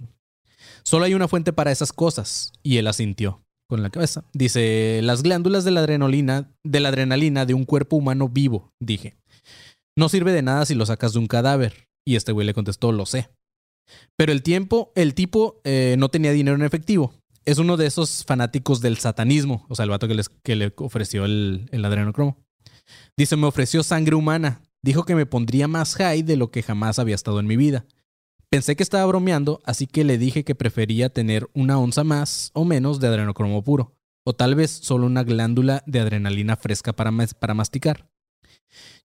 Solo 0.84 1.06
hay 1.06 1.14
una 1.14 1.28
fuente 1.28 1.54
para 1.54 1.72
esas 1.72 1.94
cosas. 1.94 2.54
Y 2.64 2.78
él 2.78 2.88
asintió 2.88 3.44
con 3.70 3.84
la 3.84 3.92
cabeza. 3.92 4.26
Dice, 4.34 5.00
las 5.04 5.22
glándulas 5.22 5.64
de 5.64 5.72
la 5.72 5.82
adrenalina, 5.82 6.52
de 6.66 6.80
la 6.80 6.90
adrenalina 6.90 7.46
de 7.46 7.54
un 7.54 7.66
cuerpo 7.66 7.98
humano 7.98 8.30
vivo, 8.30 8.72
dije. 8.82 9.16
No 9.96 10.10
sirve 10.10 10.32
de 10.32 10.42
nada 10.42 10.66
si 10.66 10.74
lo 10.74 10.88
sacas 10.88 11.14
de 11.14 11.20
un 11.20 11.28
cadáver. 11.28 11.88
Y 12.04 12.16
este 12.16 12.32
güey 12.32 12.48
le 12.48 12.56
contestó, 12.56 12.92
lo 12.92 13.06
sé. 13.06 13.30
Pero 14.16 14.32
el 14.32 14.44
tiempo, 14.44 14.92
el 14.96 15.14
tipo 15.14 15.62
eh, 15.64 15.96
no 15.98 16.10
tenía 16.10 16.32
dinero 16.32 16.56
en 16.56 16.64
efectivo. 16.64 17.14
Es 17.46 17.58
uno 17.58 17.78
de 17.78 17.88
esos 17.88 18.24
fanáticos 18.26 18.82
del 18.82 18.98
satanismo. 18.98 19.66
O 19.70 19.76
sea, 19.76 19.84
el 19.84 19.90
vato 19.90 20.08
que, 20.08 20.16
les, 20.16 20.30
que 20.30 20.56
le 20.56 20.74
ofreció 20.78 21.26
el, 21.26 21.68
el 21.72 21.84
adrenocromo. 21.84 22.38
Dice, 23.18 23.36
me 23.36 23.48
ofreció 23.48 23.84
sangre 23.84 24.16
humana. 24.16 24.62
Dijo 24.84 25.04
que 25.04 25.16
me 25.16 25.26
pondría 25.26 25.68
más 25.68 25.96
high 25.96 26.24
de 26.24 26.38
lo 26.38 26.52
que 26.52 26.64
jamás 26.64 27.00
había 27.00 27.16
estado 27.16 27.40
en 27.40 27.48
mi 27.48 27.56
vida. 27.56 27.86
Pensé 28.50 28.76
que 28.76 28.84
estaba 28.84 29.06
bromeando, 29.06 29.62
así 29.64 29.88
que 29.88 30.04
le 30.04 30.18
dije 30.18 30.44
que 30.44 30.56
prefería 30.56 31.10
tener 31.10 31.50
una 31.54 31.80
onza 31.80 32.04
más 32.04 32.52
o 32.54 32.66
menos 32.66 33.00
de 33.00 33.08
adrenocromo 33.08 33.64
puro. 33.64 33.96
O 34.24 34.34
tal 34.34 34.56
vez 34.56 34.72
solo 34.72 35.06
una 35.06 35.24
glándula 35.24 35.84
de 35.86 36.00
adrenalina 36.00 36.58
fresca 36.58 36.94
para, 36.94 37.12
para 37.40 37.54
masticar. 37.54 38.10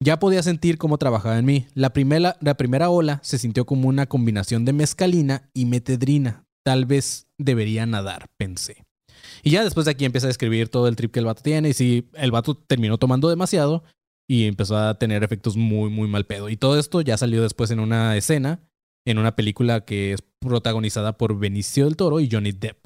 Ya 0.00 0.18
podía 0.18 0.42
sentir 0.42 0.78
cómo 0.78 0.98
trabajaba 0.98 1.38
en 1.38 1.44
mí. 1.44 1.66
La 1.74 1.92
primera, 1.92 2.37
la 2.40 2.57
primera 2.57 2.90
ola 2.90 3.20
se 3.22 3.38
sintió 3.38 3.64
como 3.64 3.88
una 3.88 4.07
combinación 4.07 4.64
de 4.64 4.72
mescalina 4.72 5.50
y 5.54 5.64
metedrina. 5.66 6.44
Tal 6.64 6.85
vez 6.87 7.26
debería 7.38 7.87
nadar, 7.87 8.28
pensé. 8.37 8.85
Y 9.42 9.50
ya 9.50 9.64
después 9.64 9.85
de 9.87 9.92
aquí 9.92 10.04
empieza 10.04 10.26
a 10.26 10.28
describir 10.28 10.68
todo 10.68 10.88
el 10.88 10.96
trip 10.96 11.12
que 11.12 11.20
el 11.20 11.26
vato 11.26 11.42
tiene. 11.42 11.70
Y 11.70 11.74
sí, 11.74 12.09
el 12.14 12.30
vato 12.30 12.57
terminó 12.57 12.98
tomando 12.98 13.28
demasiado 13.28 13.85
y 14.28 14.44
empezó 14.44 14.76
a 14.76 14.98
tener 14.98 15.22
efectos 15.22 15.57
muy, 15.57 15.90
muy 15.90 16.09
mal 16.09 16.26
pedo. 16.26 16.48
Y 16.48 16.57
todo 16.57 16.78
esto 16.78 17.00
ya 17.00 17.16
salió 17.16 17.42
después 17.42 17.70
en 17.70 17.80
una 17.80 18.16
escena, 18.16 18.61
en 19.07 19.18
una 19.18 19.37
película 19.37 19.85
que 19.85 20.12
es 20.12 20.22
protagonizada 20.40 21.16
por 21.16 21.38
Benicio 21.38 21.85
del 21.85 21.96
Toro 21.96 22.20
y 22.20 22.28
Johnny 22.30 22.52
Depp. 22.52 22.83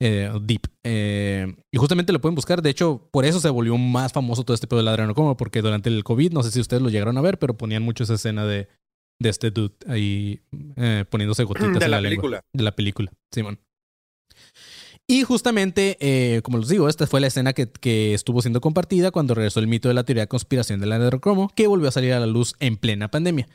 Eh, 0.00 0.30
Deep. 0.42 0.62
Eh, 0.84 1.54
y 1.72 1.78
justamente 1.78 2.12
lo 2.12 2.20
pueden 2.20 2.34
buscar. 2.34 2.62
De 2.62 2.70
hecho, 2.70 3.08
por 3.12 3.24
eso 3.24 3.40
se 3.40 3.48
volvió 3.48 3.76
más 3.78 4.12
famoso 4.12 4.44
todo 4.44 4.54
este 4.54 4.66
pedo 4.66 4.78
del 4.78 4.88
adrenocromo, 4.88 5.36
porque 5.36 5.62
durante 5.62 5.88
el 5.88 6.04
COVID, 6.04 6.32
no 6.32 6.42
sé 6.42 6.50
si 6.50 6.60
ustedes 6.60 6.82
lo 6.82 6.88
llegaron 6.90 7.16
a 7.18 7.20
ver, 7.20 7.38
pero 7.38 7.56
ponían 7.56 7.82
mucho 7.82 8.04
esa 8.04 8.14
escena 8.14 8.44
de 8.44 8.68
de 9.22 9.28
este 9.28 9.52
dude 9.52 9.74
ahí 9.86 10.40
eh, 10.76 11.04
poniéndose 11.08 11.44
gotitas 11.44 11.68
De 11.78 11.84
en 11.84 11.90
la 11.90 11.96
la, 11.96 12.00
lengua. 12.00 12.22
película. 12.22 12.40
De 12.52 12.64
la 12.64 12.74
película, 12.74 13.12
Simón. 13.32 13.60
Y 15.06 15.22
justamente, 15.22 15.98
eh, 16.00 16.40
como 16.40 16.56
les 16.56 16.68
digo, 16.68 16.88
esta 16.88 17.06
fue 17.06 17.20
la 17.20 17.26
escena 17.26 17.52
que, 17.52 18.14
estuvo 18.14 18.40
siendo 18.40 18.62
compartida 18.62 19.10
cuando 19.10 19.34
regresó 19.34 19.60
el 19.60 19.66
mito 19.66 19.88
de 19.88 19.94
la 19.94 20.04
teoría 20.04 20.22
de 20.22 20.28
conspiración 20.28 20.80
del 20.80 20.92
adrenocromo, 20.92 21.50
que 21.54 21.66
volvió 21.66 21.88
a 21.88 21.92
salir 21.92 22.14
a 22.14 22.20
la 22.20 22.26
luz 22.26 22.54
en 22.58 22.78
plena 22.78 23.10
pandemia. 23.10 23.46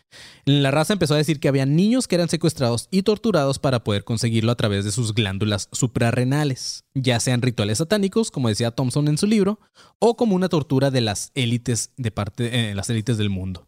La 0.46 0.70
raza 0.70 0.94
empezó 0.94 1.16
a 1.16 1.18
decir 1.18 1.40
que 1.40 1.48
había 1.48 1.66
niños 1.66 2.08
que 2.08 2.16
eran 2.16 2.30
secuestrados 2.30 2.88
y 2.92 3.02
torturados 3.02 3.58
para 3.58 3.84
poder 3.84 4.04
conseguirlo 4.04 4.52
a 4.52 4.58
través 4.58 4.86
de 4.86 4.92
sus 4.92 5.16
glándulas 5.16 5.70
suprarrenales, 5.72 6.84
ya 6.94 7.20
sean 7.20 7.42
rituales 7.42 7.80
satánicos, 7.80 8.30
como 8.30 8.50
decía 8.50 8.70
Thompson 8.70 9.08
en 9.08 9.18
su 9.18 9.26
libro, 9.26 9.60
o 9.98 10.16
como 10.18 10.36
una 10.36 10.50
tortura 10.50 10.92
de 10.92 11.02
las 11.02 11.32
élites 11.34 11.94
de 11.98 12.12
parte, 12.12 12.70
eh, 12.70 12.76
las 12.76 12.92
élites 12.92 13.18
del 13.18 13.32
mundo. 13.32 13.68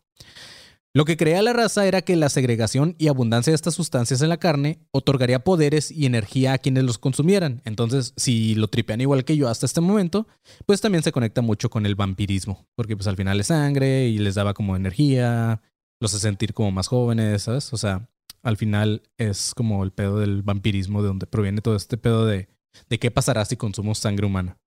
Lo 0.94 1.06
que 1.06 1.16
creía 1.16 1.42
la 1.42 1.54
raza 1.54 1.86
era 1.86 2.02
que 2.02 2.18
la 2.18 2.28
segregación 2.28 2.96
y 2.98 3.08
abundancia 3.08 3.52
de 3.52 3.56
estas 3.56 3.76
sustancias 3.76 4.22
en 4.22 4.28
la 4.28 4.36
carne 4.38 4.80
otorgaría 4.92 5.42
poderes 5.42 5.90
y 5.90 6.06
energía 6.06 6.52
a 6.52 6.58
quienes 6.58 6.84
los 6.84 6.98
consumieran. 6.98 7.62
Entonces, 7.64 8.14
si 8.18 8.56
lo 8.56 8.68
tripean 8.68 9.00
igual 9.00 9.24
que 9.24 9.38
yo 9.38 9.48
hasta 9.48 9.66
este 9.66 9.80
momento, 9.80 10.28
pues 10.66 10.82
también 10.82 11.02
se 11.02 11.14
conecta 11.14 11.42
mucho 11.42 11.70
con 11.70 11.86
el 11.86 11.96
vampirismo, 11.96 12.68
porque 12.76 12.98
pues 12.98 13.08
al 13.08 13.16
final 13.16 13.40
es 13.40 13.48
sangre 13.48 14.10
y 14.10 14.18
les 14.18 14.36
daba 14.36 14.54
como 14.54 14.76
energía, 14.76 15.62
los 16.02 16.14
hace 16.14 16.24
sentir 16.24 16.54
como 16.54 16.72
más 16.72 16.90
jóvenes, 16.90 17.44
¿sabes? 17.44 17.72
O 17.72 17.78
sea, 17.78 18.10
al 18.44 18.58
final 18.58 19.04
es 19.18 19.54
como 19.56 19.86
el 19.86 19.92
pedo 19.92 20.20
del 20.20 20.42
vampirismo, 20.42 21.02
de 21.02 21.08
donde 21.08 21.26
proviene 21.26 21.62
todo 21.62 21.78
este 21.78 21.96
pedo 21.96 22.26
de, 22.26 22.50
de 22.90 23.00
qué 23.00 23.12
pasará 23.12 23.46
si 23.46 23.56
consumo 23.56 23.96
sangre 23.96 24.26
humana. 24.26 24.58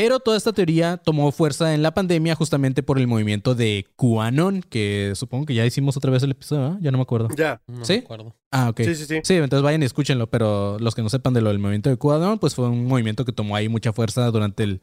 Pero 0.00 0.18
toda 0.18 0.38
esta 0.38 0.54
teoría 0.54 0.96
tomó 0.96 1.30
fuerza 1.30 1.74
en 1.74 1.82
la 1.82 1.92
pandemia 1.92 2.34
justamente 2.34 2.82
por 2.82 2.98
el 2.98 3.06
movimiento 3.06 3.54
de 3.54 3.86
QAnon, 3.96 4.62
que 4.62 5.12
supongo 5.14 5.44
que 5.44 5.52
ya 5.52 5.66
hicimos 5.66 5.94
otra 5.94 6.10
vez 6.10 6.22
el 6.22 6.30
episodio, 6.30 6.62
¿verdad? 6.62 6.78
Ya 6.80 6.90
no 6.90 6.96
me 6.96 7.02
acuerdo. 7.02 7.28
Ya. 7.36 7.60
No 7.66 7.84
¿Sí? 7.84 7.92
me 7.92 7.98
acuerdo. 7.98 8.34
Ah, 8.50 8.70
ok. 8.70 8.80
Sí, 8.80 8.94
sí, 8.94 9.04
sí. 9.04 9.20
Sí, 9.22 9.34
entonces 9.34 9.62
vayan 9.62 9.82
y 9.82 9.84
escúchenlo, 9.84 10.30
pero 10.30 10.78
los 10.78 10.94
que 10.94 11.02
no 11.02 11.10
sepan 11.10 11.34
de 11.34 11.42
lo 11.42 11.50
del 11.50 11.58
movimiento 11.58 11.90
de 11.90 11.98
QAnon, 11.98 12.38
pues 12.38 12.54
fue 12.54 12.66
un 12.66 12.86
movimiento 12.86 13.26
que 13.26 13.32
tomó 13.32 13.56
ahí 13.56 13.68
mucha 13.68 13.92
fuerza 13.92 14.30
durante 14.30 14.62
el 14.62 14.80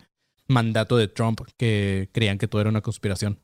mandato 0.47 0.97
de 0.97 1.07
Trump, 1.07 1.41
que 1.57 2.11
creían 2.13 2.37
que 2.37 2.47
todo 2.47 2.61
era 2.61 2.69
una 2.69 2.81
conspiración. 2.81 3.39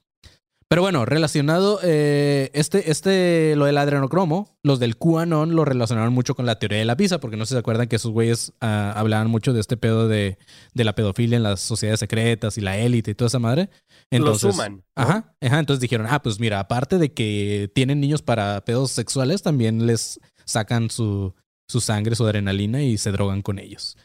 Pero 0.73 0.81
bueno, 0.81 1.05
relacionado, 1.05 1.79
eh, 1.83 2.49
este, 2.55 2.89
este, 2.89 3.55
lo 3.55 3.65
del 3.65 3.77
adrenocromo, 3.77 4.57
los 4.63 4.79
del 4.79 4.97
QAnon 4.97 5.55
lo 5.55 5.65
relacionaron 5.65 6.11
mucho 6.11 6.33
con 6.33 6.47
la 6.47 6.57
teoría 6.57 6.79
de 6.79 6.85
la 6.85 6.97
pizza, 6.97 7.19
porque 7.19 7.37
no 7.37 7.45
sé 7.45 7.49
si 7.49 7.53
se 7.53 7.59
acuerdan 7.59 7.87
que 7.87 7.97
esos 7.97 8.11
güeyes 8.11 8.53
ah, 8.59 8.91
hablaban 8.95 9.29
mucho 9.29 9.53
de 9.53 9.59
este 9.59 9.77
pedo 9.77 10.07
de, 10.07 10.39
de 10.73 10.83
la 10.83 10.95
pedofilia 10.95 11.37
en 11.37 11.43
las 11.43 11.59
sociedades 11.59 11.99
secretas 11.99 12.57
y 12.57 12.61
la 12.61 12.79
élite 12.79 13.11
y 13.11 13.13
toda 13.13 13.27
esa 13.27 13.37
madre. 13.37 13.69
Lo 14.09 14.33
suman. 14.33 14.83
Ajá, 14.95 15.35
ajá. 15.41 15.59
Entonces 15.59 15.79
dijeron, 15.79 16.07
ah, 16.09 16.23
pues 16.23 16.39
mira, 16.39 16.59
aparte 16.59 16.97
de 16.97 17.13
que 17.13 17.69
tienen 17.75 17.99
niños 17.99 18.23
para 18.23 18.65
pedos 18.65 18.89
sexuales, 18.89 19.43
también 19.43 19.85
les 19.85 20.19
sacan 20.43 20.89
su, 20.89 21.35
su 21.67 21.81
sangre, 21.81 22.15
su 22.15 22.25
adrenalina 22.25 22.81
y 22.81 22.97
se 22.97 23.11
drogan 23.11 23.43
con 23.43 23.59
ellos. 23.59 23.95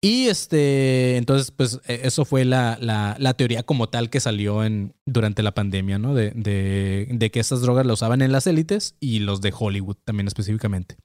Y 0.00 0.28
este, 0.28 1.16
entonces, 1.16 1.50
pues 1.50 1.80
e- 1.86 2.02
eso 2.04 2.24
fue 2.24 2.44
la, 2.44 2.78
la, 2.80 3.16
la 3.18 3.34
teoría 3.34 3.64
como 3.64 3.88
tal 3.88 4.10
que 4.10 4.20
salió 4.20 4.62
en, 4.64 4.94
durante 5.06 5.42
la 5.42 5.54
pandemia, 5.54 5.98
¿no? 5.98 6.14
De, 6.14 6.30
de, 6.30 7.08
de 7.10 7.30
que 7.30 7.40
estas 7.40 7.62
drogas 7.62 7.84
las 7.84 7.94
usaban 7.94 8.22
en 8.22 8.30
las 8.30 8.46
élites 8.46 8.94
y 9.00 9.18
los 9.20 9.40
de 9.40 9.52
Hollywood 9.56 9.96
también 10.04 10.28
específicamente. 10.28 10.96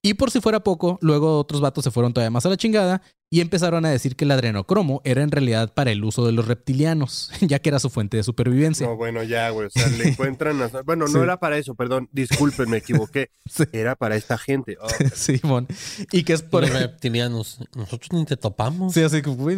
Y 0.00 0.14
por 0.14 0.30
si 0.30 0.40
fuera 0.40 0.60
poco, 0.60 0.98
luego 1.02 1.38
otros 1.40 1.60
vatos 1.60 1.82
se 1.84 1.90
fueron 1.90 2.12
todavía 2.12 2.30
más 2.30 2.46
a 2.46 2.48
la 2.48 2.56
chingada 2.56 3.02
y 3.30 3.40
empezaron 3.40 3.84
a 3.84 3.90
decir 3.90 4.14
que 4.16 4.24
el 4.24 4.30
adrenocromo 4.30 5.02
era 5.04 5.22
en 5.22 5.30
realidad 5.30 5.74
para 5.74 5.90
el 5.90 6.02
uso 6.04 6.24
de 6.24 6.30
los 6.32 6.46
reptilianos, 6.46 7.30
ya 7.40 7.58
que 7.58 7.68
era 7.68 7.80
su 7.80 7.90
fuente 7.90 8.16
de 8.16 8.22
supervivencia. 8.22 8.86
No, 8.86 8.96
bueno, 8.96 9.22
ya, 9.24 9.50
güey. 9.50 9.66
O 9.66 9.70
sea, 9.70 9.86
le 9.88 10.08
encuentran. 10.10 10.62
a- 10.62 10.82
Bueno, 10.82 11.08
Sí. 11.08 11.14
no 11.14 11.24
era 11.24 11.38
para 11.40 11.58
eso, 11.58 11.74
perdón. 11.74 12.08
Disculpen, 12.12 12.70
me 12.70 12.76
equivoqué. 12.78 13.30
Sí. 13.50 13.64
Era 13.72 13.96
para 13.96 14.14
esta 14.14 14.36
gente. 14.38 14.76
Oh, 14.80 14.86
Simón. 15.14 15.66
Y 16.12 16.22
que 16.22 16.34
es 16.34 16.42
por... 16.42 16.62
Los 16.68 16.78
reptilianos. 16.78 17.58
Nosotros 17.74 18.10
ni 18.12 18.26
te 18.26 18.36
topamos. 18.36 18.92
Sí, 18.92 19.00
así 19.02 19.22
como, 19.22 19.36
güey, 19.36 19.56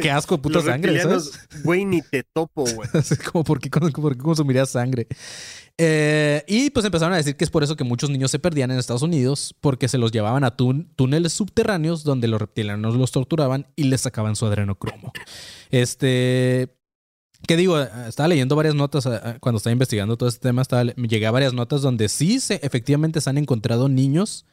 qué 0.00 0.10
asco 0.12 0.36
de 0.36 0.42
puta 0.42 0.54
los 0.58 0.64
sangre, 0.64 0.92
reptilianos, 0.92 1.32
¿sabes? 1.32 1.64
Güey, 1.64 1.84
ni 1.84 2.02
te 2.02 2.22
topo, 2.22 2.64
güey. 2.72 2.88
Así 2.94 3.16
como, 3.16 3.42
¿por 3.42 3.58
qué, 3.60 3.68
por 3.68 4.16
qué 4.16 4.22
consumirías 4.22 4.70
sangre? 4.70 5.08
Eh, 5.78 6.42
y 6.46 6.70
pues 6.70 6.86
empezaron 6.86 7.12
a 7.12 7.18
decir 7.18 7.36
que 7.36 7.44
es 7.44 7.50
por 7.50 7.62
eso 7.62 7.76
que 7.76 7.84
muchos 7.84 8.08
niños 8.08 8.30
se 8.30 8.38
perdían 8.38 8.70
en 8.70 8.78
Estados 8.78 9.02
Unidos, 9.02 9.54
porque 9.60 9.88
se 9.88 9.98
los 9.98 10.10
llevaban 10.10 10.42
a 10.44 10.56
tún- 10.56 10.88
túneles 10.96 11.34
subterráneos 11.34 12.02
donde 12.02 12.28
los 12.28 12.40
reptilianos 12.40 12.94
los 12.96 13.12
torturaban 13.12 13.66
y 13.76 13.84
les 13.84 14.00
sacaban 14.00 14.36
su 14.36 14.46
adrenocromo. 14.46 15.12
Este. 15.70 16.72
¿Qué 17.46 17.56
digo? 17.58 17.78
Estaba 17.78 18.28
leyendo 18.28 18.56
varias 18.56 18.74
notas 18.74 19.04
eh, 19.04 19.20
eh, 19.22 19.36
cuando 19.40 19.58
estaba 19.58 19.72
investigando 19.72 20.16
todo 20.16 20.28
este 20.30 20.40
tema. 20.48 20.62
Estaba, 20.62 20.84
llegué 20.84 21.26
a 21.26 21.30
varias 21.30 21.52
notas 21.52 21.82
donde 21.82 22.08
sí 22.08 22.40
se, 22.40 22.54
efectivamente 22.62 23.20
se 23.20 23.28
han 23.28 23.36
encontrado 23.38 23.88
niños 23.90 24.46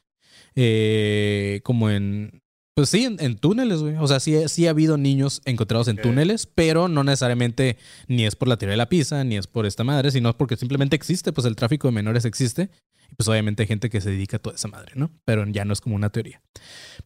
como 1.63 1.89
en. 1.89 2.42
Pues 2.75 2.89
sí, 2.89 3.05
en, 3.05 3.17
en 3.19 3.37
túneles, 3.37 3.81
güey. 3.81 3.95
O 3.97 4.07
sea, 4.07 4.19
sí, 4.19 4.35
sí 4.47 4.65
ha 4.65 4.71
habido 4.71 4.97
niños 4.97 5.41
encontrados 5.45 5.87
en 5.87 5.97
túneles, 5.97 6.47
pero 6.47 6.87
no 6.87 7.03
necesariamente 7.03 7.77
ni 8.07 8.25
es 8.25 8.35
por 8.35 8.47
la 8.47 8.57
teoría 8.57 8.73
de 8.73 8.77
la 8.77 8.89
pizza, 8.89 9.23
ni 9.23 9.37
es 9.37 9.45
por 9.45 9.67
esta 9.67 9.83
madre, 9.83 10.09
sino 10.09 10.35
porque 10.35 10.57
simplemente 10.57 10.95
existe, 10.95 11.31
pues 11.31 11.45
el 11.45 11.55
tráfico 11.55 11.87
de 11.87 11.91
menores 11.91 12.25
existe. 12.25 12.71
Y 13.11 13.15
pues 13.15 13.27
obviamente 13.27 13.61
hay 13.61 13.67
gente 13.67 13.91
que 13.91 14.01
se 14.01 14.09
dedica 14.09 14.37
a 14.37 14.39
toda 14.39 14.55
esa 14.55 14.67
madre, 14.69 14.93
¿no? 14.95 15.11
Pero 15.23 15.45
ya 15.47 15.65
no 15.65 15.73
es 15.73 15.81
como 15.81 15.95
una 15.95 16.09
teoría. 16.09 16.41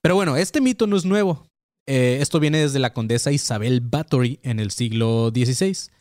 Pero 0.02 0.16
bueno, 0.16 0.38
este 0.38 0.62
mito 0.62 0.88
no 0.88 0.96
es 0.96 1.04
nuevo. 1.04 1.46
Eh, 1.86 2.20
esto 2.22 2.40
viene 2.40 2.60
desde 2.60 2.80
la 2.80 2.94
condesa 2.94 3.34
Isabel 3.34 3.82
Bathory 3.82 4.40
en 4.44 4.62
el 4.62 4.72
siglo 4.72 5.32
XVI. 5.34 5.92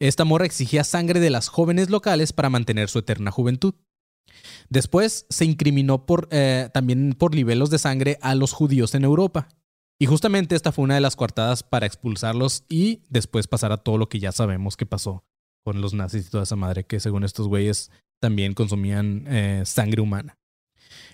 Esta 0.00 0.24
morra 0.24 0.46
exigía 0.46 0.82
sangre 0.82 1.20
de 1.20 1.30
las 1.30 1.48
jóvenes 1.48 1.88
locales 1.88 2.32
para 2.32 2.50
mantener 2.50 2.88
su 2.88 2.98
eterna 2.98 3.30
juventud. 3.30 3.74
Después 4.68 5.26
se 5.28 5.44
incriminó 5.44 6.06
por, 6.06 6.28
eh, 6.30 6.68
también 6.72 7.14
por 7.18 7.34
libelos 7.34 7.70
de 7.70 7.78
sangre 7.78 8.18
a 8.22 8.34
los 8.34 8.52
judíos 8.52 8.94
en 8.94 9.04
Europa. 9.04 9.48
Y 9.98 10.06
justamente 10.06 10.56
esta 10.56 10.72
fue 10.72 10.84
una 10.84 10.96
de 10.96 11.00
las 11.00 11.16
coartadas 11.16 11.62
para 11.62 11.86
expulsarlos 11.86 12.64
y 12.68 13.02
después 13.08 13.46
pasar 13.46 13.72
a 13.72 13.78
todo 13.78 13.96
lo 13.96 14.08
que 14.08 14.18
ya 14.18 14.32
sabemos 14.32 14.76
que 14.76 14.86
pasó 14.86 15.24
con 15.64 15.80
los 15.80 15.94
nazis 15.94 16.26
y 16.26 16.30
toda 16.30 16.42
esa 16.42 16.56
madre 16.56 16.84
que 16.84 17.00
según 17.00 17.24
estos 17.24 17.48
güeyes 17.48 17.90
también 18.20 18.54
consumían 18.54 19.24
eh, 19.28 19.62
sangre 19.64 20.02
humana. 20.02 20.36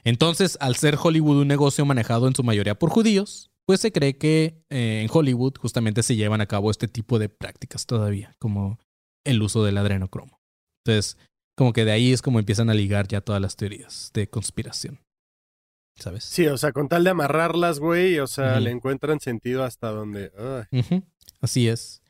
Entonces, 0.04 0.56
al 0.60 0.76
ser 0.76 0.96
Hollywood 1.00 1.42
un 1.42 1.48
negocio 1.48 1.84
manejado 1.84 2.26
en 2.26 2.34
su 2.34 2.42
mayoría 2.42 2.78
por 2.78 2.90
judíos, 2.90 3.50
pues 3.66 3.80
se 3.80 3.92
cree 3.92 4.16
que 4.16 4.64
eh, 4.70 5.02
en 5.02 5.10
Hollywood 5.12 5.54
justamente 5.58 6.02
se 6.02 6.16
llevan 6.16 6.40
a 6.40 6.46
cabo 6.46 6.70
este 6.70 6.88
tipo 6.88 7.18
de 7.18 7.28
prácticas 7.28 7.86
todavía, 7.86 8.34
como 8.38 8.78
el 9.24 9.42
uso 9.42 9.62
del 9.62 9.78
adrenocromo. 9.78 10.40
Entonces, 10.84 11.18
como 11.60 11.74
que 11.74 11.84
de 11.84 11.92
ahí 11.92 12.10
es 12.10 12.22
como 12.22 12.38
empiezan 12.38 12.70
a 12.70 12.74
ligar 12.74 13.06
ya 13.06 13.20
todas 13.20 13.38
las 13.38 13.54
teorías 13.54 14.10
de 14.14 14.30
conspiración. 14.30 14.98
¿Sabes? 15.94 16.24
Sí, 16.24 16.46
o 16.46 16.56
sea, 16.56 16.72
con 16.72 16.88
tal 16.88 17.04
de 17.04 17.10
amarrarlas, 17.10 17.80
güey, 17.80 18.18
o 18.18 18.26
sea, 18.26 18.58
le 18.60 18.70
encuentran 18.70 19.20
sentido 19.20 19.62
hasta 19.62 19.90
donde. 19.90 20.32
Ujú, 20.72 21.04
Así 21.42 21.68
es. 21.68 22.00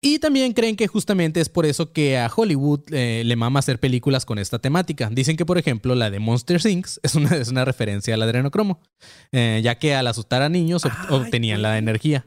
Y 0.00 0.18
también 0.18 0.54
creen 0.54 0.76
que 0.76 0.86
justamente 0.86 1.42
es 1.42 1.50
por 1.50 1.66
eso 1.66 1.92
que 1.92 2.16
a 2.16 2.32
Hollywood 2.34 2.80
eh, 2.90 3.22
le 3.22 3.36
mama 3.36 3.58
hacer 3.58 3.78
películas 3.78 4.24
con 4.24 4.38
esta 4.38 4.58
temática. 4.58 5.10
Dicen 5.12 5.36
que, 5.36 5.44
por 5.44 5.58
ejemplo, 5.58 5.94
la 5.94 6.08
de 6.08 6.18
Monster 6.18 6.66
Inc. 6.66 6.86
es 7.02 7.14
una, 7.14 7.36
es 7.36 7.48
una 7.48 7.66
referencia 7.66 8.14
al 8.14 8.22
adrenocromo, 8.22 8.80
eh, 9.30 9.60
ya 9.62 9.78
que 9.78 9.94
al 9.94 10.06
asustar 10.06 10.40
a 10.40 10.48
niños 10.48 10.86
Ay, 10.86 10.92
obtenían 11.10 11.60
la 11.60 11.76
energía. 11.76 12.24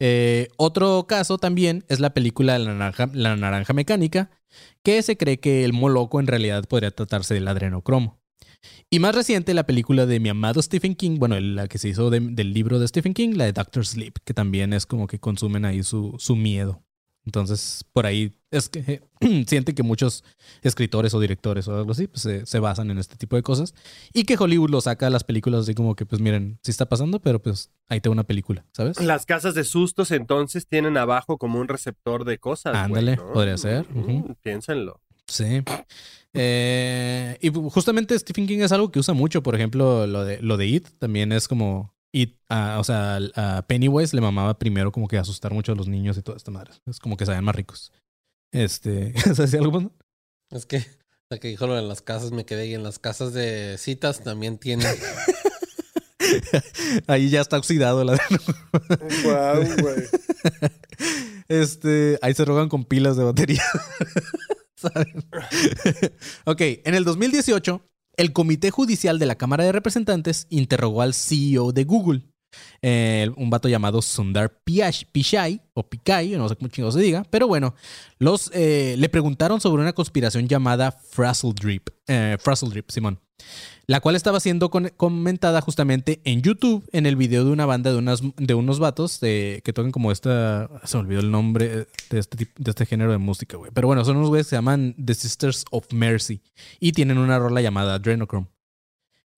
Eh, 0.00 0.48
otro 0.56 1.06
caso 1.06 1.36
también 1.36 1.84
es 1.88 2.00
la 2.00 2.14
película 2.14 2.58
La 2.58 2.72
naranja, 2.72 3.10
La 3.12 3.36
naranja 3.36 3.74
mecánica, 3.74 4.30
que 4.82 5.02
se 5.02 5.16
cree 5.16 5.40
que 5.40 5.64
el 5.64 5.72
moloco 5.72 6.20
en 6.20 6.26
realidad 6.26 6.64
podría 6.68 6.90
tratarse 6.90 7.34
del 7.34 7.48
adrenocromo. 7.48 8.18
Y 8.90 8.98
más 8.98 9.14
reciente, 9.14 9.54
la 9.54 9.66
película 9.66 10.04
de 10.06 10.18
mi 10.20 10.28
amado 10.30 10.60
Stephen 10.62 10.94
King, 10.94 11.18
bueno, 11.18 11.38
la 11.38 11.68
que 11.68 11.78
se 11.78 11.88
hizo 11.90 12.10
de- 12.10 12.20
del 12.20 12.52
libro 12.52 12.78
de 12.78 12.88
Stephen 12.88 13.14
King, 13.14 13.34
la 13.36 13.44
de 13.44 13.52
Doctor 13.52 13.86
Sleep, 13.86 14.14
que 14.24 14.34
también 14.34 14.72
es 14.72 14.84
como 14.86 15.06
que 15.06 15.20
consumen 15.20 15.64
ahí 15.64 15.82
su, 15.82 16.14
su 16.18 16.34
miedo. 16.36 16.82
Entonces, 17.28 17.84
por 17.92 18.06
ahí 18.06 18.32
es 18.50 18.70
que 18.70 19.02
siente 19.46 19.74
que 19.74 19.82
muchos 19.82 20.24
escritores 20.62 21.12
o 21.12 21.20
directores 21.20 21.68
o 21.68 21.76
algo 21.76 21.92
así 21.92 22.06
pues, 22.06 22.22
se, 22.22 22.46
se 22.46 22.58
basan 22.58 22.90
en 22.90 22.96
este 22.96 23.16
tipo 23.16 23.36
de 23.36 23.42
cosas. 23.42 23.74
Y 24.14 24.24
que 24.24 24.38
Hollywood 24.38 24.70
lo 24.70 24.80
saca 24.80 25.08
a 25.08 25.10
las 25.10 25.24
películas 25.24 25.60
así 25.60 25.74
como 25.74 25.94
que, 25.94 26.06
pues 26.06 26.22
miren, 26.22 26.58
sí 26.62 26.70
está 26.70 26.88
pasando, 26.88 27.20
pero 27.20 27.42
pues 27.42 27.70
ahí 27.90 28.00
te 28.00 28.08
va 28.08 28.14
una 28.14 28.24
película, 28.24 28.64
¿sabes? 28.72 28.98
Las 28.98 29.26
casas 29.26 29.54
de 29.54 29.64
sustos 29.64 30.10
entonces 30.10 30.66
tienen 30.66 30.96
abajo 30.96 31.36
como 31.36 31.60
un 31.60 31.68
receptor 31.68 32.24
de 32.24 32.38
cosas. 32.38 32.74
Ándale, 32.74 33.18
podría 33.18 33.58
ser. 33.58 33.84
Piénsenlo. 34.42 35.02
Sí. 35.26 35.62
Eh, 36.32 37.36
y 37.42 37.50
justamente 37.50 38.18
Stephen 38.18 38.46
King 38.46 38.60
es 38.60 38.72
algo 38.72 38.90
que 38.90 39.00
usa 39.00 39.12
mucho. 39.12 39.42
Por 39.42 39.54
ejemplo, 39.54 40.06
lo 40.06 40.24
de, 40.24 40.40
lo 40.40 40.56
de 40.56 40.66
It 40.66 40.88
también 40.98 41.32
es 41.32 41.46
como 41.46 41.92
It. 42.12 42.36
ah, 42.48 42.78
o 42.80 42.84
sea, 42.84 43.18
a 43.34 43.62
Pennywise 43.66 44.14
le 44.14 44.22
mamaba 44.22 44.58
primero 44.58 44.92
como 44.92 45.08
que 45.08 45.18
asustar 45.18 45.52
mucho 45.52 45.72
a 45.72 45.74
los 45.74 45.88
niños 45.88 46.16
y 46.16 46.22
toda 46.22 46.36
esta 46.36 46.50
madre. 46.50 46.72
Es 46.86 46.98
como 46.98 47.16
que 47.16 47.26
se 47.26 47.32
vean 47.32 47.44
más 47.44 47.54
ricos. 47.54 47.92
Este, 48.52 49.12
¿sabes 49.34 49.54
algo 49.54 49.80
más? 49.80 49.92
Es 50.50 50.66
que 50.66 50.84
la 51.30 51.38
que 51.38 51.48
dijo 51.48 51.66
lo 51.66 51.74
de 51.74 51.82
las 51.82 52.00
casas 52.00 52.30
me 52.30 52.46
quedé 52.46 52.66
y 52.66 52.74
en 52.74 52.82
las 52.82 52.98
casas 52.98 53.34
de 53.34 53.76
citas 53.78 54.22
también 54.22 54.58
tiene. 54.58 54.86
Ahí 57.06 57.30
ya 57.30 57.40
está 57.40 57.58
oxidado 57.58 58.04
la 58.04 58.12
Guau, 59.24 59.64
güey. 59.80 60.04
Este, 61.48 62.18
ahí 62.20 62.34
se 62.34 62.44
rogan 62.44 62.68
con 62.68 62.84
pilas 62.84 63.16
de 63.16 63.24
batería. 63.24 63.62
¿Saben? 64.76 65.24
ok, 66.44 66.60
en 66.60 66.94
el 66.94 67.04
2018, 67.04 67.82
el 68.18 68.32
Comité 68.32 68.70
Judicial 68.70 69.18
de 69.18 69.26
la 69.26 69.36
Cámara 69.36 69.64
de 69.64 69.72
Representantes 69.72 70.48
interrogó 70.50 71.02
al 71.02 71.14
CEO 71.14 71.72
de 71.72 71.84
Google, 71.84 72.24
eh, 72.82 73.30
un 73.36 73.48
vato 73.48 73.68
llamado 73.68 74.02
Sundar 74.02 74.60
Pichai, 74.64 75.62
o 75.72 75.88
Pichai, 75.88 76.30
no 76.30 76.48
sé 76.48 76.56
cómo 76.56 76.68
chingados 76.68 76.94
se 76.94 77.00
diga, 77.00 77.24
pero 77.30 77.46
bueno, 77.46 77.74
los, 78.18 78.50
eh, 78.52 78.96
le 78.98 79.08
preguntaron 79.08 79.60
sobre 79.60 79.82
una 79.82 79.92
conspiración 79.92 80.48
llamada 80.48 80.90
Frazzle 80.90 81.52
Drip, 81.54 81.90
eh, 82.08 82.36
Frazzle 82.40 82.70
Drip, 82.70 82.90
Simón, 82.90 83.20
la 83.86 84.00
cual 84.00 84.16
estaba 84.16 84.38
siendo 84.38 84.70
comentada 84.70 85.60
justamente 85.60 86.20
en 86.24 86.42
YouTube 86.42 86.88
en 86.92 87.06
el 87.06 87.16
video 87.16 87.44
de 87.44 87.50
una 87.50 87.64
banda 87.64 87.92
de, 87.92 88.32
de 88.36 88.54
unos 88.54 88.78
vatos 88.78 89.18
que 89.18 89.72
tocan 89.74 89.92
como 89.92 90.12
esta, 90.12 90.68
se 90.84 90.96
me 90.98 91.04
olvidó 91.04 91.20
el 91.20 91.30
nombre 91.30 91.86
de 92.10 92.18
este, 92.18 92.48
de 92.56 92.70
este 92.70 92.86
género 92.86 93.12
de 93.12 93.18
música, 93.18 93.56
güey, 93.56 93.70
pero 93.72 93.86
bueno, 93.86 94.04
son 94.04 94.18
unos 94.18 94.28
güeyes 94.28 94.46
que 94.46 94.50
se 94.50 94.56
llaman 94.56 94.94
The 95.02 95.14
Sisters 95.14 95.64
of 95.70 95.86
Mercy 95.92 96.42
y 96.80 96.92
tienen 96.92 97.18
una 97.18 97.38
rola 97.38 97.62
llamada 97.62 97.94
Adrenochrome. 97.94 98.48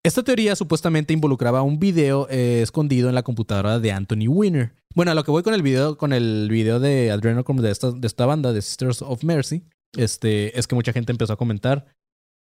Esta 0.02 0.22
teoría 0.22 0.56
supuestamente 0.56 1.12
involucraba 1.12 1.60
un 1.60 1.78
video 1.78 2.26
eh, 2.30 2.60
escondido 2.62 3.10
en 3.10 3.14
la 3.14 3.22
computadora 3.22 3.78
de 3.78 3.92
Anthony 3.92 4.28
Weiner. 4.28 4.72
Bueno, 4.94 5.12
a 5.12 5.14
lo 5.14 5.24
que 5.24 5.30
voy 5.30 5.42
con 5.42 5.52
el 5.52 5.62
video, 5.62 5.98
con 5.98 6.14
el 6.14 6.48
video 6.50 6.80
de 6.80 7.10
Adrenochrome 7.10 7.60
de 7.60 7.70
esta, 7.70 7.92
de 7.92 8.06
esta 8.06 8.24
banda, 8.24 8.54
de 8.54 8.62
Sisters 8.62 9.02
of 9.02 9.22
Mercy, 9.24 9.62
este, 9.98 10.58
es 10.58 10.66
que 10.66 10.74
mucha 10.74 10.94
gente 10.94 11.12
empezó 11.12 11.34
a 11.34 11.36
comentar 11.36 11.84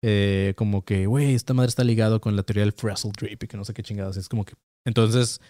eh, 0.04 0.54
como 0.56 0.84
que, 0.84 1.06
güey, 1.08 1.34
esta 1.34 1.54
madre 1.54 1.70
está 1.70 1.84
ligado 1.84 2.22
con 2.22 2.36
la 2.36 2.44
teoría 2.44 2.64
del 2.64 2.74
Frazzle 2.74 3.12
Drip 3.18 3.44
y 3.44 3.48
que 3.48 3.58
no 3.58 3.66
sé 3.66 3.74
qué 3.74 3.84
chingados. 3.84 4.18
Es 4.18 4.30
como 4.30 4.46
que. 4.46 4.54
Entonces 4.86 5.42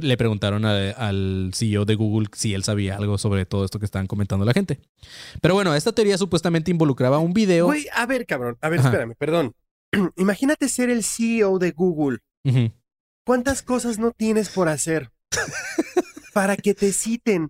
le 0.00 0.16
preguntaron 0.16 0.64
a- 0.64 0.90
al 0.90 1.52
CEO 1.54 1.84
de 1.84 1.94
Google 1.94 2.26
si 2.32 2.52
él 2.54 2.64
sabía 2.64 2.96
algo 2.96 3.16
sobre 3.16 3.46
todo 3.46 3.64
esto 3.64 3.78
que 3.78 3.84
estaban 3.84 4.08
comentando 4.08 4.44
la 4.44 4.52
gente. 4.52 4.80
Pero 5.40 5.54
bueno, 5.54 5.72
esta 5.74 5.92
teoría 5.92 6.18
supuestamente 6.18 6.70
involucraba 6.72 7.18
un 7.18 7.32
video. 7.32 7.66
Güey, 7.66 7.86
a 7.94 8.04
ver, 8.06 8.26
cabrón. 8.26 8.58
A 8.60 8.68
ver, 8.68 8.80
Ajá. 8.80 8.88
espérame, 8.88 9.14
perdón. 9.16 9.54
Imagínate 10.16 10.68
ser 10.68 10.90
el 10.90 11.04
CEO 11.04 11.58
de 11.60 11.70
Google. 11.70 12.18
¿Cuántas 13.24 13.62
cosas 13.62 13.98
no 13.98 14.10
tienes 14.10 14.48
por 14.50 14.68
hacer? 14.68 15.10
Para 16.32 16.56
que 16.56 16.74
te 16.74 16.92
citen 16.92 17.48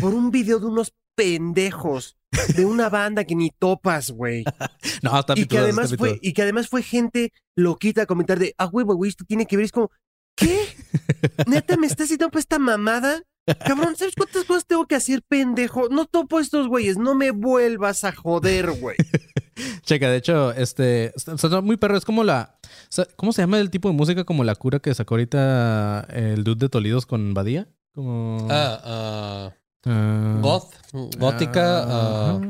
por 0.00 0.12
un 0.12 0.30
video 0.30 0.58
de 0.58 0.66
unos 0.66 0.92
pendejos 1.14 2.16
de 2.56 2.64
una 2.64 2.88
banda 2.88 3.24
que 3.24 3.34
ni 3.34 3.50
topas, 3.50 4.10
güey. 4.10 4.44
No, 5.02 5.18
está 5.18 5.34
Y 5.36 5.46
que 5.46 5.58
además 5.58 5.86
está 5.86 5.98
fue, 5.98 6.18
y 6.22 6.32
que 6.32 6.42
además 6.42 6.68
fue 6.68 6.82
gente 6.82 7.32
loquita 7.56 8.02
a 8.02 8.06
comentar 8.06 8.38
de, 8.38 8.54
ah, 8.58 8.66
huevo, 8.66 8.94
güey, 8.94 9.10
esto 9.10 9.24
tiene 9.24 9.46
que 9.46 9.56
ver. 9.56 9.66
Es 9.66 9.72
como, 9.72 9.90
¿qué? 10.36 10.66
¿Neta 11.46 11.76
me 11.76 11.86
estás 11.86 12.08
citando 12.08 12.30
por 12.30 12.40
esta 12.40 12.58
mamada? 12.58 13.22
Cabrón, 13.64 13.94
¿sabes 13.96 14.14
cuántas 14.16 14.44
cosas 14.44 14.66
tengo 14.66 14.86
que 14.86 14.96
hacer, 14.96 15.22
pendejo? 15.22 15.88
No 15.88 16.06
topo 16.06 16.40
estos 16.40 16.66
güeyes, 16.66 16.98
no 16.98 17.14
me 17.14 17.30
vuelvas 17.30 18.02
a 18.02 18.12
joder, 18.12 18.72
güey. 18.72 18.96
Checa, 19.82 20.10
de 20.10 20.16
hecho, 20.16 20.52
este. 20.52 21.16
Está, 21.16 21.34
está 21.34 21.60
muy 21.60 21.76
perro. 21.76 21.96
Es 21.96 22.04
como 22.04 22.24
la. 22.24 22.58
o 22.62 22.68
sea, 22.88 23.06
¿Cómo 23.16 23.32
se 23.32 23.42
llama 23.42 23.58
el 23.58 23.70
tipo 23.70 23.88
de 23.88 23.94
música 23.94 24.24
como 24.24 24.44
la 24.44 24.54
cura 24.54 24.80
que 24.80 24.94
sacó 24.94 25.14
ahorita 25.14 26.06
el 26.10 26.44
dude 26.44 26.66
de 26.66 26.68
Tolidos 26.68 27.06
con 27.06 27.34
Badía? 27.34 27.68
Como. 27.94 28.48
Ah, 28.50 28.80
ah, 28.84 29.54
ah, 29.86 30.38
goth, 30.42 30.74
gótica. 31.18 31.84
ah. 31.86 32.40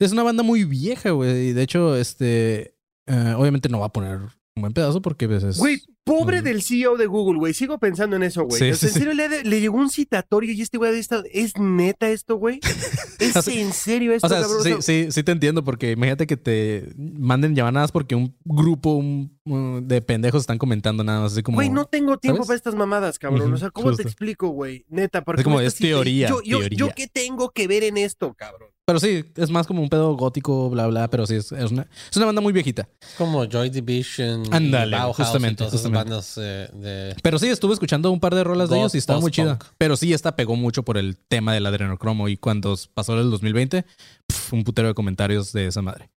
Es 0.00 0.12
una 0.12 0.22
banda 0.22 0.42
muy 0.42 0.64
vieja, 0.64 1.10
güey. 1.10 1.48
Y 1.48 1.52
de 1.52 1.62
hecho, 1.62 1.96
este. 1.96 2.76
eh, 3.06 3.34
obviamente 3.36 3.68
no 3.68 3.80
va 3.80 3.86
a 3.86 3.92
poner 3.92 4.20
un 4.58 4.62
buen 4.62 4.72
pedazo 4.74 5.00
porque 5.00 5.26
pues, 5.26 5.42
es. 5.42 5.58
Güey, 5.58 5.80
pobre 6.04 6.42
del 6.42 6.62
CEO 6.62 6.96
de 6.96 7.06
Google, 7.06 7.38
güey. 7.38 7.54
Sigo 7.54 7.78
pensando 7.78 8.16
en 8.16 8.22
eso, 8.22 8.44
güey. 8.44 8.58
Sí, 8.58 8.70
O 8.70 8.74
sea, 8.74 8.88
sí, 8.88 8.98
en 8.98 9.04
serio, 9.14 9.28
le, 9.44 9.60
llegó 9.60 9.76
un 9.76 9.90
citatorio 9.90 10.52
y 10.52 10.60
este 10.62 10.78
güey 10.78 10.92
de 10.92 10.98
esta... 10.98 11.22
¿Es 11.32 11.58
neta 11.58 12.08
esto, 12.10 12.36
güey? 12.36 12.60
¿Es 13.18 13.36
O 13.36 13.42
sea, 13.42 13.54
en 13.54 13.72
serio 13.72 14.12
esto, 14.12 14.26
O 14.26 14.30
sea, 14.30 14.40
cabrón? 14.40 14.58
O 14.60 14.62
sí, 14.62 14.72
sí, 14.80 15.12
sí 15.12 15.22
te 15.22 15.32
entiendo, 15.32 15.64
porque 15.64 15.92
imagínate 15.92 16.26
que 16.26 16.36
te 16.36 16.92
manden 16.96 17.54
llamadas 17.54 17.92
porque 17.92 18.14
un 18.14 18.36
grupo 18.44 18.94
un- 18.94 19.38
un 19.44 19.86
de 19.86 20.00
pendejos 20.02 20.42
están 20.42 20.58
comentando 20.58 21.04
nada 21.04 21.20
más 21.20 21.32
así 21.32 21.42
como. 21.42 21.56
Güey, 21.56 21.70
no 21.70 21.84
tengo 21.86 22.18
tiempo 22.18 22.38
¿sabes? 22.44 22.46
para 22.48 22.56
estas 22.56 22.74
mamadas, 22.74 23.18
cabrón. 23.18 23.52
O 23.52 23.56
sea, 23.56 23.70
¿cómo 23.70 23.88
justo. 23.88 24.02
te 24.02 24.08
explico, 24.08 24.48
güey? 24.48 24.84
Neta, 24.88 25.24
porque 25.24 25.40
Es 25.40 25.44
como, 25.44 25.60
es 25.60 25.74
teoría, 25.74 26.28
Yo, 26.28 26.42
yo, 26.42 26.58
teoría. 26.60 26.78
¿Yo 26.78 26.88
qué 26.94 27.06
tengo 27.06 27.50
que 27.50 27.66
ver 27.68 27.82
en 27.84 27.96
esto, 27.98 28.34
cabrón? 28.34 28.70
Pero 28.88 29.00
sí, 29.00 29.22
es 29.36 29.50
más 29.50 29.66
como 29.66 29.82
un 29.82 29.90
pedo 29.90 30.16
gótico, 30.16 30.70
bla, 30.70 30.86
bla, 30.86 31.10
pero 31.10 31.26
sí, 31.26 31.34
es, 31.34 31.52
es 31.52 31.70
una, 31.70 31.86
es 32.10 32.16
una 32.16 32.24
banda 32.24 32.40
muy 32.40 32.54
viejita. 32.54 32.88
como 33.18 33.44
Joy 33.44 33.68
Division. 33.68 34.46
y 34.46 34.48
Ándale, 34.50 34.96
Bauhaus 34.96 35.14
justamente, 35.14 35.62
Y 35.62 35.66
todas 35.66 35.78
esas 35.78 35.92
bandas 35.92 36.38
eh, 36.38 36.70
de. 36.72 37.14
Pero 37.22 37.38
sí, 37.38 37.48
estuve 37.48 37.74
escuchando 37.74 38.10
un 38.10 38.18
par 38.18 38.34
de 38.34 38.44
rolas 38.44 38.70
de 38.70 38.78
ellos 38.78 38.94
y 38.94 38.98
estaba 38.98 39.20
muy 39.20 39.30
chida. 39.30 39.58
Pero 39.76 39.94
sí, 39.94 40.14
esta 40.14 40.36
pegó 40.36 40.56
mucho 40.56 40.84
por 40.84 40.96
el 40.96 41.18
tema 41.18 41.52
del 41.52 41.66
adrenocromo 41.66 42.30
y 42.30 42.38
cuando 42.38 42.74
pasó 42.94 43.20
el 43.20 43.30
2020, 43.30 43.84
pf, 44.26 44.56
un 44.56 44.64
putero 44.64 44.88
de 44.88 44.94
comentarios 44.94 45.52
de 45.52 45.66
esa 45.66 45.82
madre. 45.82 46.08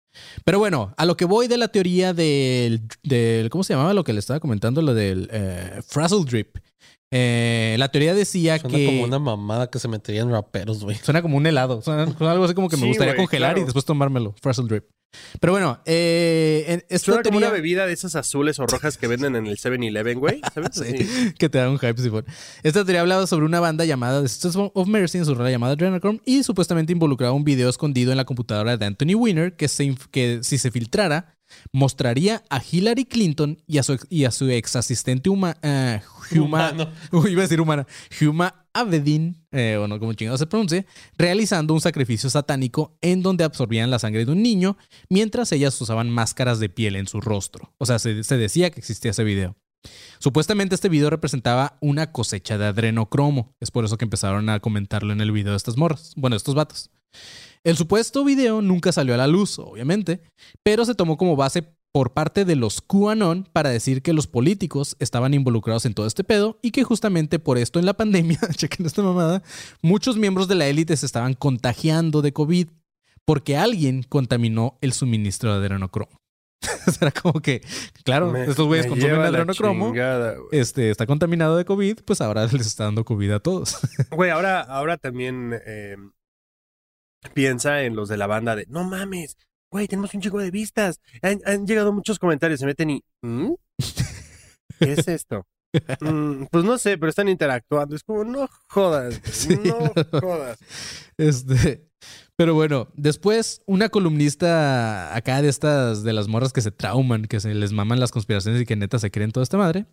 Pero 0.45 0.61
bueno, 0.61 0.95
a 0.97 1.07
lo 1.07 1.16
que 1.16 1.25
voy 1.25 1.49
de 1.49 1.59
la 1.59 1.66
teoría 1.66 2.14
del, 2.14 2.83
del 3.03 3.51
¿cómo 3.51 3.64
se 3.64 3.73
llamaba 3.73 3.95
lo 3.95 4.05
que 4.05 4.12
le 4.12 4.21
estaba 4.21 4.39
comentando? 4.39 4.81
Lo 4.81 4.95
del 4.95 5.29
eh, 5.33 5.81
Frazzle 5.89 6.25
Drip. 6.25 6.57
Eh, 7.12 7.74
la 7.78 7.88
teoría 7.90 8.14
decía 8.14 8.58
Suena 8.58 8.76
que... 8.76 8.86
como 8.86 9.02
una 9.02 9.18
mamada 9.18 9.68
que 9.68 9.78
se 9.78 9.88
metería 9.88 10.22
en 10.22 10.30
raperos, 10.30 10.84
güey. 10.84 10.96
Suena 10.96 11.22
como 11.22 11.36
un 11.36 11.46
helado. 11.46 11.82
Suena, 11.82 12.06
suena 12.16 12.32
algo 12.32 12.44
así 12.44 12.54
como 12.54 12.68
que 12.68 12.76
me 12.76 12.82
Sí, 12.82 12.88
gustaría 12.88 13.16
congelar 13.16 13.58
y 13.58 13.64
después 13.64 13.84
tomármelo. 13.84 14.34
Frazzle 14.40 14.66
Drip. 14.68 14.84
Pero 15.40 15.52
bueno, 15.52 15.80
eh, 15.86 16.64
en 16.68 16.84
esta 16.88 17.06
Suena 17.06 17.22
como 17.24 17.38
una 17.38 17.50
bebida 17.50 17.84
de 17.84 17.92
esas 17.92 18.14
azules 18.14 18.61
o 18.61 18.66
rojas 18.68 18.96
que 18.96 19.08
venden 19.08 19.34
en 19.34 19.48
el 19.48 19.56
7-Eleven, 19.56 20.20
güey. 20.20 20.40
¿Sabes? 20.54 20.70
Sí, 20.74 21.32
que 21.36 21.48
te 21.48 21.58
da 21.58 21.68
un 21.68 21.80
hype, 21.80 22.00
Simón. 22.00 22.24
Esta 22.62 22.84
teoría 22.84 23.00
hablaba 23.00 23.26
sobre 23.26 23.44
una 23.44 23.58
banda 23.58 23.84
llamada 23.84 24.22
The 24.22 24.28
Sisters 24.28 24.54
of 24.56 24.86
Mercy 24.86 25.18
en 25.18 25.24
su 25.24 25.34
rola 25.34 25.50
llamada 25.50 25.72
Adrenochrome 25.72 26.20
y 26.24 26.44
supuestamente 26.44 26.92
involucraba 26.92 27.32
un 27.32 27.42
video 27.42 27.68
escondido 27.68 28.12
en 28.12 28.18
la 28.18 28.24
computadora 28.24 28.76
de 28.76 28.86
Anthony 28.86 29.16
Weiner 29.16 29.56
que, 29.56 29.66
se 29.66 29.82
inf- 29.84 30.06
que 30.12 30.44
si 30.44 30.58
se 30.58 30.70
filtrara 30.70 31.34
mostraría 31.72 32.42
a 32.50 32.61
Hillary 32.62 33.04
Clinton 33.04 33.62
y 33.66 33.78
a 33.78 33.82
su, 33.82 33.94
ex- 33.94 34.06
y 34.11 34.24
a 34.24 34.30
su 34.30 34.48
ex 34.48 34.76
asistente 34.76 35.30
huma, 35.30 35.56
eh, 35.62 36.00
Huma, 36.32 36.44
Humano. 36.72 36.90
Iba 37.28 37.40
a 37.40 37.42
decir 37.42 37.61
humana, 37.61 37.86
Huma 38.20 38.66
Abedin, 38.72 39.44
eh, 39.50 39.76
o 39.80 39.88
no 39.88 39.98
como 39.98 40.12
chingado 40.14 40.38
se 40.38 40.46
pronuncie, 40.46 40.86
realizando 41.18 41.74
un 41.74 41.80
sacrificio 41.80 42.30
satánico 42.30 42.96
en 43.00 43.22
donde 43.22 43.44
absorbían 43.44 43.90
la 43.90 43.98
sangre 43.98 44.24
de 44.24 44.32
un 44.32 44.42
niño 44.42 44.76
mientras 45.08 45.50
ellas 45.52 45.80
usaban 45.80 46.08
máscaras 46.11 46.61
de 46.61 46.68
piel 46.68 46.96
en 46.96 47.06
su 47.08 47.20
rostro. 47.20 47.72
O 47.78 47.86
sea, 47.86 47.98
se, 47.98 48.22
se 48.24 48.36
decía 48.36 48.70
que 48.70 48.78
existía 48.80 49.11
ese 49.11 49.24
video. 49.24 49.56
Supuestamente 50.18 50.74
este 50.74 50.90
video 50.90 51.08
representaba 51.08 51.78
una 51.80 52.12
cosecha 52.12 52.58
de 52.58 52.66
adrenocromo. 52.66 53.54
Es 53.61 53.70
por 53.70 53.84
eso 53.84 53.96
que 53.96 54.04
empezaron 54.04 54.48
a 54.50 54.61
comentarlo 54.61 55.12
en 55.12 55.20
el 55.22 55.32
video 55.32 55.52
de 55.52 55.56
estas 55.56 55.76
morras. 55.78 56.12
Bueno, 56.16 56.36
estos 56.36 56.54
vatos. 56.54 56.90
El 57.64 57.76
supuesto 57.76 58.24
video 58.24 58.62
nunca 58.62 58.90
salió 58.92 59.14
a 59.14 59.18
la 59.18 59.26
luz, 59.26 59.58
obviamente, 59.58 60.22
pero 60.62 60.84
se 60.84 60.94
tomó 60.94 61.16
como 61.18 61.36
base 61.36 61.74
por 61.92 62.12
parte 62.12 62.44
de 62.44 62.56
los 62.56 62.80
QAnon 62.80 63.48
para 63.52 63.68
decir 63.70 64.00
que 64.00 64.12
los 64.12 64.26
políticos 64.28 64.96
estaban 65.00 65.34
involucrados 65.34 65.84
en 65.86 65.92
todo 65.92 66.06
este 66.06 66.24
pedo 66.24 66.58
y 66.62 66.70
que 66.70 66.84
justamente 66.84 67.38
por 67.38 67.58
esto 67.58 67.78
en 67.78 67.86
la 67.86 67.94
pandemia, 67.94 68.38
chequen 68.54 68.86
esta 68.86 69.02
mamada, 69.02 69.42
muchos 69.82 70.16
miembros 70.16 70.46
de 70.48 70.54
la 70.54 70.66
élite 70.68 70.96
se 70.96 71.04
estaban 71.06 71.34
contagiando 71.34 72.22
de 72.22 72.32
COVID 72.32 72.68
porque 73.26 73.56
alguien 73.56 74.04
contaminó 74.08 74.78
el 74.80 74.92
suministro 74.92 75.50
de 75.52 75.58
adrenocromo. 75.66 76.12
Será 76.98 77.11
como 77.11 77.40
que, 77.40 77.62
claro, 78.04 78.30
Me- 78.30 78.44
estos 78.44 78.66
güeyes 78.66 78.86
me 78.86 78.90
consumen 78.92 79.20
adrenocromo, 79.20 79.86
chingada, 79.88 80.36
este, 80.52 80.90
está 80.90 81.06
contaminado 81.06 81.56
de 81.56 81.64
COVID, 81.64 81.98
pues 82.04 82.20
ahora 82.20 82.46
les 82.52 82.66
está 82.66 82.84
dando 82.84 83.04
COVID 83.04 83.32
a 83.32 83.40
todos. 83.40 83.78
Güey, 84.11 84.30
ahora, 84.30 84.61
ahora 84.61 84.96
también 84.96 85.58
eh, 85.66 85.96
piensa 87.35 87.83
en 87.83 87.97
los 87.97 88.09
de 88.09 88.16
la 88.16 88.27
banda 88.27 88.57
de 88.57 88.66
no 88.68 88.85
mames, 88.85 89.37
güey, 89.73 89.87
tenemos 89.89 90.12
un 90.14 90.21
chico 90.21 90.39
de 90.39 90.51
vistas. 90.51 91.01
Han, 91.23 91.41
han 91.45 91.66
llegado 91.66 91.93
muchos 91.93 92.18
comentarios, 92.18 92.61
se 92.61 92.66
meten 92.66 92.91
y 92.91 93.05
¿Mm? 93.23 93.53
¿qué 94.79 94.93
es 94.93 95.09
esto? 95.09 95.47
"Mm, 96.01 96.47
pues 96.51 96.64
no 96.64 96.79
sé, 96.79 96.99
pero 96.99 97.11
están 97.11 97.29
interactuando. 97.29 97.95
Es 97.95 98.03
como, 98.03 98.25
no 98.25 98.49
jodas, 98.68 99.21
no 99.64 99.93
jodas. 100.21 100.59
Este, 101.16 101.87
pero 102.37 102.55
bueno, 102.55 102.89
después 102.95 103.62
una 103.66 103.89
columnista 103.89 105.14
acá 105.14 105.43
de 105.43 105.49
estas, 105.49 106.03
de 106.03 106.12
las 106.12 106.27
morras 106.29 106.53
que 106.53 106.62
se 106.62 106.71
trauman, 106.73 107.27
que 107.27 107.41
se 107.41 107.55
les 107.55 107.73
maman 107.73 108.01
las 108.01 108.11
conspiraciones 108.11 108.62
y 108.62 108.66
que 108.66 108.77
neta 108.77 108.99
se 108.99 109.11
creen 109.11 109.31
toda 109.31 109.45
esta 109.45 109.59
madre. 109.59 109.87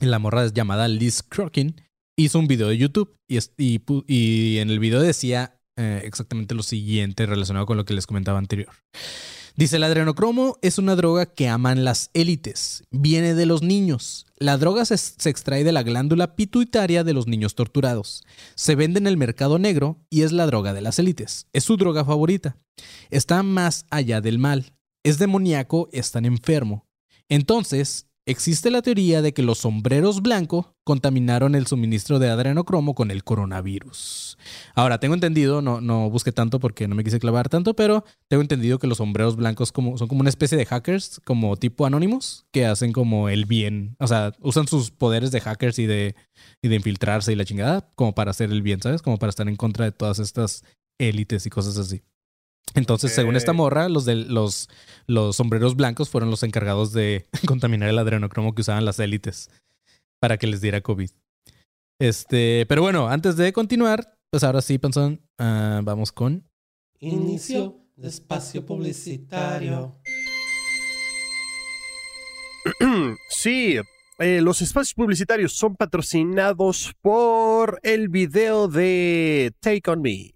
La 0.00 0.18
morra 0.18 0.44
es 0.44 0.52
llamada 0.52 0.88
Liz 0.88 1.22
Crokin. 1.22 1.80
Hizo 2.16 2.38
un 2.38 2.46
video 2.46 2.68
de 2.68 2.76
YouTube 2.78 3.16
y, 3.28 3.38
y, 3.56 3.80
y 4.06 4.58
en 4.58 4.70
el 4.70 4.78
video 4.78 5.00
decía 5.00 5.59
eh, 5.80 6.02
exactamente 6.04 6.54
lo 6.54 6.62
siguiente 6.62 7.24
relacionado 7.24 7.64
con 7.64 7.78
lo 7.78 7.86
que 7.86 7.94
les 7.94 8.06
comentaba 8.06 8.38
anterior. 8.38 8.68
Dice, 9.56 9.76
el 9.76 9.82
adrenocromo 9.82 10.58
es 10.60 10.78
una 10.78 10.94
droga 10.94 11.26
que 11.26 11.48
aman 11.48 11.84
las 11.84 12.10
élites. 12.12 12.84
Viene 12.90 13.34
de 13.34 13.46
los 13.46 13.62
niños. 13.62 14.26
La 14.36 14.58
droga 14.58 14.84
se, 14.84 14.98
se 14.98 15.30
extrae 15.30 15.64
de 15.64 15.72
la 15.72 15.82
glándula 15.82 16.36
pituitaria 16.36 17.02
de 17.02 17.14
los 17.14 17.26
niños 17.26 17.54
torturados. 17.54 18.24
Se 18.54 18.74
vende 18.74 18.98
en 18.98 19.06
el 19.06 19.16
mercado 19.16 19.58
negro 19.58 19.98
y 20.10 20.22
es 20.22 20.32
la 20.32 20.46
droga 20.46 20.74
de 20.74 20.82
las 20.82 20.98
élites. 20.98 21.46
Es 21.54 21.64
su 21.64 21.76
droga 21.78 22.04
favorita. 22.04 22.58
Está 23.08 23.42
más 23.42 23.86
allá 23.90 24.20
del 24.20 24.38
mal. 24.38 24.74
Es 25.02 25.18
demoníaco, 25.18 25.88
es 25.92 26.10
tan 26.10 26.26
enfermo. 26.26 26.86
Entonces, 27.30 28.09
existe 28.30 28.70
la 28.70 28.82
teoría 28.82 29.22
de 29.22 29.32
que 29.32 29.42
los 29.42 29.58
sombreros 29.58 30.22
blancos 30.22 30.66
contaminaron 30.84 31.54
el 31.54 31.66
suministro 31.66 32.18
de 32.18 32.30
adrenocromo 32.30 32.94
con 32.94 33.10
el 33.10 33.24
coronavirus. 33.24 34.38
Ahora, 34.74 34.98
tengo 34.98 35.14
entendido, 35.14 35.62
no, 35.62 35.80
no 35.80 36.10
busqué 36.10 36.32
tanto 36.32 36.58
porque 36.58 36.88
no 36.88 36.94
me 36.94 37.04
quise 37.04 37.20
clavar 37.20 37.48
tanto, 37.48 37.74
pero 37.74 38.04
tengo 38.28 38.40
entendido 38.40 38.78
que 38.78 38.86
los 38.86 38.98
sombreros 38.98 39.36
blancos 39.36 39.72
como, 39.72 39.98
son 39.98 40.08
como 40.08 40.20
una 40.20 40.30
especie 40.30 40.56
de 40.56 40.66
hackers, 40.66 41.20
como 41.24 41.56
tipo 41.56 41.86
anónimos, 41.86 42.46
que 42.52 42.66
hacen 42.66 42.92
como 42.92 43.28
el 43.28 43.44
bien. 43.44 43.96
O 43.98 44.06
sea, 44.06 44.32
usan 44.40 44.66
sus 44.66 44.90
poderes 44.90 45.30
de 45.30 45.40
hackers 45.40 45.78
y 45.78 45.86
de, 45.86 46.14
y 46.62 46.68
de 46.68 46.76
infiltrarse 46.76 47.32
y 47.32 47.36
la 47.36 47.44
chingada 47.44 47.90
como 47.94 48.14
para 48.14 48.30
hacer 48.30 48.50
el 48.50 48.62
bien, 48.62 48.80
¿sabes? 48.82 49.02
Como 49.02 49.18
para 49.18 49.30
estar 49.30 49.48
en 49.48 49.56
contra 49.56 49.84
de 49.84 49.92
todas 49.92 50.18
estas 50.18 50.64
élites 50.98 51.46
y 51.46 51.50
cosas 51.50 51.76
así. 51.76 52.02
Entonces, 52.74 53.12
según 53.12 53.36
esta 53.36 53.52
morra, 53.52 53.88
los, 53.88 54.04
de, 54.04 54.14
los, 54.14 54.68
los 55.06 55.36
sombreros 55.36 55.74
blancos 55.74 56.08
fueron 56.08 56.30
los 56.30 56.42
encargados 56.42 56.92
de 56.92 57.26
contaminar 57.46 57.88
el 57.88 57.98
adrenocromo 57.98 58.54
que 58.54 58.62
usaban 58.62 58.84
las 58.84 58.98
élites 59.00 59.50
para 60.20 60.38
que 60.38 60.46
les 60.46 60.60
diera 60.60 60.80
COVID. 60.80 61.10
Este, 61.98 62.64
pero 62.68 62.82
bueno, 62.82 63.08
antes 63.08 63.36
de 63.36 63.52
continuar, 63.52 64.16
pues 64.30 64.44
ahora 64.44 64.62
sí, 64.62 64.78
Panzón, 64.78 65.20
ah, 65.38 65.80
vamos 65.82 66.12
con... 66.12 66.48
Inicio 67.00 67.80
de 67.96 68.08
espacio 68.08 68.64
publicitario. 68.64 70.00
Sí, 73.30 73.78
eh, 74.18 74.40
los 74.42 74.60
espacios 74.60 74.92
publicitarios 74.92 75.54
son 75.54 75.74
patrocinados 75.76 76.94
por 77.00 77.80
el 77.82 78.10
video 78.10 78.68
de 78.68 79.54
Take 79.60 79.90
On 79.90 80.02
Me. 80.02 80.34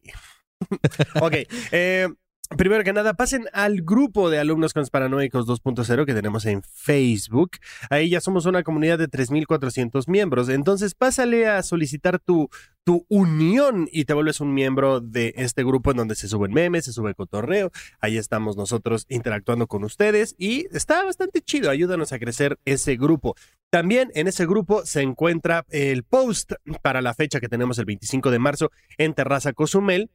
Ok, 1.20 1.34
eh, 1.72 2.08
primero 2.56 2.84
que 2.84 2.92
nada, 2.92 3.14
pasen 3.14 3.46
al 3.52 3.82
grupo 3.82 4.30
de 4.30 4.38
alumnos 4.38 4.72
conspiranoicos 4.72 5.46
2.0 5.46 6.04
que 6.04 6.14
tenemos 6.14 6.46
en 6.46 6.62
Facebook. 6.62 7.52
Ahí 7.90 8.10
ya 8.10 8.20
somos 8.20 8.46
una 8.46 8.62
comunidad 8.62 8.98
de 8.98 9.08
3.400 9.08 10.08
miembros. 10.08 10.48
Entonces, 10.48 10.94
pásale 10.94 11.46
a 11.48 11.62
solicitar 11.62 12.18
tu, 12.18 12.48
tu 12.84 13.06
unión 13.08 13.88
y 13.90 14.04
te 14.04 14.14
vuelves 14.14 14.40
un 14.40 14.54
miembro 14.54 15.00
de 15.00 15.34
este 15.36 15.64
grupo 15.64 15.90
en 15.90 15.96
donde 15.96 16.14
se 16.14 16.28
suben 16.28 16.52
memes, 16.52 16.84
se 16.84 16.92
sube 16.92 17.14
cotorreo. 17.14 17.70
Ahí 18.00 18.18
estamos 18.18 18.56
nosotros 18.56 19.06
interactuando 19.08 19.66
con 19.66 19.84
ustedes 19.84 20.34
y 20.38 20.66
está 20.76 21.02
bastante 21.04 21.40
chido. 21.40 21.70
Ayúdanos 21.70 22.12
a 22.12 22.18
crecer 22.18 22.58
ese 22.64 22.96
grupo. 22.96 23.34
También 23.70 24.12
en 24.14 24.28
ese 24.28 24.46
grupo 24.46 24.84
se 24.86 25.02
encuentra 25.02 25.64
el 25.70 26.04
post 26.04 26.52
para 26.82 27.02
la 27.02 27.14
fecha 27.14 27.40
que 27.40 27.48
tenemos 27.48 27.78
el 27.78 27.86
25 27.86 28.30
de 28.30 28.38
marzo 28.38 28.70
en 28.98 29.14
Terraza 29.14 29.52
Cozumel. 29.52 30.10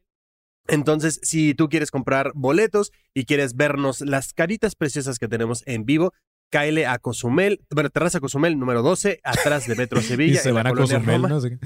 Entonces, 0.70 1.20
si 1.24 1.54
tú 1.54 1.70
quieres 1.70 1.92
comprar 1.92 2.32
boletos 2.36 2.92
y 3.14 3.26
quieres 3.26 3.56
vernos 3.56 4.02
las 4.02 4.34
caritas 4.34 4.76
preciosas 4.76 5.20
que 5.20 5.28
tenemos 5.28 5.64
en 5.66 5.86
vivo, 5.86 6.14
cáele 6.52 6.86
a 6.88 6.98
Cozumel, 7.00 7.62
bueno, 7.70 7.90
Terraza 7.90 8.20
Cozumel 8.20 8.58
número 8.58 8.82
12, 8.82 9.20
atrás 9.24 9.68
de 9.68 9.76
Metro 9.76 10.00
Y 10.02 10.04
Sevilla. 10.04 10.40
se 10.42 10.50
en 10.50 10.56
la 10.56 10.64
van 10.64 10.74
a 10.74 10.76
Cozumel. 10.76 11.22
¿no? 11.22 11.42
Que- 11.42 11.60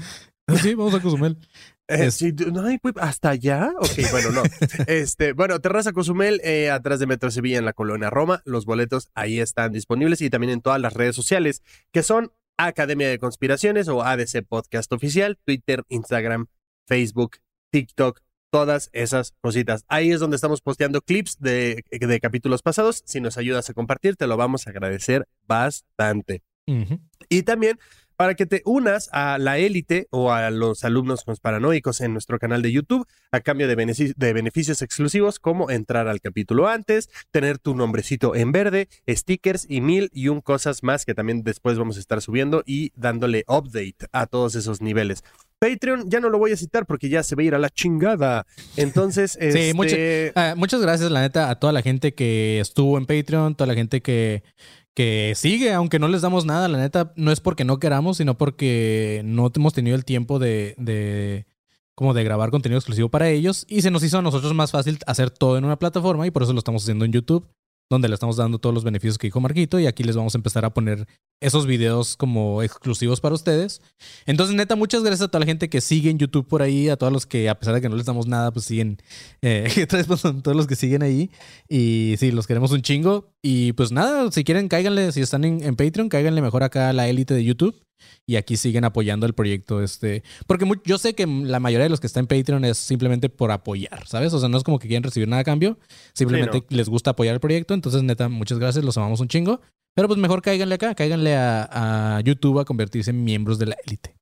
Ah, 0.46 0.56
sí, 0.58 0.74
vamos 0.74 0.94
a 0.94 1.00
Cozumel. 1.00 1.38
Eh, 1.86 2.06
Es- 2.06 2.14
sí, 2.14 2.32
no, 2.32 2.64
ay, 2.64 2.78
¿Hasta 2.98 3.28
allá? 3.28 3.70
Ok, 3.78 4.10
bueno, 4.10 4.30
no. 4.30 4.42
Este, 4.86 5.34
bueno, 5.34 5.58
Terraza 5.60 5.92
Cozumel, 5.92 6.40
eh, 6.42 6.70
atrás 6.70 6.98
de 6.98 7.06
Metro 7.06 7.30
Sevilla 7.30 7.58
en 7.58 7.66
la 7.66 7.74
colonia 7.74 8.08
Roma. 8.08 8.40
Los 8.46 8.64
boletos 8.64 9.10
ahí 9.14 9.38
están 9.38 9.70
disponibles 9.72 10.22
y 10.22 10.30
también 10.30 10.50
en 10.54 10.62
todas 10.62 10.80
las 10.80 10.94
redes 10.94 11.14
sociales, 11.14 11.62
que 11.92 12.02
son 12.02 12.32
Academia 12.56 13.06
de 13.10 13.18
Conspiraciones 13.18 13.88
o 13.88 14.02
ADC 14.02 14.46
Podcast 14.48 14.90
Oficial, 14.94 15.36
Twitter, 15.44 15.82
Instagram, 15.90 16.46
Facebook, 16.88 17.36
TikTok, 17.70 18.20
todas 18.54 18.88
esas 18.92 19.34
cositas. 19.40 19.84
Ahí 19.88 20.12
es 20.12 20.20
donde 20.20 20.36
estamos 20.36 20.60
posteando 20.60 21.00
clips 21.00 21.40
de, 21.40 21.82
de 21.90 22.20
capítulos 22.20 22.62
pasados. 22.62 23.02
Si 23.04 23.20
nos 23.20 23.36
ayudas 23.36 23.68
a 23.68 23.74
compartir, 23.74 24.14
te 24.14 24.28
lo 24.28 24.36
vamos 24.36 24.68
a 24.68 24.70
agradecer 24.70 25.26
bastante. 25.48 26.44
Y 27.28 27.42
también 27.42 27.80
para 28.16 28.34
que 28.34 28.46
te 28.46 28.62
unas 28.64 29.08
a 29.12 29.38
la 29.38 29.58
élite 29.58 30.06
o 30.10 30.32
a 30.32 30.50
los 30.52 30.84
alumnos 30.84 31.24
paranoicos 31.42 32.00
en 32.00 32.12
nuestro 32.12 32.38
canal 32.38 32.62
de 32.62 32.70
YouTube 32.70 33.06
a 33.32 33.40
cambio 33.40 33.66
de, 33.66 34.14
de 34.16 34.32
beneficios 34.32 34.82
exclusivos 34.82 35.40
como 35.40 35.68
entrar 35.68 36.06
al 36.06 36.20
capítulo 36.20 36.68
antes, 36.68 37.10
tener 37.32 37.58
tu 37.58 37.74
nombrecito 37.74 38.36
en 38.36 38.52
verde, 38.52 38.88
stickers 39.08 39.66
y 39.68 39.80
mil 39.80 40.10
y 40.12 40.28
un 40.28 40.40
cosas 40.40 40.84
más 40.84 41.04
que 41.04 41.14
también 41.14 41.42
después 41.42 41.76
vamos 41.76 41.96
a 41.96 42.00
estar 42.00 42.22
subiendo 42.22 42.62
y 42.64 42.92
dándole 42.94 43.44
update 43.48 44.06
a 44.12 44.26
todos 44.26 44.54
esos 44.54 44.80
niveles. 44.80 45.24
Patreon 45.58 46.10
ya 46.10 46.20
no 46.20 46.28
lo 46.28 46.38
voy 46.38 46.52
a 46.52 46.56
citar 46.56 46.86
porque 46.86 47.08
ya 47.08 47.22
se 47.22 47.34
va 47.36 47.42
a 47.42 47.44
ir 47.44 47.54
a 47.54 47.58
la 47.58 47.70
chingada. 47.70 48.46
Entonces, 48.76 49.36
este, 49.40 49.74
mucha- 49.74 49.96
Ah, 50.34 50.54
muchas 50.56 50.80
gracias, 50.80 51.10
la 51.10 51.20
neta, 51.22 51.50
a 51.50 51.58
toda 51.58 51.72
la 51.72 51.82
gente 51.82 52.14
que 52.14 52.60
estuvo 52.60 52.98
en 52.98 53.06
Patreon, 53.06 53.54
toda 53.54 53.66
la 53.68 53.74
gente 53.74 54.02
que, 54.02 54.42
que 54.94 55.32
sigue, 55.36 55.72
aunque 55.72 55.98
no 55.98 56.08
les 56.08 56.22
damos 56.22 56.44
nada, 56.44 56.68
la 56.68 56.78
neta, 56.78 57.12
no 57.16 57.32
es 57.32 57.40
porque 57.40 57.64
no 57.64 57.78
queramos, 57.78 58.18
sino 58.18 58.36
porque 58.36 59.22
no 59.24 59.50
hemos 59.54 59.72
tenido 59.74 59.96
el 59.96 60.04
tiempo 60.04 60.38
de, 60.38 60.74
de 60.78 61.46
como 61.96 62.12
de 62.14 62.24
grabar 62.24 62.50
contenido 62.50 62.78
exclusivo 62.78 63.08
para 63.08 63.28
ellos 63.30 63.64
y 63.68 63.82
se 63.82 63.90
nos 63.90 64.02
hizo 64.02 64.18
a 64.18 64.22
nosotros 64.22 64.52
más 64.54 64.72
fácil 64.72 64.98
hacer 65.06 65.30
todo 65.30 65.56
en 65.58 65.64
una 65.64 65.78
plataforma 65.78 66.26
y 66.26 66.30
por 66.30 66.42
eso 66.42 66.52
lo 66.52 66.58
estamos 66.58 66.82
haciendo 66.82 67.04
en 67.04 67.12
YouTube, 67.12 67.46
donde 67.90 68.08
le 68.08 68.14
estamos 68.14 68.36
dando 68.36 68.58
todos 68.58 68.74
los 68.74 68.84
beneficios 68.84 69.18
que 69.18 69.26
dijo 69.26 69.40
Marquito 69.40 69.78
y 69.78 69.86
aquí 69.86 70.02
les 70.02 70.16
vamos 70.16 70.34
a 70.34 70.38
empezar 70.38 70.64
a 70.64 70.72
poner 70.72 71.06
esos 71.40 71.66
videos 71.66 72.16
como 72.16 72.62
exclusivos 72.62 73.20
para 73.20 73.34
ustedes. 73.34 73.82
Entonces, 74.26 74.56
neta, 74.56 74.76
muchas 74.76 75.02
gracias 75.02 75.22
a 75.22 75.28
toda 75.28 75.40
la 75.40 75.46
gente 75.46 75.68
que 75.68 75.80
sigue 75.80 76.10
en 76.10 76.18
YouTube 76.18 76.46
por 76.46 76.62
ahí, 76.62 76.88
a 76.88 76.96
todos 76.96 77.12
los 77.12 77.26
que, 77.26 77.48
a 77.48 77.58
pesar 77.58 77.74
de 77.74 77.80
que 77.80 77.88
no 77.88 77.96
les 77.96 78.06
damos 78.06 78.26
nada, 78.26 78.50
pues 78.52 78.64
siguen, 78.64 78.98
eh, 79.42 79.86
son 80.16 80.42
todos 80.42 80.56
los 80.56 80.66
que 80.66 80.76
siguen 80.76 81.02
ahí. 81.02 81.30
Y 81.68 82.14
sí, 82.18 82.30
los 82.30 82.46
queremos 82.46 82.72
un 82.72 82.82
chingo. 82.82 83.32
Y 83.42 83.72
pues 83.72 83.92
nada, 83.92 84.30
si 84.32 84.44
quieren, 84.44 84.68
cáiganle, 84.68 85.12
si 85.12 85.20
están 85.20 85.44
en, 85.44 85.62
en 85.62 85.76
Patreon, 85.76 86.08
cáiganle 86.08 86.40
mejor 86.40 86.62
acá 86.62 86.88
a 86.88 86.92
la 86.92 87.08
élite 87.08 87.34
de 87.34 87.44
YouTube. 87.44 87.84
Y 88.26 88.36
aquí 88.36 88.56
siguen 88.56 88.84
apoyando 88.84 89.26
el 89.26 89.34
proyecto. 89.34 89.82
Este, 89.82 90.22
porque 90.46 90.66
yo 90.84 90.98
sé 90.98 91.14
que 91.14 91.26
la 91.26 91.60
mayoría 91.60 91.84
de 91.84 91.90
los 91.90 92.00
que 92.00 92.06
están 92.06 92.22
en 92.22 92.38
Patreon 92.38 92.64
es 92.64 92.78
simplemente 92.78 93.28
por 93.28 93.50
apoyar, 93.50 94.06
¿sabes? 94.06 94.32
O 94.32 94.38
sea, 94.38 94.48
no 94.48 94.58
es 94.58 94.64
como 94.64 94.78
que 94.78 94.88
quieren 94.88 95.02
recibir 95.02 95.28
nada 95.28 95.42
a 95.42 95.44
cambio. 95.44 95.78
Simplemente 96.12 96.64
Sí, 96.68 96.76
les 96.76 96.88
gusta 96.88 97.10
apoyar 97.10 97.34
el 97.34 97.40
proyecto. 97.40 97.74
Entonces, 97.74 98.02
neta, 98.02 98.28
muchas 98.28 98.58
gracias, 98.58 98.84
los 98.84 98.96
amamos 98.96 99.20
un 99.20 99.28
chingo. 99.28 99.60
Pero 99.94 100.08
pues 100.08 100.18
mejor 100.18 100.42
cáiganle 100.42 100.74
acá, 100.74 100.94
cáiganle 100.94 101.36
a, 101.36 102.16
a 102.16 102.20
YouTube 102.20 102.58
a 102.58 102.64
convertirse 102.64 103.10
en 103.10 103.22
miembros 103.22 103.58
de 103.58 103.66
la 103.66 103.76
élite. 103.86 104.16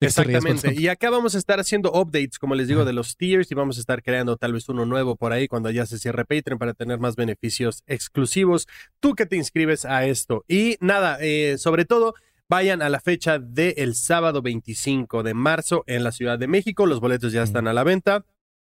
¿De 0.00 0.08
qué 0.08 0.12
te 0.12 0.24
ríes, 0.24 0.36
Exactamente. 0.44 0.80
Y 0.80 0.88
acá 0.88 1.10
vamos 1.10 1.34
a 1.34 1.38
estar 1.38 1.60
haciendo 1.60 1.92
updates, 1.92 2.38
como 2.38 2.54
les 2.54 2.66
digo, 2.66 2.84
de 2.84 2.92
los 2.92 3.16
tiers 3.16 3.50
y 3.50 3.54
vamos 3.54 3.76
a 3.76 3.80
estar 3.80 4.02
creando 4.02 4.36
tal 4.36 4.52
vez 4.52 4.68
uno 4.68 4.84
nuevo 4.84 5.16
por 5.16 5.32
ahí 5.32 5.46
cuando 5.46 5.70
ya 5.70 5.86
se 5.86 5.98
cierre 5.98 6.24
Patreon 6.24 6.58
para 6.58 6.74
tener 6.74 6.98
más 6.98 7.14
beneficios 7.14 7.82
exclusivos. 7.86 8.66
Tú 9.00 9.14
que 9.14 9.26
te 9.26 9.36
inscribes 9.36 9.84
a 9.84 10.04
esto. 10.06 10.44
Y 10.48 10.76
nada, 10.80 11.18
eh, 11.20 11.56
sobre 11.58 11.84
todo, 11.84 12.14
vayan 12.52 12.82
a 12.82 12.90
la 12.90 13.00
fecha 13.00 13.38
del 13.38 13.94
sábado 13.94 14.42
25 14.42 15.22
de 15.22 15.32
marzo 15.32 15.84
en 15.86 16.04
la 16.04 16.12
Ciudad 16.12 16.38
de 16.38 16.48
México. 16.48 16.84
Los 16.84 17.00
boletos 17.00 17.32
ya 17.32 17.42
están 17.42 17.66
a 17.66 17.72
la 17.72 17.82
venta. 17.82 18.26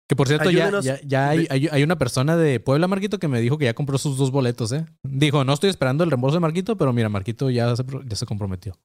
Que 0.08 0.16
por 0.16 0.28
cierto, 0.28 0.52
ya, 0.52 0.66
Ayúdenos. 0.66 0.86
ya, 0.86 1.00
ya 1.04 1.30
hay, 1.30 1.48
hay, 1.50 1.68
hay 1.68 1.82
una 1.82 1.98
persona 1.98 2.38
de 2.38 2.60
Puebla, 2.60 2.88
Marquito, 2.88 3.18
que 3.18 3.28
me 3.28 3.42
dijo 3.42 3.58
que 3.58 3.66
ya 3.66 3.74
compró 3.74 3.98
sus 3.98 4.18
dos 4.18 4.30
boletos, 4.30 4.72
¿eh? 4.72 4.86
Dijo, 5.02 5.44
no 5.46 5.54
estoy 5.54 5.72
esperando 5.72 6.04
el 6.04 6.12
reembolso 6.12 6.36
de 6.36 6.42
Marquito, 6.42 6.78
pero 6.78 6.94
mira, 6.94 7.10
Marquito 7.10 7.50
ya 7.50 7.76
se, 7.76 7.84
ya 8.06 8.16
se 8.16 8.26
comprometió. 8.28 8.78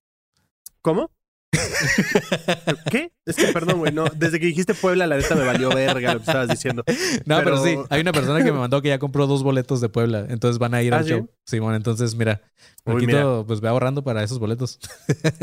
¿Cómo? 0.81 1.11
¿Qué? 2.91 3.11
Es 3.25 3.37
que 3.37 3.47
perdón, 3.53 3.79
güey, 3.79 3.93
no. 3.93 4.05
Desde 4.15 4.39
que 4.41 4.47
dijiste 4.47 4.75
Puebla, 4.75 5.07
la 5.07 5.17
neta 5.17 5.35
me 5.35 5.45
valió 5.45 5.69
verga 5.71 6.15
lo 6.15 6.21
que 6.21 6.27
estabas 6.27 6.49
diciendo. 6.49 6.85
No, 7.25 7.39
pero, 7.39 7.63
Pero- 7.63 7.65
sí, 7.65 7.77
hay 7.91 8.01
una 8.01 8.13
persona 8.13 8.39
que 8.45 8.53
me 8.53 8.59
mandó 8.59 8.81
que 8.83 8.89
ya 8.89 8.99
compró 8.99 9.27
dos 9.27 9.43
boletos 9.43 9.81
de 9.81 9.89
Puebla, 9.89 10.27
entonces 10.29 10.59
van 10.59 10.75
a 10.75 10.83
ir 10.83 10.95
¿Ah, 10.95 10.99
al 10.99 11.05
sí? 11.05 11.11
show. 11.11 11.29
Simón, 11.47 11.75
entonces 11.75 12.15
mira, 12.15 12.41
Uy, 12.85 12.95
Marquito, 12.95 13.45
pues 13.47 13.61
ve 13.61 13.69
ahorrando 13.69 14.03
para 14.05 14.23
esos 14.23 14.39
boletos. 14.39 14.79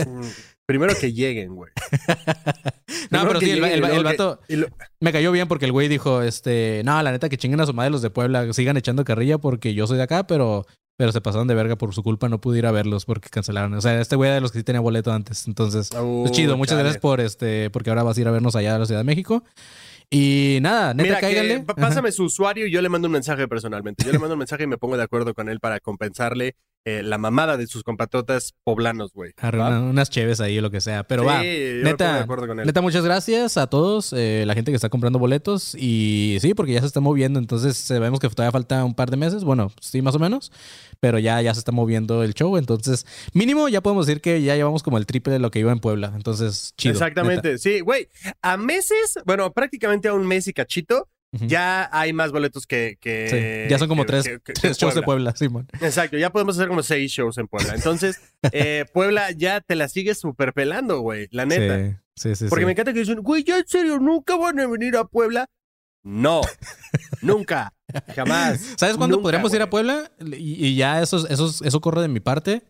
Mm, 0.05 0.22
Primero 0.66 0.93
que 0.99 1.11
lleguen, 1.14 1.55
güey. 1.55 1.72
No, 3.09 3.20
Primero 3.20 3.28
pero 3.28 3.39
sí, 3.41 3.51
el, 3.51 3.61
lleguen 3.61 3.84
el- 3.84 4.03
vato 4.03 4.39
lo- 4.47 4.68
me 4.99 5.11
cayó 5.11 5.32
bien 5.32 5.47
porque 5.47 5.66
el 5.66 5.72
güey 5.72 5.88
dijo, 5.88 6.22
este, 6.22 6.82
no, 6.86 7.01
la 7.03 7.11
neta 7.11 7.28
que 7.30 7.38
chinguen 7.38 7.59
a 7.59 7.66
su 7.66 7.74
madre 7.74 7.91
los 7.91 8.01
de 8.01 8.09
Puebla, 8.09 8.51
sigan 8.53 8.78
echando 8.78 9.03
carrilla 9.03 9.38
porque 9.38 9.74
yo 9.74 9.86
soy 9.88 9.97
de 9.97 10.03
acá, 10.03 10.26
pero, 10.26 10.66
pero 10.96 11.12
se 11.12 11.22
pasaron 11.22 11.48
de 11.48 11.56
verga 11.56 11.76
por 11.76 11.94
su 11.94 12.04
culpa, 12.04 12.30
no 12.30 12.39
pude 12.39 12.60
ir 12.60 12.66
a 12.66 12.72
verlos 12.72 13.06
porque 13.06 13.30
cancelaron. 13.30 13.74
O 13.74 13.82
sea, 13.82 14.00
este 14.00 14.16
güey 14.16 14.28
era 14.30 14.36
de 14.36 14.41
los 14.41 14.52
que 14.52 14.60
sí 14.60 14.64
tenía 14.64 14.80
boleto 14.82 15.12
antes, 15.12 15.48
entonces... 15.48 15.89
Uh, 15.91 16.22
Pues 16.24 16.32
chido, 16.34 16.56
muchas 16.58 16.74
chale. 16.74 16.84
gracias 16.84 17.02
por 17.02 17.20
este, 17.22 17.70
porque 17.72 17.89
ahora 17.89 18.04
vas 18.04 18.18
a 18.18 18.22
ir 18.22 18.28
a 18.28 18.32
vernos 18.32 18.56
allá 18.56 18.76
a 18.76 18.80
la 18.80 18.86
Ciudad 18.86 19.00
de 19.02 19.06
México. 19.06 19.44
Y 20.10 20.60
nada, 20.62 20.94
neta, 20.94 21.04
Mira, 21.10 21.20
cáiganle. 21.20 21.62
pásame 21.64 22.12
su 22.12 22.26
usuario 22.26 22.68
y 22.68 22.72
yo 22.72 22.82
le 22.82 22.89
mando 22.89 23.08
un 23.08 23.14
mensaje 23.14 23.48
personalmente. 23.48 24.06
Yo 24.06 24.12
le 24.12 24.20
mando 24.20 24.34
un 24.36 24.39
mensaje 24.39 24.64
y 24.64 24.68
me 24.68 24.78
pongo 24.78 24.96
de 24.98 25.04
acuerdo 25.04 25.34
con 25.34 25.50
él 25.50 25.60
para 25.60 25.80
compensarle 25.80 26.56
eh, 26.86 27.02
la 27.04 27.18
mamada 27.18 27.56
de 27.58 27.66
sus 27.68 27.84
compatriotas 27.84 28.54
poblanos, 28.64 29.14
güey. 29.14 29.32
Unas 29.42 30.10
cheves 30.10 30.42
ahí 30.42 30.58
o 30.60 30.62
lo 30.62 30.70
que 30.70 30.82
sea. 30.82 31.04
Pero 31.06 31.22
Sí, 31.24 31.28
va. 31.28 31.44
yo 31.44 31.84
neta, 31.84 32.16
de 32.16 32.20
acuerdo 32.22 32.48
con 32.48 32.60
él. 32.60 32.66
Neta, 32.66 32.82
muchas 32.82 33.04
gracias 33.06 33.58
a 33.58 33.68
todos, 33.68 34.14
eh, 34.14 34.44
la 34.46 34.54
gente 34.54 34.72
que 34.72 34.76
está 34.76 34.90
comprando 34.90 35.18
boletos. 35.20 35.76
Y 35.76 36.38
sí, 36.42 36.54
porque 36.54 36.74
ya 36.74 36.82
se 36.82 36.88
está 36.88 37.00
moviendo. 37.00 37.40
Entonces 37.40 37.78
sabemos 37.78 38.20
que 38.20 38.28
todavía 38.30 38.52
falta 38.52 38.84
un 38.84 38.96
par 38.96 39.10
de 39.12 39.18
meses. 39.18 39.44
Bueno, 39.44 39.72
sí, 39.80 40.02
más 40.02 40.16
o 40.16 40.20
menos. 40.20 40.52
Pero 41.00 41.20
ya, 41.20 41.42
ya 41.42 41.54
se 41.54 41.60
está 41.60 41.72
moviendo 41.72 42.24
el 42.24 42.34
show. 42.34 42.58
Entonces, 42.58 43.06
mínimo 43.34 43.68
ya 43.70 43.82
podemos 43.82 44.06
decir 44.06 44.22
que 44.22 44.42
ya 44.42 44.56
llevamos 44.56 44.84
como 44.84 44.98
el 44.98 45.06
triple 45.06 45.34
de 45.34 45.40
lo 45.40 45.52
que 45.52 45.60
iba 45.60 45.72
en 45.72 45.80
Puebla. 45.80 46.12
Entonces, 46.16 46.74
chido. 46.78 46.94
Exactamente, 46.94 47.58
sí, 47.58 47.80
güey. 47.82 48.08
A 48.42 48.58
meses, 48.58 49.20
bueno, 49.26 49.52
prácticamente 49.54 50.08
a 50.08 50.14
un 50.14 50.26
mes 50.26 50.48
y 50.48 50.54
cachito, 50.54 51.10
Ya 51.48 51.90
hay 51.92 52.14
más 52.14 52.32
boletos 52.32 52.68
que. 52.68 52.98
que- 53.02 53.64
Sí, 53.68 53.72
ya 53.72 53.80
son 53.80 53.88
como 53.88 54.04
que- 54.04 54.08
tres, 54.08 54.30
que- 54.44 54.74
shows 54.74 54.94
de 54.96 55.02
Puebla. 55.02 55.36
Simón. 55.36 55.68
Exacto, 55.82 56.18
ya 56.18 56.32
podemos 56.32 56.56
hacer 56.58 56.68
como 56.68 56.84
seis 56.84 57.12
shows 57.12 57.38
en 57.40 57.48
Puebla. 57.48 57.74
Entonces, 57.76 58.22
eh, 58.52 58.86
Puebla 58.94 59.32
ya 59.32 59.60
te 59.62 59.76
la 59.76 59.88
sigues 59.90 60.20
super 60.20 60.54
pelando, 60.54 61.00
güey, 61.00 61.28
la 61.32 61.46
neta. 61.46 62.00
Sí, 62.16 62.30
sí, 62.30 62.36
sí. 62.36 62.46
Porque 62.50 62.62
sí. 62.62 62.66
me 62.68 62.72
encanta 62.74 62.94
que 62.94 63.00
dicen, 63.00 63.20
güey, 63.22 63.44
ya 63.44 63.58
en 63.58 63.68
serio, 63.68 64.00
nunca 64.00 64.36
van 64.38 64.60
a 64.60 64.68
venir 64.68 64.96
a 64.98 65.06
Puebla. 65.06 65.48
No, 66.06 66.42
nunca, 67.22 67.74
jamás. 68.16 68.76
¿Sabes 68.78 68.98
cuándo 68.98 69.16
Nunca, 69.18 69.24
podríamos 69.24 69.54
ir 69.54 69.62
a. 69.62 69.70
Puebla? 69.70 70.12
Y, 70.38 70.68
y 70.68 70.76
ya 70.76 71.02
eso, 71.02 71.28
eso, 71.28 71.50
eso 71.64 71.82
corre 71.82 72.02
de 72.02 72.10
mi 72.10 72.20
parte. 72.20 72.62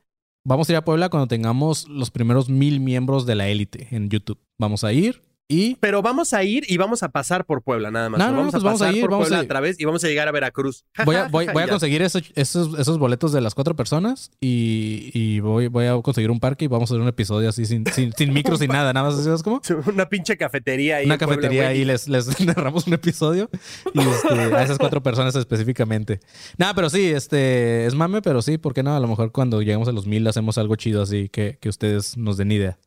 Vamos 0.46 0.70
a 0.70 0.74
ir 0.74 0.76
a 0.78 0.86
Puebla 0.86 1.10
cuando 1.10 1.28
tengamos 1.28 1.88
los 1.88 2.12
primeros 2.12 2.50
mil 2.50 2.80
miembros 2.80 3.26
de 3.26 3.36
la 3.36 3.48
élite 3.48 3.88
en 3.92 4.10
YouTube. 4.10 4.40
Vamos 4.60 4.84
a 4.84 4.94
ir 4.94 5.22
y 5.50 5.76
Pero 5.76 6.02
vamos 6.02 6.34
a 6.34 6.44
ir 6.44 6.64
y 6.68 6.78
vamos 6.78 7.04
a 7.04 7.10
pasar 7.10 7.46
por 7.46 7.62
Puebla, 7.62 7.92
nada 7.92 8.10
más. 8.10 8.18
No, 8.20 8.32
no, 8.32 8.38
vamos 8.38 8.54
no, 8.54 8.60
pues 8.60 8.64
a 8.64 8.66
vamos 8.66 8.82
a 8.82 8.86
pasar 8.86 8.96
ir, 8.96 9.02
por 9.02 9.12
vamos 9.12 9.26
Puebla 9.26 9.38
a 9.38 9.42
ir. 9.42 9.46
otra 9.46 9.60
vez 9.60 9.80
y 9.80 9.86
vamos 9.86 10.04
a 10.04 10.08
llegar 10.08 10.28
a 10.28 10.32
Veracruz. 10.32 10.86
voy 11.06 11.16
a, 11.16 11.28
voy, 11.28 11.48
voy 11.54 11.64
a 11.64 11.66
Ya. 11.66 11.72
conseguir 11.72 12.02
esos, 12.02 12.24
esos, 12.36 12.80
esos 12.80 12.98
boletos 12.98 13.34
de 13.34 13.42
las 13.42 13.54
cuatro 13.54 13.76
personas 13.76 14.32
y, 14.42 15.12
y 15.14 15.42
voy, 15.42 15.68
voy 15.68 15.86
a 15.88 16.02
conseguir 16.02 16.32
un 16.32 16.40
parque 16.40 16.66
y 16.66 16.68
vamos 16.70 16.90
a 16.90 16.94
hacer 16.94 17.02
un 17.02 17.08
episodio 17.08 17.50
así 17.50 17.66
sin, 17.66 17.86
sin, 17.88 18.14
sin 18.14 18.34
micro, 18.34 18.58
sin 18.58 18.70
nada, 18.72 18.94
nada 18.94 19.10
más, 19.10 19.24
¿sabes 19.24 19.44
cómo? 19.44 19.62
Una 19.94 20.08
pinche 20.10 20.38
cafetería 20.38 20.98
ahí. 20.98 21.06
Una 21.06 21.18
cafetería 21.18 21.68
ahí 21.68 21.84
les, 21.86 22.08
les 22.08 22.40
narramos 22.46 22.88
un 22.88 22.94
episodio 22.94 23.50
y 23.94 24.00
este, 24.00 24.34
a 24.56 24.64
esas 24.64 24.78
cuatro 24.78 25.04
personas 25.04 25.36
específicamente. 25.36 26.20
Nada, 26.58 26.74
pero 26.74 26.90
sí, 26.90 27.08
este 27.12 27.86
es 27.86 27.94
mame, 27.96 28.22
pero 28.22 28.42
sí, 28.42 28.58
¿por 28.58 28.74
qué 28.74 28.82
no? 28.82 28.96
A 28.96 29.00
lo 29.00 29.08
mejor 29.08 29.32
cuando 29.32 29.60
lleguemos 29.62 29.88
a 29.88 29.92
los 29.92 30.08
mil 30.08 30.26
hacemos 30.28 30.58
algo 30.58 30.76
chido 30.78 31.02
así 31.04 31.30
que, 31.30 31.58
que 31.62 31.70
ustedes 31.70 32.18
nos 32.18 32.38
den 32.38 32.52
idea. 32.52 32.78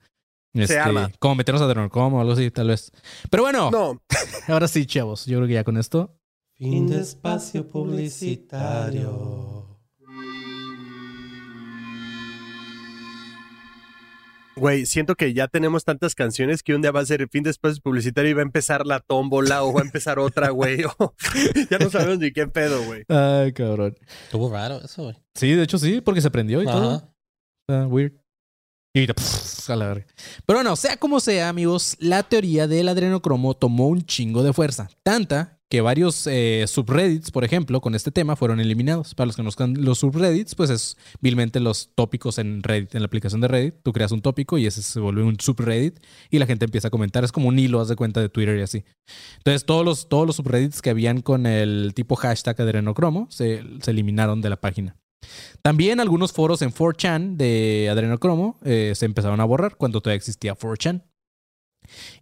Este, 0.62 0.78
arma. 0.78 1.10
como 1.18 1.34
meternos 1.36 1.62
a 1.62 1.66
Adrenocom 1.66 2.14
o 2.14 2.20
algo 2.20 2.32
así, 2.32 2.50
tal 2.50 2.68
vez. 2.68 2.90
Pero 3.30 3.42
bueno, 3.42 3.70
No, 3.70 4.00
ahora 4.48 4.68
sí, 4.68 4.86
chavos. 4.86 5.26
Yo 5.26 5.38
creo 5.38 5.48
que 5.48 5.54
ya 5.54 5.64
con 5.64 5.76
esto. 5.76 6.16
Fin 6.54 6.86
de 6.86 7.00
espacio 7.00 7.68
publicitario. 7.68 9.56
güey, 14.56 14.86
siento 14.86 15.14
que 15.14 15.34
ya 15.34 15.48
tenemos 15.48 15.84
tantas 15.84 16.14
canciones 16.14 16.62
que 16.62 16.74
un 16.74 16.80
día 16.82 16.90
va 16.90 17.00
a 17.00 17.06
ser 17.06 17.20
el 17.20 17.28
fin 17.28 17.42
de 17.42 17.50
espacio 17.50 17.80
publicitario 17.82 18.30
y 18.30 18.34
va 18.34 18.40
a 18.40 18.42
empezar 18.42 18.86
la 18.86 19.00
tómbola 19.00 19.62
o 19.62 19.72
va 19.72 19.82
a 19.82 19.84
empezar 19.84 20.18
otra, 20.18 20.50
güey. 20.50 20.78
ya 21.70 21.78
no 21.78 21.90
sabemos 21.90 22.18
ni 22.18 22.32
qué 22.32 22.46
pedo, 22.46 22.82
güey. 22.84 23.04
Ay, 23.08 23.52
cabrón. 23.52 23.96
Estuvo 24.24 24.50
raro 24.50 24.80
eso, 24.82 25.04
güey. 25.04 25.16
Sí, 25.34 25.52
de 25.52 25.62
hecho 25.62 25.78
sí, 25.78 26.00
porque 26.00 26.22
se 26.22 26.30
prendió 26.30 26.62
y 26.62 26.64
todo. 26.64 26.96
Ajá. 26.96 27.12
Está 27.68 27.86
weird. 27.86 28.14
Y 28.96 29.00
ahorita, 29.00 29.12
pff, 29.12 29.68
a 29.68 29.76
la 29.76 29.88
verga. 29.88 30.06
Pero 30.46 30.56
bueno, 30.60 30.74
sea 30.74 30.96
como 30.96 31.20
sea, 31.20 31.50
amigos, 31.50 31.98
la 32.00 32.22
teoría 32.22 32.66
del 32.66 32.88
adrenocromo 32.88 33.52
tomó 33.52 33.88
un 33.88 34.06
chingo 34.06 34.42
de 34.42 34.54
fuerza. 34.54 34.88
Tanta 35.02 35.58
que 35.68 35.82
varios 35.82 36.26
eh, 36.26 36.64
subreddits, 36.66 37.30
por 37.30 37.44
ejemplo, 37.44 37.82
con 37.82 37.94
este 37.94 38.10
tema 38.10 38.36
fueron 38.36 38.58
eliminados. 38.58 39.14
Para 39.14 39.26
los 39.26 39.36
que 39.36 39.40
conozcan 39.40 39.84
los 39.84 39.98
subreddits, 39.98 40.54
pues 40.54 40.70
es 40.70 40.96
vilmente 41.20 41.60
los 41.60 41.90
tópicos 41.94 42.38
en 42.38 42.62
Reddit, 42.62 42.94
en 42.94 43.02
la 43.02 43.06
aplicación 43.06 43.42
de 43.42 43.48
Reddit. 43.48 43.74
Tú 43.82 43.92
creas 43.92 44.12
un 44.12 44.22
tópico 44.22 44.56
y 44.56 44.64
ese 44.64 44.80
se 44.80 44.98
vuelve 44.98 45.24
un 45.24 45.38
subreddit 45.38 45.98
y 46.30 46.38
la 46.38 46.46
gente 46.46 46.64
empieza 46.64 46.88
a 46.88 46.90
comentar. 46.90 47.22
Es 47.22 47.32
como 47.32 47.48
un 47.48 47.58
hilo, 47.58 47.82
haz 47.82 47.88
de 47.88 47.96
cuenta 47.96 48.22
de 48.22 48.30
Twitter 48.30 48.56
y 48.56 48.62
así. 48.62 48.82
Entonces, 49.36 49.66
todos 49.66 49.84
los, 49.84 50.08
todos 50.08 50.26
los 50.26 50.36
subreddits 50.36 50.80
que 50.80 50.88
habían 50.88 51.20
con 51.20 51.44
el 51.44 51.92
tipo 51.94 52.16
hashtag 52.16 52.62
adrenocromo 52.62 53.28
se, 53.30 53.62
se 53.82 53.90
eliminaron 53.90 54.40
de 54.40 54.48
la 54.48 54.56
página. 54.56 54.96
También 55.62 56.00
algunos 56.00 56.32
foros 56.32 56.62
en 56.62 56.72
4chan 56.72 57.36
de 57.36 57.88
adrenocromo 57.90 58.58
eh, 58.64 58.92
se 58.94 59.06
empezaron 59.06 59.40
a 59.40 59.44
borrar 59.44 59.76
cuando 59.76 60.00
todavía 60.00 60.16
existía 60.16 60.54
4chan. 60.54 61.02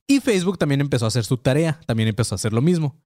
Y 0.06 0.20
Facebook 0.20 0.58
también 0.58 0.80
empezó 0.80 1.04
a 1.04 1.08
hacer 1.08 1.24
su 1.24 1.36
tarea, 1.38 1.80
también 1.86 2.08
empezó 2.08 2.34
a 2.34 2.36
hacer 2.36 2.52
lo 2.52 2.60
mismo. 2.60 2.96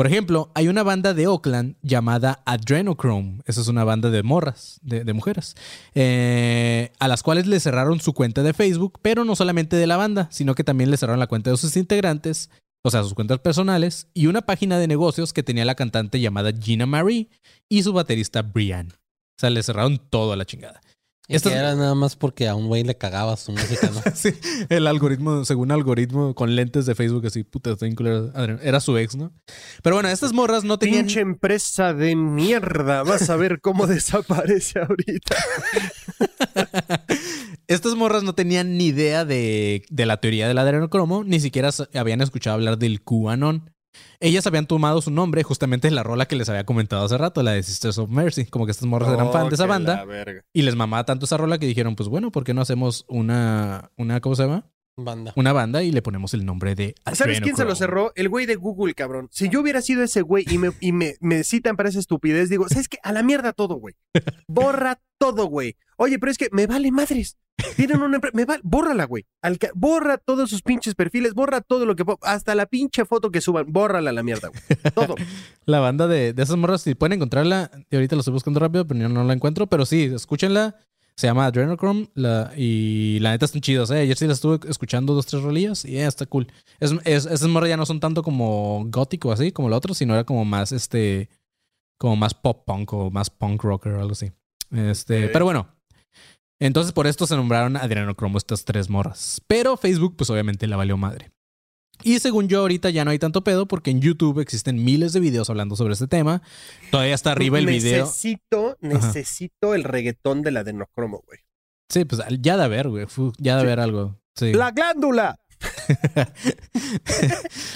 Por 0.00 0.06
ejemplo, 0.06 0.50
hay 0.54 0.68
una 0.68 0.82
banda 0.82 1.12
de 1.12 1.26
Oakland 1.26 1.76
llamada 1.82 2.42
Adrenochrome. 2.46 3.42
Esa 3.44 3.60
es 3.60 3.68
una 3.68 3.84
banda 3.84 4.08
de 4.08 4.22
morras, 4.22 4.80
de, 4.82 5.12
mujeres, 5.12 5.56
eh, 5.94 6.90
a 6.98 7.06
las 7.06 7.22
cuales 7.22 7.46
le 7.46 7.60
cerraron 7.60 8.00
su 8.00 8.14
cuenta 8.14 8.42
de 8.42 8.54
Facebook, 8.54 8.98
pero 9.02 9.24
no 9.26 9.36
solamente 9.36 9.76
de 9.76 9.86
la 9.86 9.98
banda, 9.98 10.28
sino 10.30 10.54
que 10.54 10.64
también 10.64 10.90
le 10.90 10.96
cerraron 10.96 11.20
la 11.20 11.26
cuenta 11.26 11.50
de 11.50 11.58
sus 11.58 11.76
integrantes, 11.76 12.48
o 12.82 12.90
sea, 12.90 13.02
sus 13.02 13.12
cuentas 13.12 13.40
personales, 13.40 14.08
y 14.14 14.26
una 14.26 14.40
página 14.40 14.78
de 14.78 14.86
negocios 14.86 15.34
que 15.34 15.42
tenía 15.42 15.66
la 15.66 15.74
cantante 15.74 16.18
llamada 16.18 16.50
Gina 16.58 16.86
Marie 16.86 17.28
y 17.68 17.82
su 17.82 17.92
baterista 17.92 18.40
Brian. 18.40 18.94
O 19.40 19.40
sea, 19.40 19.48
le 19.48 19.62
cerraron 19.62 19.96
todo 20.10 20.34
a 20.34 20.36
la 20.36 20.44
chingada. 20.44 20.82
Y 21.26 21.34
Estas- 21.36 21.52
que 21.52 21.58
era 21.58 21.74
nada 21.76 21.94
más 21.94 22.14
porque 22.14 22.46
a 22.46 22.54
un 22.54 22.66
güey 22.66 22.84
le 22.84 22.98
cagaba 22.98 23.38
su 23.38 23.52
música, 23.52 23.88
¿no? 23.88 24.02
Sí, 24.14 24.34
el 24.68 24.86
algoritmo, 24.86 25.46
según 25.46 25.72
algoritmo 25.72 26.34
con 26.34 26.54
lentes 26.56 26.84
de 26.84 26.94
Facebook, 26.94 27.24
así, 27.24 27.42
puta. 27.44 27.74
Era 28.62 28.80
su 28.80 28.98
ex, 28.98 29.16
¿no? 29.16 29.32
Pero 29.82 29.96
bueno, 29.96 30.10
estas 30.10 30.34
morras 30.34 30.62
no 30.64 30.78
tenían. 30.78 31.06
Pinche 31.06 31.20
empresa 31.20 31.94
de 31.94 32.16
mierda. 32.16 33.02
Vas 33.02 33.30
a 33.30 33.36
ver 33.36 33.62
cómo 33.62 33.86
desaparece 33.86 34.80
ahorita. 34.80 35.36
Estas 37.66 37.94
morras 37.94 38.22
no 38.24 38.34
tenían 38.34 38.76
ni 38.76 38.86
idea 38.88 39.24
de, 39.24 39.84
de 39.88 40.06
la 40.06 40.18
teoría 40.18 40.48
del 40.48 40.58
adrenocromo, 40.58 41.24
ni 41.24 41.40
siquiera 41.40 41.70
habían 41.94 42.20
escuchado 42.20 42.54
hablar 42.54 42.78
del 42.78 43.02
QAnon. 43.02 43.70
Ellas 44.20 44.46
habían 44.46 44.66
tomado 44.66 45.00
su 45.02 45.10
nombre 45.10 45.42
justamente 45.42 45.88
de 45.88 45.94
la 45.94 46.02
rola 46.02 46.26
que 46.26 46.36
les 46.36 46.48
había 46.48 46.64
comentado 46.64 47.04
hace 47.04 47.18
rato, 47.18 47.42
la 47.42 47.52
de 47.52 47.62
Sisters 47.62 47.98
of 47.98 48.10
Mercy. 48.10 48.46
Como 48.46 48.66
que 48.66 48.72
estas 48.72 48.86
morras 48.86 49.12
eran 49.12 49.32
fan 49.32 49.48
de 49.48 49.54
esa 49.54 49.64
Oh, 49.64 49.68
banda. 49.68 50.04
Y 50.52 50.62
les 50.62 50.76
mamaba 50.76 51.04
tanto 51.04 51.24
esa 51.24 51.36
rola 51.36 51.58
que 51.58 51.66
dijeron, 51.66 51.96
pues 51.96 52.08
bueno, 52.08 52.30
¿por 52.30 52.44
qué 52.44 52.54
no 52.54 52.60
hacemos 52.60 53.04
una, 53.08 53.90
una 53.96 54.20
¿cómo 54.20 54.34
se 54.36 54.42
llama? 54.44 54.64
Banda. 55.04 55.32
Una 55.36 55.52
banda 55.52 55.82
y 55.82 55.92
le 55.92 56.02
ponemos 56.02 56.34
el 56.34 56.44
nombre 56.44 56.74
de 56.74 56.94
¿Sabes 57.12 57.40
quién 57.40 57.56
se 57.56 57.64
lo 57.64 57.74
cerró? 57.74 58.12
El 58.14 58.28
güey 58.28 58.46
de 58.46 58.56
Google, 58.56 58.94
cabrón. 58.94 59.28
Si 59.30 59.48
yo 59.48 59.60
hubiera 59.60 59.80
sido 59.82 60.02
ese 60.02 60.22
güey 60.22 60.44
y 60.50 60.58
me, 60.58 60.70
y 60.80 60.92
me, 60.92 61.16
me 61.20 61.44
citan 61.44 61.76
para 61.76 61.88
esa 61.88 61.98
estupidez, 61.98 62.48
digo, 62.48 62.68
¿sabes 62.68 62.88
qué? 62.88 62.98
A 63.02 63.12
la 63.12 63.22
mierda 63.22 63.52
todo, 63.52 63.74
güey. 63.76 63.94
Borra 64.46 65.00
todo, 65.18 65.46
güey. 65.46 65.76
Oye, 65.96 66.18
pero 66.18 66.32
es 66.32 66.38
que 66.38 66.48
me 66.52 66.66
vale 66.66 66.90
madres. 66.92 67.36
Tienen 67.76 68.00
una 68.00 68.18
me 68.32 68.46
vale, 68.46 68.62
bórrala, 68.64 69.04
güey. 69.04 69.26
Al 69.42 69.58
ca- 69.58 69.68
Borra 69.74 70.16
todos 70.16 70.48
sus 70.48 70.62
pinches 70.62 70.94
perfiles, 70.94 71.34
borra 71.34 71.60
todo 71.60 71.84
lo 71.84 71.94
que 71.94 72.04
hasta 72.22 72.54
la 72.54 72.64
pinche 72.64 73.04
foto 73.04 73.30
que 73.30 73.42
suban, 73.42 73.66
bórrala 73.70 74.08
a 74.08 74.12
la 74.14 74.22
mierda, 74.22 74.48
güey. 74.48 74.62
Todo. 74.94 75.14
La 75.66 75.78
banda 75.80 76.06
de, 76.08 76.32
de 76.32 76.42
esas 76.42 76.56
morras, 76.56 76.80
si 76.80 76.94
pueden 76.94 77.12
encontrarla, 77.14 77.70
y 77.90 77.96
ahorita 77.96 78.16
lo 78.16 78.20
estoy 78.20 78.32
buscando 78.32 78.60
rápido, 78.60 78.86
pero 78.86 79.00
yo 79.00 79.08
no 79.10 79.24
la 79.24 79.34
encuentro, 79.34 79.66
pero 79.66 79.84
sí, 79.84 80.04
escúchenla. 80.04 80.76
Se 81.20 81.26
llama 81.26 81.44
Adrenochrome 81.44 82.08
la, 82.14 82.50
y 82.56 83.18
la 83.20 83.32
neta 83.32 83.44
están 83.44 83.60
chidos, 83.60 83.90
¿eh? 83.90 83.98
Ayer 83.98 84.16
sí 84.16 84.26
la 84.26 84.32
estuve 84.32 84.58
escuchando 84.70 85.12
dos, 85.12 85.26
tres 85.26 85.42
rolillas 85.42 85.84
y 85.84 85.98
eh, 85.98 86.06
está 86.06 86.24
cool. 86.24 86.46
Es, 86.78 86.92
es- 87.04 87.26
esas 87.26 87.46
morras 87.46 87.68
ya 87.68 87.76
no 87.76 87.84
son 87.84 88.00
tanto 88.00 88.22
como 88.22 88.86
gótico 88.86 89.30
así, 89.30 89.52
como 89.52 89.68
la 89.68 89.76
otra, 89.76 89.92
sino 89.92 90.14
era 90.14 90.24
como 90.24 90.46
más, 90.46 90.72
este, 90.72 91.28
como 91.98 92.16
más 92.16 92.32
pop 92.32 92.64
punk 92.66 92.90
o 92.94 93.10
más 93.10 93.28
punk 93.28 93.62
rocker 93.62 93.92
o 93.92 94.00
algo 94.00 94.12
así. 94.12 94.32
Este, 94.70 95.28
pero 95.28 95.44
bueno. 95.44 95.68
Entonces 96.58 96.92
por 96.94 97.06
esto 97.06 97.26
se 97.26 97.36
nombraron 97.36 97.76
Adrenochrome 97.76 98.38
estas 98.38 98.64
tres 98.64 98.88
morras. 98.88 99.42
Pero 99.46 99.76
Facebook 99.76 100.14
pues 100.16 100.30
obviamente 100.30 100.66
la 100.66 100.76
valió 100.78 100.96
madre. 100.96 101.32
Y 102.02 102.18
según 102.20 102.48
yo, 102.48 102.60
ahorita 102.60 102.90
ya 102.90 103.04
no 103.04 103.10
hay 103.10 103.18
tanto 103.18 103.42
pedo 103.42 103.66
porque 103.66 103.90
en 103.90 104.00
YouTube 104.00 104.40
existen 104.40 104.82
miles 104.84 105.12
de 105.12 105.20
videos 105.20 105.50
hablando 105.50 105.76
sobre 105.76 105.94
este 105.94 106.06
tema. 106.06 106.42
Todavía 106.90 107.14
está 107.14 107.32
arriba 107.32 107.58
el 107.58 107.66
video. 107.66 108.04
Necesito, 108.04 108.76
necesito 108.80 109.74
el 109.74 109.84
reggaetón 109.84 110.42
del 110.42 110.58
adenocromo, 110.58 111.22
güey. 111.26 111.40
Sí, 111.88 112.04
pues 112.04 112.20
ya 112.40 112.56
de 112.56 112.64
haber, 112.64 112.88
güey. 112.88 113.06
Ya 113.38 113.56
de 113.56 113.62
Sí. 113.62 113.66
haber 113.66 113.80
algo. 113.80 114.20
Sí. 114.36 114.52
La 114.54 114.70
glándula 114.70 115.39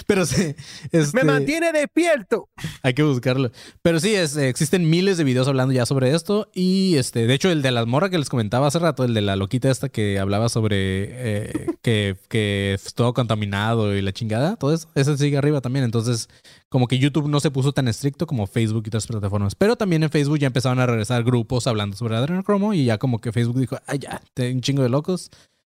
Pero 0.07 0.27
sí. 0.27 0.55
este, 0.93 1.17
me 1.17 1.25
mantiene 1.25 1.73
despierto. 1.73 2.49
Hay 2.83 2.95
que 2.95 3.03
buscarlo. 3.03 3.51
Pero 3.83 4.01
sí, 4.01 4.15
es, 4.15 4.37
existen 4.37 4.89
miles 4.89 5.17
de 5.17 5.25
videos 5.25 5.49
hablando 5.49 5.73
ya 5.75 5.87
sobre 5.87 6.15
esto. 6.15 6.49
Y 6.55 6.97
este, 6.97 7.27
de 7.27 7.35
hecho, 7.35 7.51
el 7.51 7.63
de 7.63 7.71
la 7.71 7.85
morra 7.87 8.11
que 8.11 8.19
les 8.19 8.29
comentaba 8.29 8.67
hace 8.69 8.79
rato, 8.79 9.05
el 9.05 9.15
de 9.15 9.23
la 9.23 9.37
loquita 9.37 9.71
esta 9.71 9.89
que 9.89 10.19
hablaba 10.19 10.49
sobre 10.49 10.77
eh, 10.79 11.67
que, 11.83 12.17
que 12.29 12.75
es 12.75 12.95
todo 12.95 13.15
contaminado 13.15 13.95
y 13.97 14.03
la 14.03 14.13
chingada, 14.13 14.57
todo 14.57 14.73
eso, 14.75 14.89
ese 14.95 15.17
sigue 15.19 15.37
arriba 15.39 15.61
también. 15.61 15.85
Entonces, 15.85 16.29
como 16.69 16.87
que 16.89 16.99
YouTube 16.99 17.29
no 17.29 17.41
se 17.41 17.51
puso 17.51 17.73
tan 17.73 17.89
estricto 17.89 18.27
como 18.27 18.47
Facebook 18.47 18.83
y 18.87 18.89
otras 18.89 19.07
plataformas. 19.07 19.55
Pero 19.55 19.77
también 19.77 20.03
en 20.03 20.11
Facebook 20.11 20.39
ya 20.39 20.47
empezaron 20.47 20.79
a 20.81 20.87
regresar 20.87 21.23
grupos 21.25 21.67
hablando 21.67 21.97
sobre 21.97 22.17
adrenocromo 22.17 22.75
y 22.75 22.85
ya 22.85 22.99
como 22.99 23.21
que 23.21 23.33
Facebook 23.33 23.61
dijo, 23.61 23.79
ay, 23.87 23.99
ya, 24.01 24.21
te- 24.35 24.53
un 24.53 24.61
chingo 24.61 24.83
de 24.83 24.89
locos. 24.89 25.31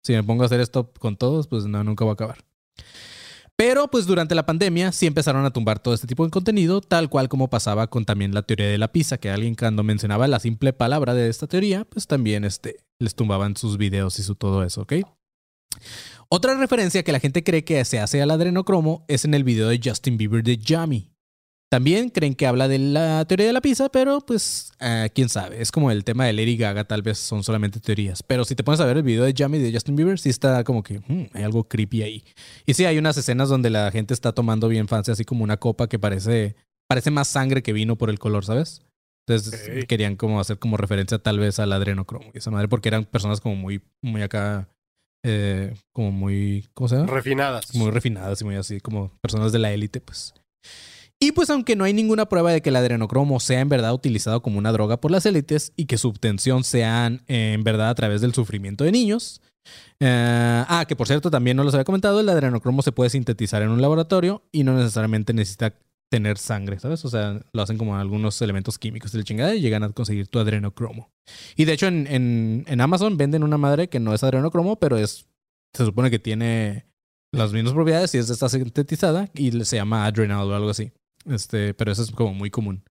Si 0.04 0.12
me 0.12 0.22
pongo 0.22 0.42
a 0.42 0.46
hacer 0.46 0.60
esto 0.60 0.92
con 0.98 1.16
todos, 1.16 1.46
pues 1.48 1.66
no, 1.66 1.82
nunca 1.84 2.04
va 2.04 2.12
a 2.12 2.14
acabar. 2.14 2.38
Pero 3.56 3.88
pues 3.88 4.06
durante 4.06 4.36
la 4.36 4.46
pandemia 4.46 4.92
sí 4.92 5.06
empezaron 5.06 5.44
a 5.44 5.50
tumbar 5.50 5.80
todo 5.80 5.92
este 5.92 6.06
tipo 6.06 6.24
de 6.24 6.30
contenido, 6.30 6.80
tal 6.80 7.08
cual 7.10 7.28
como 7.28 7.50
pasaba 7.50 7.88
con 7.88 8.04
también 8.04 8.32
la 8.32 8.42
teoría 8.42 8.68
de 8.68 8.78
la 8.78 8.92
pizza, 8.92 9.18
que 9.18 9.30
alguien 9.30 9.56
cuando 9.56 9.82
mencionaba 9.82 10.28
la 10.28 10.38
simple 10.38 10.72
palabra 10.72 11.12
de 11.12 11.28
esta 11.28 11.48
teoría, 11.48 11.84
pues 11.84 12.06
también 12.06 12.44
este, 12.44 12.76
les 13.00 13.16
tumbaban 13.16 13.56
sus 13.56 13.76
videos 13.76 14.20
y 14.20 14.22
su 14.22 14.36
todo 14.36 14.62
eso, 14.62 14.82
¿ok? 14.82 14.92
Otra 16.28 16.54
referencia 16.56 17.02
que 17.02 17.10
la 17.10 17.18
gente 17.18 17.42
cree 17.42 17.64
que 17.64 17.84
se 17.84 17.98
hace 17.98 18.22
al 18.22 18.30
adrenocromo 18.30 19.04
es 19.08 19.24
en 19.24 19.34
el 19.34 19.42
video 19.42 19.68
de 19.68 19.80
Justin 19.82 20.18
Bieber 20.18 20.44
de 20.44 20.56
Yummy. 20.58 21.10
También 21.70 22.08
creen 22.08 22.34
que 22.34 22.46
habla 22.46 22.66
de 22.66 22.78
la 22.78 23.26
teoría 23.26 23.46
de 23.46 23.52
la 23.52 23.60
pizza, 23.60 23.90
pero 23.90 24.20
pues 24.22 24.72
ah, 24.80 25.06
quién 25.14 25.28
sabe. 25.28 25.60
Es 25.60 25.70
como 25.70 25.90
el 25.90 26.02
tema 26.02 26.24
de 26.24 26.32
Lady 26.32 26.56
Gaga, 26.56 26.84
tal 26.84 27.02
vez 27.02 27.18
son 27.18 27.44
solamente 27.44 27.78
teorías. 27.78 28.22
Pero 28.22 28.44
si 28.44 28.54
te 28.54 28.64
pones 28.64 28.80
a 28.80 28.86
ver 28.86 28.96
el 28.96 29.02
video 29.02 29.24
de 29.24 29.34
Jamie 29.36 29.60
de 29.60 29.72
Justin 29.72 29.94
Bieber, 29.94 30.18
sí 30.18 30.30
está 30.30 30.64
como 30.64 30.82
que 30.82 31.00
hmm, 31.00 31.26
hay 31.34 31.42
algo 31.42 31.64
creepy 31.64 32.02
ahí. 32.02 32.24
Y 32.64 32.72
sí, 32.72 32.86
hay 32.86 32.96
unas 32.96 33.18
escenas 33.18 33.50
donde 33.50 33.68
la 33.68 33.90
gente 33.90 34.14
está 34.14 34.32
tomando 34.32 34.68
bien 34.68 34.88
fancy, 34.88 35.10
así 35.10 35.24
como 35.24 35.44
una 35.44 35.58
copa 35.58 35.88
que 35.88 35.98
parece, 35.98 36.56
parece 36.88 37.10
más 37.10 37.28
sangre 37.28 37.62
que 37.62 37.74
vino 37.74 37.96
por 37.96 38.08
el 38.08 38.18
color, 38.18 38.46
¿sabes? 38.46 38.80
Entonces 39.28 39.84
querían 39.86 40.16
como 40.16 40.40
hacer 40.40 40.58
como 40.58 40.78
referencia 40.78 41.18
tal 41.18 41.38
vez 41.38 41.58
al 41.58 41.70
adrenocromo 41.74 42.30
y 42.32 42.38
esa 42.38 42.50
madre, 42.50 42.68
porque 42.68 42.88
eran 42.88 43.04
personas 43.04 43.42
como 43.42 43.56
muy, 43.56 43.82
muy 44.00 44.22
acá, 44.22 44.70
eh, 45.22 45.74
como 45.92 46.12
muy, 46.12 46.66
¿cómo 46.72 46.88
se 46.88 46.96
llama? 46.96 47.12
Refinadas. 47.12 47.74
muy 47.74 47.90
refinadas 47.90 48.40
y 48.40 48.44
muy 48.46 48.54
así, 48.56 48.80
como 48.80 49.10
personas 49.20 49.52
de 49.52 49.58
la 49.58 49.70
élite, 49.70 50.00
pues. 50.00 50.32
Y 51.20 51.32
pues 51.32 51.50
aunque 51.50 51.74
no 51.74 51.84
hay 51.84 51.92
ninguna 51.92 52.28
prueba 52.28 52.52
de 52.52 52.62
que 52.62 52.68
el 52.68 52.76
adrenocromo 52.76 53.40
sea 53.40 53.60
en 53.60 53.68
verdad 53.68 53.92
utilizado 53.92 54.40
como 54.40 54.58
una 54.58 54.70
droga 54.70 55.00
por 55.00 55.10
las 55.10 55.26
élites 55.26 55.72
y 55.76 55.86
que 55.86 55.98
su 55.98 56.08
obtención 56.08 56.62
sea 56.62 57.08
eh, 57.26 57.52
en 57.54 57.64
verdad 57.64 57.90
a 57.90 57.94
través 57.94 58.20
del 58.20 58.34
sufrimiento 58.34 58.84
de 58.84 58.92
niños. 58.92 59.40
eh, 60.00 60.64
ah, 60.68 60.84
que 60.86 60.94
por 60.94 61.08
cierto 61.08 61.30
también 61.30 61.56
no 61.56 61.64
los 61.64 61.74
había 61.74 61.84
comentado, 61.84 62.20
el 62.20 62.28
adrenocromo 62.28 62.82
se 62.82 62.92
puede 62.92 63.10
sintetizar 63.10 63.62
en 63.62 63.70
un 63.70 63.82
laboratorio 63.82 64.42
y 64.52 64.62
no 64.62 64.74
necesariamente 64.76 65.32
necesita 65.34 65.74
tener 66.08 66.38
sangre, 66.38 66.78
¿sabes? 66.78 67.04
O 67.04 67.10
sea, 67.10 67.40
lo 67.52 67.62
hacen 67.62 67.78
como 67.78 67.96
algunos 67.96 68.40
elementos 68.40 68.78
químicos 68.78 69.12
de 69.12 69.18
la 69.18 69.24
chingada 69.24 69.54
y 69.54 69.60
llegan 69.60 69.82
a 69.82 69.90
conseguir 69.90 70.28
tu 70.28 70.38
adrenocromo. 70.38 71.10
Y 71.56 71.64
de 71.64 71.72
hecho 71.72 71.88
en, 71.88 72.06
en, 72.06 72.64
en 72.66 72.80
Amazon 72.80 73.16
venden 73.16 73.42
una 73.42 73.58
madre 73.58 73.88
que 73.88 74.00
no 74.00 74.14
es 74.14 74.22
adrenocromo, 74.22 74.76
pero 74.78 74.96
es, 74.96 75.26
se 75.74 75.84
supone 75.84 76.10
que 76.10 76.20
tiene 76.20 76.86
las 77.32 77.52
mismas 77.52 77.74
propiedades 77.74 78.14
y 78.14 78.18
es 78.18 78.30
está 78.30 78.48
sintetizada 78.48 79.28
y 79.34 79.50
se 79.64 79.76
llama 79.76 80.06
adrenal 80.06 80.50
o 80.50 80.54
algo 80.54 80.70
así. 80.70 80.92
Este, 81.28 81.74
pero 81.74 81.92
eso 81.92 82.02
es 82.02 82.10
como 82.10 82.34
muy 82.34 82.50
común. 82.50 82.82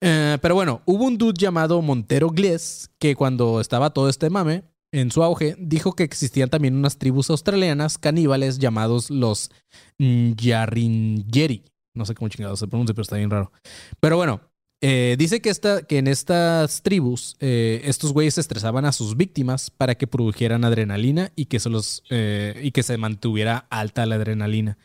Eh, 0.00 0.38
pero 0.40 0.54
bueno, 0.54 0.82
hubo 0.86 1.04
un 1.04 1.18
dude 1.18 1.38
llamado 1.38 1.82
Montero 1.82 2.30
Glés 2.30 2.90
que 2.98 3.14
cuando 3.14 3.60
estaba 3.60 3.90
todo 3.90 4.08
este 4.08 4.30
mame 4.30 4.64
en 4.92 5.10
su 5.10 5.22
auge 5.22 5.54
dijo 5.58 5.94
que 5.94 6.04
existían 6.04 6.48
también 6.48 6.74
unas 6.74 6.98
tribus 6.98 7.28
australianas 7.30 7.98
caníbales 7.98 8.58
llamados 8.58 9.10
los 9.10 9.50
Yarringeri. 9.98 11.64
No 11.94 12.06
sé 12.06 12.14
cómo 12.14 12.28
chingados 12.28 12.60
se 12.60 12.68
pronuncia, 12.68 12.94
pero 12.94 13.02
está 13.02 13.16
bien 13.16 13.30
raro. 13.30 13.52
Pero 14.00 14.16
bueno, 14.16 14.40
eh, 14.80 15.16
dice 15.18 15.42
que, 15.42 15.52
que 15.86 15.98
en 15.98 16.06
estas 16.06 16.82
tribus 16.82 17.36
eh, 17.40 17.82
estos 17.84 18.12
güeyes 18.12 18.38
estresaban 18.38 18.84
a 18.84 18.92
sus 18.92 19.16
víctimas 19.16 19.70
para 19.70 19.96
que 19.96 20.06
produjeran 20.06 20.64
adrenalina 20.64 21.32
y 21.34 21.46
que, 21.46 21.58
se 21.58 21.68
los, 21.68 22.04
y 22.08 22.70
que 22.70 22.82
se 22.82 22.96
mantuviera 22.96 23.66
alta 23.68 24.06
la 24.06 24.14
adrenalina. 24.14 24.78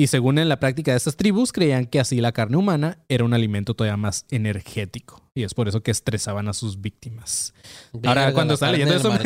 Y 0.00 0.06
según 0.06 0.38
en 0.38 0.48
la 0.48 0.58
práctica 0.58 0.92
de 0.92 0.96
estas 0.96 1.14
tribus, 1.14 1.52
creían 1.52 1.84
que 1.84 2.00
así 2.00 2.22
la 2.22 2.32
carne 2.32 2.56
humana 2.56 3.00
era 3.10 3.22
un 3.22 3.34
alimento 3.34 3.74
todavía 3.74 3.98
más 3.98 4.24
energético. 4.30 5.29
Y 5.32 5.44
es 5.44 5.54
por 5.54 5.68
eso 5.68 5.80
que 5.80 5.92
estresaban 5.92 6.48
a 6.48 6.52
sus 6.52 6.80
víctimas. 6.80 7.54
Ahora, 8.04 8.32
cuando 8.32 8.54
estaba 8.54 8.72
leyendo 8.72 8.96
eso, 8.96 9.10
me-. 9.12 9.16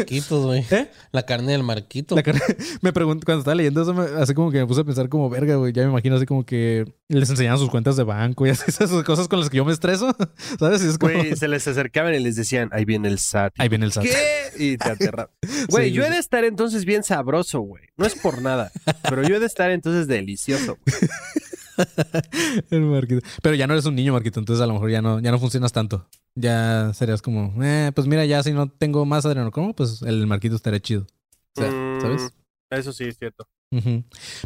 ¿Eh? 0.71 0.91
La 1.13 1.23
carne 1.25 1.53
del 1.53 1.63
marquito. 1.63 2.15
La 2.15 2.23
carne- 2.23 2.43
me 2.83 2.93
pregunto, 2.93 3.25
cuando 3.25 3.41
estaba 3.41 3.55
leyendo 3.55 3.81
eso, 3.81 3.95
me- 3.95 4.21
así 4.21 4.35
como 4.35 4.51
que 4.51 4.59
me 4.59 4.67
puse 4.67 4.83
a 4.83 4.85
pensar 4.85 5.09
como, 5.09 5.31
verga, 5.31 5.57
güey, 5.57 5.73
ya 5.73 5.83
me 5.85 5.89
imagino 5.89 6.17
así 6.17 6.27
como 6.27 6.45
que 6.45 6.85
les 7.09 7.31
enseñaban 7.31 7.59
sus 7.59 7.71
cuentas 7.71 7.97
de 7.97 8.03
banco 8.05 8.47
y 8.47 8.51
así, 8.51 8.65
esas 8.69 8.91
cosas 9.03 9.29
con 9.29 9.41
las 9.41 9.49
que 9.49 9.57
yo 9.57 9.65
me 9.65 9.73
estreso, 9.73 10.15
¿sabes? 10.59 10.85
Y 10.85 10.89
es 10.89 10.99
como, 10.99 11.15
Güey, 11.15 11.37
se 11.37 11.49
les 11.49 11.67
acercaban 11.67 12.15
y 12.15 12.19
les 12.21 12.37
decían, 12.37 12.69
ahí 12.73 12.85
viene 12.85 13.09
el 13.09 13.19
SAT. 13.19 13.55
ahí 13.57 13.71
viene 13.71 13.87
el 13.87 13.93
SAT. 13.93 14.05
¿Qué? 14.05 14.53
Y 14.59 14.77
te 14.77 14.91
aterra. 14.91 15.31
Güey, 15.71 15.89
Sí, 15.89 15.93
yo 15.97 16.05
he 16.05 16.11
de 16.11 16.19
estar 16.19 16.45
entonces 16.45 16.85
bien 16.85 17.03
sabroso, 17.03 17.61
güey. 17.61 17.85
No 17.97 18.05
es 18.05 18.15
por 18.15 18.43
nada, 18.43 18.71
pero 19.09 19.27
yo 19.27 19.37
he 19.37 19.41
de 19.41 19.47
estar 19.47 19.71
entonces 19.71 20.07
delicioso. 20.07 20.77
güey. 20.87 21.11
El 22.71 22.83
Marquito. 22.83 23.27
Pero 23.43 23.55
ya 23.55 23.67
no 23.67 23.75
eres 23.75 23.87
un 23.87 23.95
niño, 23.95 24.13
Marquito, 24.13 24.41
entonces 24.41 24.63
a 24.63 24.67
lo 24.67 24.75
mejor 24.75 24.91
ya 24.91 25.03
no, 25.03 25.21
ya 25.21 25.31
no 25.31 25.39
funcionas 25.39 25.73
tanto. 25.73 26.07
Ya 26.35 26.93
serías 26.95 27.23
como, 27.23 27.55
eh, 27.63 27.93
pues 27.95 28.07
mira, 28.07 28.25
ya 28.25 28.43
si 28.43 28.53
no 28.53 28.69
tengo 28.69 29.05
más 29.07 29.25
adrenocromo, 29.27 29.75
pues 29.75 30.03
el 30.03 30.27
Marquito 30.27 30.57
estaría 30.57 30.81
chido. 30.81 31.07
O 31.57 31.61
sea, 31.61 31.71
Mm, 31.71 32.01
¿sabes? 32.01 32.33
Eso 32.71 32.93
sí 32.93 33.05
es 33.05 33.19
cierto. 33.19 33.47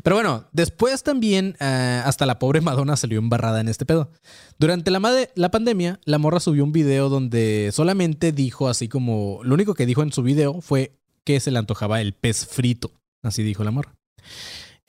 Pero 0.02 0.16
bueno, 0.16 0.48
después 0.52 1.02
también 1.02 1.54
eh, 1.60 2.02
hasta 2.04 2.24
la 2.24 2.38
pobre 2.38 2.62
Madonna 2.62 2.96
salió 2.96 3.18
embarrada 3.18 3.60
en 3.60 3.68
este 3.68 3.84
pedo. 3.84 4.10
Durante 4.58 4.90
la, 4.90 5.00
la 5.34 5.50
pandemia, 5.50 6.00
la 6.04 6.18
morra 6.18 6.40
subió 6.40 6.64
un 6.64 6.72
video 6.72 7.10
donde 7.10 7.70
solamente 7.72 8.32
dijo 8.32 8.68
así 8.68 8.88
como, 8.88 9.40
lo 9.42 9.54
único 9.54 9.74
que 9.74 9.84
dijo 9.86 10.02
en 10.02 10.12
su 10.12 10.22
video 10.22 10.60
fue 10.62 10.98
que 11.24 11.40
se 11.40 11.50
le 11.50 11.58
antojaba 11.58 12.00
el 12.00 12.14
pez 12.14 12.46
frito. 12.46 12.90
Así 13.22 13.42
dijo 13.42 13.64
la 13.64 13.70
morra. 13.70 13.94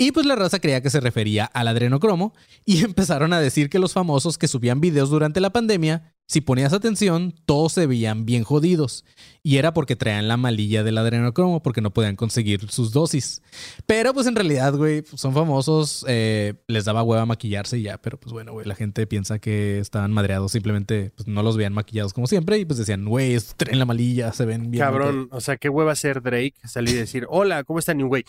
Y 0.01 0.13
pues 0.13 0.25
la 0.25 0.37
raza 0.37 0.59
creía 0.59 0.81
que 0.81 0.89
se 0.89 1.01
refería 1.01 1.43
al 1.43 1.67
adrenocromo 1.67 2.33
y 2.65 2.83
empezaron 2.85 3.33
a 3.33 3.41
decir 3.41 3.69
que 3.69 3.79
los 3.79 3.91
famosos 3.91 4.37
que 4.37 4.47
subían 4.47 4.79
videos 4.79 5.09
durante 5.09 5.41
la 5.41 5.49
pandemia, 5.49 6.15
si 6.25 6.39
ponías 6.39 6.71
atención, 6.71 7.35
todos 7.45 7.73
se 7.73 7.85
veían 7.85 8.25
bien 8.25 8.43
jodidos. 8.45 9.03
Y 9.43 9.57
era 9.57 9.73
porque 9.73 9.97
traían 9.97 10.29
la 10.29 10.37
malilla 10.37 10.83
del 10.83 10.97
adrenocromo 10.97 11.61
porque 11.61 11.81
no 11.81 11.91
podían 11.91 12.15
conseguir 12.15 12.71
sus 12.71 12.93
dosis. 12.93 13.41
Pero 13.87 14.13
pues 14.13 14.25
en 14.27 14.35
realidad, 14.35 14.73
güey, 14.73 15.03
son 15.15 15.33
famosos, 15.33 16.05
eh, 16.07 16.53
les 16.67 16.85
daba 16.85 17.03
hueva 17.03 17.25
maquillarse 17.25 17.77
y 17.77 17.81
ya, 17.81 17.97
pero 17.97 18.17
pues 18.17 18.31
bueno, 18.31 18.53
güey, 18.53 18.65
la 18.65 18.75
gente 18.75 19.05
piensa 19.05 19.39
que 19.39 19.79
estaban 19.79 20.13
madreados, 20.13 20.53
simplemente 20.53 21.11
pues 21.13 21.27
no 21.27 21.43
los 21.43 21.57
veían 21.57 21.73
maquillados 21.73 22.13
como 22.13 22.25
siempre 22.25 22.57
y 22.57 22.63
pues 22.63 22.77
decían, 22.77 23.03
güey, 23.03 23.37
traen 23.57 23.79
la 23.79 23.85
malilla, 23.85 24.31
se 24.31 24.45
ven 24.45 24.71
bien. 24.71 24.81
Cabrón, 24.81 25.27
o 25.33 25.41
sea, 25.41 25.57
qué 25.57 25.67
hueva 25.67 25.93
ser 25.95 26.21
Drake 26.21 26.53
salir 26.63 26.95
y 26.95 26.99
decir, 26.99 27.25
hola, 27.27 27.65
¿cómo 27.65 27.79
están? 27.79 27.99
Y 27.99 28.03
güey, 28.03 28.23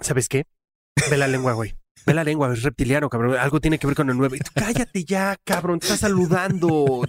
¿sabes 0.00 0.28
qué? 0.28 0.46
Ve 1.10 1.16
la 1.16 1.28
lengua, 1.28 1.52
güey. 1.52 1.74
Ve 2.06 2.14
la 2.14 2.22
lengua, 2.22 2.52
es 2.52 2.62
reptiliano, 2.62 3.08
cabrón. 3.08 3.36
Algo 3.36 3.60
tiene 3.60 3.80
que 3.80 3.86
ver 3.88 3.96
con 3.96 4.08
el 4.10 4.16
nuevo. 4.16 4.36
Y 4.36 4.38
tú, 4.38 4.52
cállate 4.54 5.04
ya, 5.04 5.36
cabrón. 5.42 5.80
Te 5.80 5.86
estás 5.86 6.00
saludando. 6.00 7.02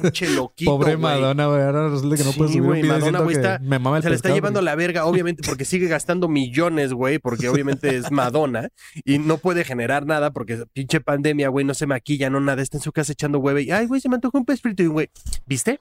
Pinche 0.00 0.30
loquito. 0.30 0.70
Pobre 0.70 0.94
güey. 0.96 1.20
Madonna, 1.20 1.46
güey, 1.46 1.60
ahora 1.62 1.88
resulta 1.90 2.16
que 2.16 2.24
no 2.24 2.32
Sí, 2.32 2.38
puede 2.38 2.50
subir 2.50 2.62
güey, 2.62 2.80
un 2.80 2.82
video 2.86 2.98
Madonna, 3.00 3.18
güey, 3.20 3.36
está- 3.36 3.58
me 3.58 3.78
mama 3.78 3.98
el 3.98 4.02
Se 4.02 4.08
le 4.08 4.16
está 4.16 4.30
llevando 4.32 4.62
la 4.62 4.74
verga, 4.76 5.04
obviamente, 5.04 5.42
porque 5.44 5.66
sigue 5.66 5.88
gastando 5.88 6.26
millones, 6.28 6.94
güey, 6.94 7.18
porque 7.18 7.48
obviamente 7.50 7.94
es 7.96 8.10
Madonna 8.10 8.70
y 9.04 9.18
no 9.18 9.36
puede 9.36 9.64
generar 9.64 10.06
nada 10.06 10.30
porque 10.32 10.64
pinche 10.72 11.00
pandemia, 11.02 11.48
güey, 11.50 11.66
no 11.66 11.74
se 11.74 11.86
maquilla, 11.86 12.30
no 12.30 12.40
nada, 12.40 12.62
está 12.62 12.78
en 12.78 12.82
su 12.82 12.92
casa 12.92 13.12
echando 13.12 13.40
hueve 13.40 13.62
y, 13.62 13.70
ay, 13.72 13.86
güey, 13.86 14.00
se 14.00 14.08
me 14.08 14.14
antojó 14.14 14.38
un 14.38 14.46
pez 14.46 14.62
frito 14.62 14.82
y 14.82 14.86
un 14.86 14.94
güey, 14.94 15.10
¿viste? 15.44 15.80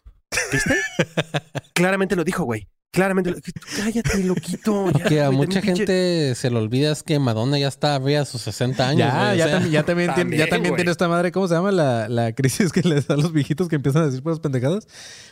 ¿Viste? 0.51 0.75
Claramente 1.73 2.15
lo 2.17 2.23
dijo, 2.25 2.43
güey. 2.43 2.67
Claramente 2.91 3.35
Cállate, 3.77 4.23
loquito. 4.23 4.89
ya, 4.97 5.03
Que 5.05 5.21
a 5.21 5.27
güey, 5.27 5.37
mucha 5.37 5.61
pinche- 5.61 5.77
gente 5.85 6.33
se 6.35 6.49
le 6.49 6.57
olvida 6.57 6.91
es 6.91 7.03
que 7.03 7.19
Madonna 7.19 7.59
ya 7.59 7.67
está 7.67 7.95
arriba 7.95 8.19
de 8.21 8.25
sus 8.25 8.41
60 8.41 8.87
años. 8.87 8.99
Ya, 8.99 9.11
güey, 9.15 9.31
o 9.31 9.35
ya, 9.35 9.43
sea, 9.45 9.53
también, 9.53 9.71
ya 9.71 9.83
también, 9.85 10.13
tiene, 10.15 10.37
ya 10.37 10.47
también, 10.47 10.75
tiene 10.75 10.91
esta 10.91 11.07
madre, 11.07 11.31
¿cómo 11.31 11.47
se 11.47 11.53
llama? 11.53 11.71
La, 11.71 12.09
la 12.09 12.33
crisis 12.33 12.71
que 12.71 12.81
les 12.87 13.07
da 13.07 13.13
a 13.13 13.17
los 13.17 13.31
viejitos 13.31 13.67
que 13.67 13.75
empiezan 13.75 14.03
a 14.03 14.05
decir 14.07 14.23
puras 14.23 14.39
pendejadas. 14.39 14.87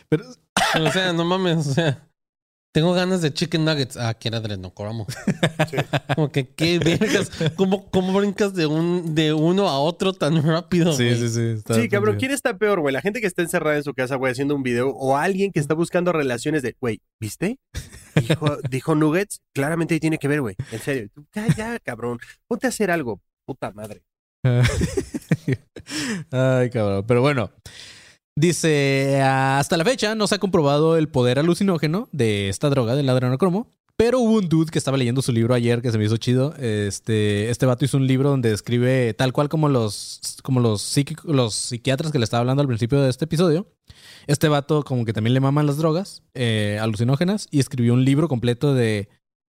Pero 0.08 0.24
O 0.80 0.92
sea, 0.92 1.12
no 1.12 1.24
mames, 1.24 1.66
o 1.66 1.74
sea. 1.74 2.07
Tengo 2.78 2.92
ganas 2.92 3.20
de 3.22 3.34
chicken 3.34 3.64
nuggets. 3.64 3.96
Ah, 3.96 4.14
quiero 4.14 4.36
adrenocromo. 4.36 5.04
Como 6.14 6.30
que 6.30 6.46
qué 6.46 6.78
vergas. 6.78 7.28
¿Cómo, 7.56 7.90
cómo 7.90 8.16
brincas 8.16 8.54
de 8.54 8.66
un 8.66 9.16
de 9.16 9.32
uno 9.32 9.68
a 9.68 9.80
otro 9.80 10.12
tan 10.12 10.40
rápido? 10.44 10.92
sí, 10.92 11.12
sí, 11.16 11.28
sí. 11.28 11.40
está 11.56 11.74
Sí, 11.74 11.88
cabrón. 11.88 12.18
¿quién 12.20 12.30
está 12.30 12.56
peor, 12.56 12.78
güey? 12.78 12.92
La 12.94 13.00
gente 13.00 13.20
que 13.20 13.26
está 13.26 13.42
encerrada 13.42 13.78
en 13.78 13.82
su 13.82 13.94
casa, 13.94 14.14
güey, 14.14 14.30
haciendo 14.30 14.54
un 14.54 14.62
video 14.62 14.90
o 14.90 15.16
alguien 15.16 15.50
que 15.50 15.58
está 15.58 15.74
buscando 15.74 16.12
relaciones 16.12 16.62
de, 16.62 16.76
güey, 16.80 17.02
¿viste? 17.18 17.58
Dijo, 18.14 18.46
dijo 18.70 18.94
Nuggets, 18.94 19.40
claramente 19.52 19.94
ahí 19.94 20.00
tiene 20.00 20.18
que 20.18 20.28
ver, 20.28 20.40
güey. 20.40 20.54
En 20.70 20.78
serio. 20.78 21.08
Ya, 21.34 21.48
ya, 21.48 21.80
cabrón. 21.80 22.20
Ponte 22.46 22.68
a 22.68 22.70
hacer 22.70 22.92
algo, 22.92 23.20
puta 23.44 23.72
madre. 23.72 24.04
Ay, 26.30 26.70
cabrón. 26.70 27.04
Pero 27.08 27.22
bueno. 27.22 27.50
Dice, 28.38 29.20
hasta 29.20 29.76
la 29.76 29.84
fecha 29.84 30.14
no 30.14 30.28
se 30.28 30.36
ha 30.36 30.38
comprobado 30.38 30.96
el 30.96 31.08
poder 31.08 31.40
alucinógeno 31.40 32.08
de 32.12 32.48
esta 32.48 32.70
droga, 32.70 32.94
del 32.94 33.08
adrenocromo. 33.08 33.66
Pero 33.96 34.20
hubo 34.20 34.34
un 34.34 34.48
dude 34.48 34.70
que 34.70 34.78
estaba 34.78 34.96
leyendo 34.96 35.22
su 35.22 35.32
libro 35.32 35.54
ayer 35.54 35.82
que 35.82 35.90
se 35.90 35.98
me 35.98 36.04
hizo 36.04 36.18
chido. 36.18 36.54
Este, 36.54 37.50
este 37.50 37.66
vato 37.66 37.84
hizo 37.84 37.96
un 37.96 38.06
libro 38.06 38.30
donde 38.30 38.50
describe 38.50 39.12
tal 39.14 39.32
cual 39.32 39.48
como 39.48 39.68
los, 39.68 40.20
como 40.44 40.60
los, 40.60 40.96
los 41.24 41.52
psiquiatras 41.52 42.12
que 42.12 42.20
le 42.20 42.24
estaba 42.24 42.42
hablando 42.42 42.60
al 42.60 42.68
principio 42.68 43.00
de 43.00 43.10
este 43.10 43.24
episodio. 43.24 43.66
Este 44.28 44.46
vato 44.46 44.84
como 44.84 45.04
que 45.04 45.12
también 45.12 45.34
le 45.34 45.40
maman 45.40 45.66
las 45.66 45.78
drogas 45.78 46.22
eh, 46.34 46.78
alucinógenas 46.80 47.48
y 47.50 47.58
escribió 47.58 47.92
un 47.92 48.04
libro 48.04 48.28
completo 48.28 48.72
de, 48.72 49.08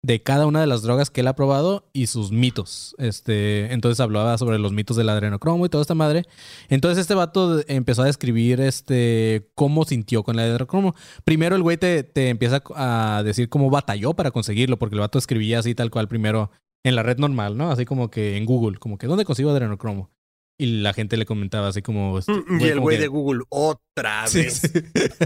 de 0.03 0.21
cada 0.21 0.47
una 0.47 0.61
de 0.61 0.67
las 0.67 0.83
drogas 0.83 1.11
que 1.11 1.21
él 1.21 1.29
ha 1.29 1.37
probado 1.37 1.89
y 1.93 2.07
sus 2.09 2.33
mitos. 2.33 2.95
Este, 2.99 3.73
entonces 3.73 4.01
hablaba 4.01 4.37
sobre 4.37 4.59
los 4.59 4.73
mitos 4.73 4.97
del 4.97 5.09
adrenocromo 5.09 5.65
y 5.65 5.69
toda 5.69 5.83
esta 5.83 5.95
madre. 5.95 6.25
Entonces 6.69 6.99
este 6.99 7.15
vato 7.15 7.63
empezó 7.69 8.03
a 8.03 8.07
describir 8.07 8.61
este, 8.61 9.49
cómo 9.55 9.85
sintió 9.85 10.25
con 10.25 10.39
el 10.39 10.47
adrenocromo. 10.47 10.95
Primero 11.25 11.55
el 11.55 11.63
güey 11.63 11.77
te, 11.77 12.03
te 12.03 12.31
empieza 12.31 12.63
a 12.75 13.23
decir 13.25 13.49
cómo 13.49 13.71
batalló 13.71 14.15
para 14.15 14.33
conseguirlo, 14.33 14.79
porque 14.79 14.97
el 14.97 15.01
vato 15.01 15.19
escribía 15.19 15.61
así 15.61 15.75
tal 15.75 15.91
cual 15.91 16.09
primero 16.09 16.51
en 16.85 16.97
la 16.97 17.05
red 17.05 17.19
normal, 17.19 17.57
¿no? 17.57 17.71
Así 17.71 17.85
como 17.85 18.11
que 18.11 18.37
en 18.37 18.45
Google, 18.45 18.79
como 18.79 18.99
que 18.99 19.07
¿dónde 19.07 19.25
consigo 19.25 19.51
adrenocromo? 19.51 20.11
Y 20.59 20.67
la 20.81 20.93
gente 20.93 21.17
le 21.17 21.25
comentaba 21.27 21.69
así 21.69 21.83
como... 21.83 22.19
este, 22.19 22.33
Mm, 22.33 22.61
Y 22.61 22.65
el 22.69 22.79
güey 22.81 22.99
de 22.99 23.09
Google, 23.09 23.43
otra 23.49 24.25
vez. 24.33 24.61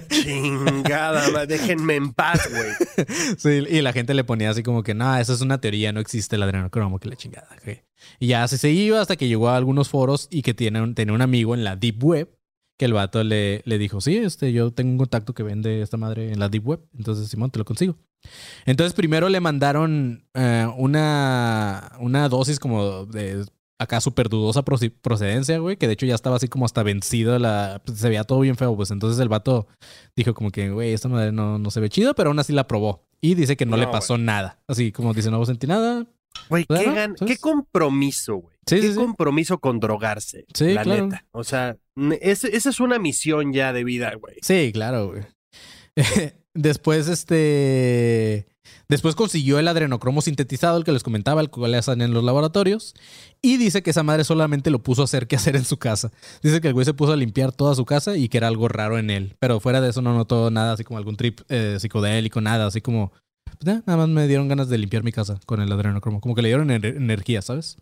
sí. 0.08 0.22
Chingada, 0.22 1.46
déjenme 1.46 1.96
en 1.96 2.12
paz, 2.12 2.48
güey. 2.50 3.06
Sí, 3.38 3.64
y 3.68 3.82
la 3.82 3.92
gente 3.92 4.14
le 4.14 4.24
ponía 4.24 4.50
así 4.50 4.62
como 4.62 4.82
que, 4.82 4.94
no, 4.94 5.16
eso 5.16 5.34
es 5.34 5.40
una 5.40 5.60
teoría, 5.60 5.92
no 5.92 6.00
existe 6.00 6.36
el 6.36 6.42
adrenocromo, 6.42 6.98
que 6.98 7.08
la 7.08 7.16
chingada. 7.16 7.48
güey". 7.64 7.82
Y 8.18 8.28
ya 8.28 8.44
así 8.44 8.56
se 8.56 8.70
iba 8.70 9.00
hasta 9.00 9.16
que 9.16 9.28
llegó 9.28 9.48
a 9.48 9.56
algunos 9.56 9.88
foros 9.88 10.28
y 10.30 10.42
que 10.42 10.54
tiene 10.54 10.80
un, 10.80 10.94
tenía 10.94 11.14
un 11.14 11.22
amigo 11.22 11.54
en 11.54 11.64
la 11.64 11.76
Deep 11.76 12.02
Web 12.02 12.30
que 12.78 12.84
el 12.84 12.92
vato 12.92 13.24
le, 13.24 13.62
le 13.64 13.78
dijo, 13.78 14.00
sí, 14.02 14.18
este, 14.18 14.52
yo 14.52 14.70
tengo 14.70 14.90
un 14.92 14.98
contacto 14.98 15.32
que 15.32 15.42
vende 15.42 15.80
esta 15.80 15.96
madre 15.96 16.30
en 16.32 16.38
la 16.38 16.50
Deep 16.50 16.66
Web, 16.68 16.80
entonces 16.96 17.26
Simón, 17.28 17.50
te 17.50 17.58
lo 17.58 17.64
consigo. 17.64 17.96
Entonces 18.66 18.92
primero 18.92 19.28
le 19.30 19.40
mandaron 19.40 20.26
eh, 20.34 20.66
una, 20.76 21.92
una 22.00 22.28
dosis 22.28 22.58
como 22.58 23.06
de 23.06 23.44
acá 23.78 24.00
súper 24.00 24.28
dudosa 24.28 24.62
procedencia, 24.64 25.58
güey, 25.58 25.76
que 25.76 25.86
de 25.86 25.92
hecho 25.94 26.06
ya 26.06 26.14
estaba 26.14 26.36
así 26.36 26.48
como 26.48 26.64
hasta 26.64 26.82
vencido, 26.82 27.38
la, 27.38 27.82
pues, 27.84 27.98
se 27.98 28.08
veía 28.08 28.24
todo 28.24 28.40
bien 28.40 28.56
feo, 28.56 28.74
pues 28.76 28.90
entonces 28.90 29.20
el 29.20 29.28
vato 29.28 29.66
dijo 30.16 30.32
como 30.34 30.50
que, 30.50 30.70
güey, 30.70 30.92
esta 30.92 31.08
madre 31.08 31.32
no, 31.32 31.58
no 31.58 31.70
se 31.70 31.80
ve 31.80 31.88
chido, 31.90 32.14
pero 32.14 32.30
aún 32.30 32.38
así 32.38 32.52
la 32.52 32.66
probó. 32.66 33.04
Y 33.20 33.34
dice 33.34 33.56
que 33.56 33.66
no, 33.66 33.72
No, 33.76 33.82
le 33.82 33.88
pasó 33.88 34.18
nada. 34.18 34.58
Así 34.68 34.92
como 34.92 35.12
dice, 35.14 35.30
no 35.30 35.44
sentí 35.44 35.66
nada. 35.66 36.06
Güey, 36.50 36.64
qué, 36.64 36.74
Claro, 36.74 36.92
gan- 36.92 37.16
¿sabes? 37.18 37.34
qué 37.34 37.40
compromiso, 37.40 38.36
güey. 38.36 38.56
Sí, 38.66 38.76
qué 38.76 38.82
sí, 38.82 38.88
sí. 38.90 38.94
compromiso 38.96 39.58
con 39.58 39.80
drogarse. 39.80 40.44
Sí, 40.54 40.74
la 40.74 40.82
claro. 40.82 41.06
neta. 41.06 41.24
O 41.32 41.44
sea, 41.44 41.76
es- 42.20 42.44
esa 42.44 42.68
es 42.70 42.80
una 42.80 42.98
misión 42.98 43.52
ya 43.54 43.72
de 43.72 43.84
vida, 43.84 44.12
güey. 44.20 44.36
Sí, 44.42 44.70
claro, 44.72 45.08
güey. 45.08 45.22
Después, 46.54 47.08
este. 47.08 48.46
Después 48.88 49.14
consiguió 49.14 49.58
el 49.58 49.68
adrenocromo 49.68 50.22
sintetizado, 50.22 50.78
el 50.78 50.84
que 50.84 50.92
les 50.92 51.02
comentaba, 51.02 51.40
el 51.40 51.50
cual 51.50 51.74
hacen 51.74 52.00
en 52.00 52.12
los 52.14 52.22
laboratorios. 52.24 52.94
Y 53.42 53.56
dice 53.56 53.82
que 53.82 53.90
esa 53.90 54.02
madre 54.02 54.24
solamente 54.24 54.70
lo 54.70 54.82
puso 54.82 55.02
a 55.02 55.04
hacer 55.04 55.26
que 55.28 55.36
hacer 55.36 55.56
en 55.56 55.64
su 55.64 55.76
casa. 55.78 56.10
Dice 56.42 56.60
que 56.60 56.68
el 56.68 56.74
güey 56.74 56.84
se 56.84 56.94
puso 56.94 57.12
a 57.12 57.16
limpiar 57.16 57.52
toda 57.52 57.74
su 57.74 57.84
casa 57.84 58.16
y 58.16 58.28
que 58.28 58.38
era 58.38 58.48
algo 58.48 58.68
raro 58.68 58.98
en 58.98 59.10
él. 59.10 59.36
Pero 59.38 59.60
fuera 59.60 59.80
de 59.80 59.90
eso 59.90 60.02
no 60.02 60.14
notó 60.14 60.50
nada, 60.50 60.72
así 60.72 60.84
como 60.84 60.98
algún 60.98 61.16
trip 61.16 61.40
eh, 61.48 61.78
psicodélico, 61.80 62.40
nada, 62.40 62.66
así 62.66 62.80
como. 62.80 63.12
pues, 63.58 63.82
nada 63.86 63.96
más 63.96 64.08
me 64.08 64.26
dieron 64.28 64.48
ganas 64.48 64.68
de 64.68 64.78
limpiar 64.78 65.02
mi 65.02 65.12
casa 65.12 65.38
con 65.46 65.60
el 65.60 65.70
adrenocromo. 65.72 66.20
Como 66.20 66.34
que 66.34 66.42
le 66.42 66.48
dieron 66.48 66.68
ener- 66.68 66.96
energía, 66.96 67.42
¿sabes? 67.42 67.78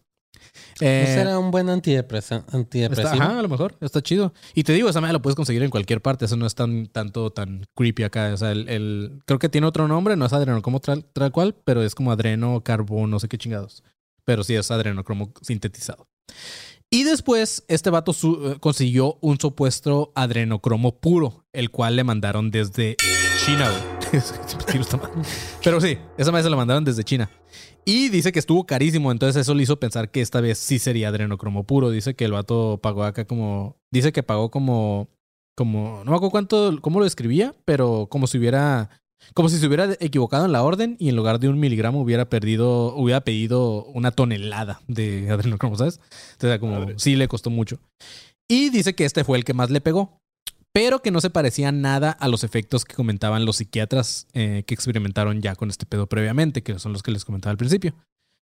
Eh, 0.80 1.04
Ese 1.08 1.20
era 1.20 1.38
un 1.38 1.50
buen 1.50 1.68
antidepresa- 1.68 2.38
Está- 2.38 2.56
antidepresivo. 2.56 3.08
ajá, 3.22 3.38
a 3.38 3.42
lo 3.42 3.48
mejor, 3.48 3.76
está 3.80 4.02
chido. 4.02 4.32
Y 4.54 4.64
te 4.64 4.72
digo, 4.72 4.88
esa 4.88 5.00
madre 5.00 5.12
la 5.14 5.22
puedes 5.22 5.36
conseguir 5.36 5.62
en 5.62 5.70
cualquier 5.70 6.00
parte, 6.02 6.24
eso 6.24 6.36
no 6.36 6.46
es 6.46 6.54
tan 6.54 6.86
tanto 6.86 7.30
tan 7.30 7.66
creepy 7.74 8.02
acá. 8.02 8.30
O 8.34 8.36
sea, 8.36 8.50
el, 8.52 8.68
el- 8.68 9.22
creo 9.26 9.38
que 9.38 9.48
tiene 9.48 9.66
otro 9.66 9.86
nombre, 9.88 10.16
no 10.16 10.26
es 10.26 10.32
adrenocromo 10.32 10.80
tal, 10.80 11.04
tal 11.04 11.30
cual, 11.32 11.54
pero 11.64 11.82
es 11.82 11.94
como 11.94 12.10
adreno, 12.12 12.60
carbón, 12.62 13.10
no 13.10 13.20
sé 13.20 13.28
qué 13.28 13.38
chingados. 13.38 13.82
Pero 14.24 14.42
sí 14.42 14.54
es 14.54 14.70
adrenocromo 14.70 15.32
sintetizado. 15.42 16.08
Y 16.90 17.02
después, 17.04 17.64
este 17.68 17.90
vato 17.90 18.12
su- 18.12 18.52
eh, 18.52 18.56
consiguió 18.60 19.18
un 19.20 19.38
supuesto 19.40 20.12
adrenocromo 20.14 20.98
puro, 21.00 21.44
el 21.52 21.70
cual 21.70 21.96
le 21.96 22.04
mandaron 22.04 22.50
desde 22.50 22.96
China, 23.44 23.68
güey. 23.68 23.94
Pero 25.64 25.80
sí, 25.80 25.98
esa 26.16 26.30
madre 26.30 26.44
se 26.44 26.50
la 26.50 26.56
mandaron 26.56 26.84
desde 26.84 27.02
China. 27.04 27.28
Y 27.84 28.08
dice 28.08 28.32
que 28.32 28.38
estuvo 28.38 28.64
carísimo, 28.66 29.12
entonces 29.12 29.40
eso 29.40 29.54
le 29.54 29.62
hizo 29.62 29.78
pensar 29.78 30.10
que 30.10 30.20
esta 30.20 30.40
vez 30.40 30.58
sí 30.58 30.78
sería 30.78 31.08
adrenocromo 31.08 31.64
puro. 31.64 31.90
Dice 31.90 32.14
que 32.14 32.24
el 32.24 32.32
vato 32.32 32.78
pagó 32.82 33.04
acá 33.04 33.26
como. 33.26 33.76
Dice 33.90 34.12
que 34.12 34.22
pagó 34.22 34.50
como. 34.50 35.08
como. 35.56 36.02
No 36.04 36.10
me 36.10 36.16
acuerdo 36.16 36.30
cuánto. 36.30 36.78
cómo 36.80 37.00
lo 37.00 37.06
escribía, 37.06 37.54
pero 37.64 38.06
como 38.10 38.26
si 38.26 38.38
hubiera. 38.38 38.90
Como 39.32 39.48
si 39.48 39.58
se 39.58 39.66
hubiera 39.66 39.90
equivocado 40.00 40.44
en 40.44 40.52
la 40.52 40.62
orden 40.62 40.96
y 40.98 41.08
en 41.08 41.16
lugar 41.16 41.38
de 41.40 41.48
un 41.48 41.58
miligramo 41.58 42.00
hubiera 42.00 42.28
perdido. 42.28 42.94
hubiera 42.94 43.22
pedido 43.22 43.84
una 43.86 44.10
tonelada 44.10 44.80
de 44.88 45.30
adrenocromo, 45.30 45.76
¿sabes? 45.76 46.00
Entonces, 46.32 46.58
como 46.58 46.80
Madre. 46.80 46.94
sí 46.98 47.16
le 47.16 47.28
costó 47.28 47.50
mucho. 47.50 47.78
Y 48.48 48.70
dice 48.70 48.94
que 48.94 49.04
este 49.04 49.24
fue 49.24 49.38
el 49.38 49.44
que 49.44 49.54
más 49.54 49.70
le 49.70 49.80
pegó. 49.80 50.20
Pero 50.74 51.00
que 51.02 51.12
no 51.12 51.20
se 51.20 51.30
parecía 51.30 51.70
nada 51.70 52.10
a 52.10 52.26
los 52.26 52.42
efectos 52.42 52.84
que 52.84 52.96
comentaban 52.96 53.44
los 53.44 53.56
psiquiatras 53.56 54.26
eh, 54.34 54.64
que 54.66 54.74
experimentaron 54.74 55.40
ya 55.40 55.54
con 55.54 55.70
este 55.70 55.86
pedo 55.86 56.08
previamente, 56.08 56.64
que 56.64 56.80
son 56.80 56.92
los 56.92 57.04
que 57.04 57.12
les 57.12 57.24
comentaba 57.24 57.52
al 57.52 57.56
principio. 57.56 57.94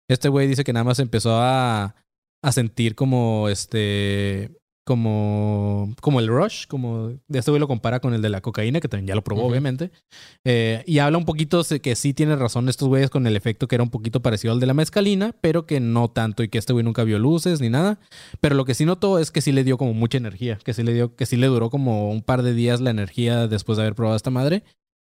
Este 0.10 0.28
güey 0.28 0.46
dice 0.48 0.66
que 0.66 0.74
nada 0.74 0.84
más 0.84 1.00
empezó 1.00 1.40
a, 1.40 1.96
a 2.44 2.52
sentir 2.52 2.96
como 2.96 3.48
este. 3.48 4.52
Como, 4.88 5.94
como 6.00 6.22
el 6.22 6.30
rush, 6.30 6.66
como 6.66 7.12
este 7.28 7.52
güey 7.52 7.60
lo 7.60 7.68
compara 7.68 8.00
con 8.00 8.14
el 8.14 8.22
de 8.22 8.30
la 8.30 8.40
cocaína, 8.40 8.80
que 8.80 8.88
también 8.88 9.08
ya 9.08 9.16
lo 9.16 9.22
probó, 9.22 9.44
obviamente. 9.46 9.92
Eh, 10.46 10.82
y 10.88 11.00
habla 11.00 11.18
un 11.18 11.26
poquito 11.26 11.62
de 11.62 11.82
que 11.82 11.94
sí 11.98 12.14
tiene 12.14 12.38
razón 12.38 12.70
estos 12.70 12.88
güeyes 12.88 13.10
con 13.10 13.28
el 13.28 13.36
efecto 13.36 13.68
que 13.68 13.76
era 13.76 13.84
un 13.84 13.90
poquito 13.90 14.22
parecido 14.22 14.54
al 14.54 14.62
de 14.62 14.66
la 14.66 14.74
mezcalina, 14.74 15.36
pero 15.42 15.66
que 15.66 15.82
no 15.82 16.08
tanto 16.08 16.42
y 16.42 16.48
que 16.48 16.58
este 16.58 16.72
güey 16.72 16.86
nunca 16.86 17.04
vio 17.04 17.20
luces 17.20 17.60
ni 17.60 17.70
nada. 17.70 18.00
Pero 18.40 18.56
lo 18.56 18.64
que 18.64 18.76
sí 18.76 18.86
notó 18.86 19.20
es 19.20 19.30
que 19.30 19.42
sí 19.42 19.52
le 19.52 19.66
dio 19.66 19.78
como 19.78 19.94
mucha 19.94 20.20
energía, 20.20 20.58
que 20.64 20.74
sí 20.74 20.84
le 20.84 20.94
dio, 20.94 21.18
que 21.18 21.26
sí 21.26 21.36
le 21.36 21.48
duró 21.48 21.70
como 21.70 22.10
un 22.10 22.22
par 22.22 22.42
de 22.42 22.54
días 22.54 22.80
la 22.80 22.92
energía 22.92 23.50
después 23.50 23.76
de 23.76 23.84
haber 23.84 23.94
probado 23.96 24.16
esta 24.16 24.30
madre. 24.30 24.64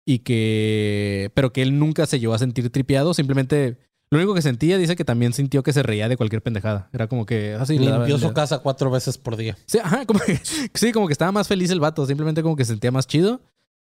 Y 0.05 0.18
que. 0.18 1.31
Pero 1.35 1.53
que 1.53 1.62
él 1.62 1.79
nunca 1.79 2.07
se 2.07 2.18
llegó 2.18 2.35
a 2.35 2.39
sentir 2.39 2.71
tripeado. 2.71 3.14
Simplemente. 3.14 3.79
Lo 4.11 4.18
único 4.18 4.34
que 4.34 4.42
sentía, 4.42 4.76
dice 4.76 4.96
que 4.96 5.04
también 5.04 5.32
sintió 5.32 5.62
que 5.62 5.72
se 5.72 5.82
reía 5.84 6.08
de 6.08 6.16
cualquier 6.16 6.42
pendejada. 6.42 6.88
Era 6.92 7.06
como 7.06 7.26
que 7.26 7.54
así 7.54 7.78
daba- 7.78 7.98
Limpió 7.98 8.18
su 8.18 8.32
casa 8.34 8.58
cuatro 8.58 8.90
veces 8.90 9.16
por 9.18 9.36
día. 9.36 9.56
Sí, 9.66 9.78
ajá, 9.78 10.04
como 10.06 10.18
que, 10.20 10.36
sí, 10.74 10.92
como 10.92 11.06
que 11.06 11.12
estaba 11.12 11.30
más 11.32 11.46
feliz 11.46 11.70
el 11.70 11.78
vato, 11.80 12.04
simplemente 12.06 12.42
como 12.42 12.56
que 12.56 12.64
se 12.64 12.72
sentía 12.72 12.90
más 12.90 13.06
chido. 13.06 13.40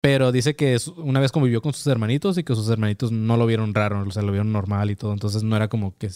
Pero 0.00 0.30
dice 0.30 0.54
que 0.54 0.76
una 0.96 1.18
vez 1.20 1.32
convivió 1.32 1.60
con 1.60 1.72
sus 1.72 1.86
hermanitos 1.88 2.38
y 2.38 2.44
que 2.44 2.54
sus 2.54 2.68
hermanitos 2.68 3.10
no 3.10 3.36
lo 3.36 3.46
vieron 3.46 3.74
raro, 3.74 4.04
o 4.06 4.10
sea, 4.12 4.22
lo 4.22 4.30
vieron 4.32 4.52
normal 4.52 4.90
y 4.90 4.96
todo. 4.96 5.12
Entonces 5.12 5.42
no 5.42 5.56
era 5.56 5.68
como 5.68 5.96
que 5.96 6.08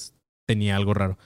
tenía 0.46 0.76
algo 0.76 0.94
raro. 0.94 1.18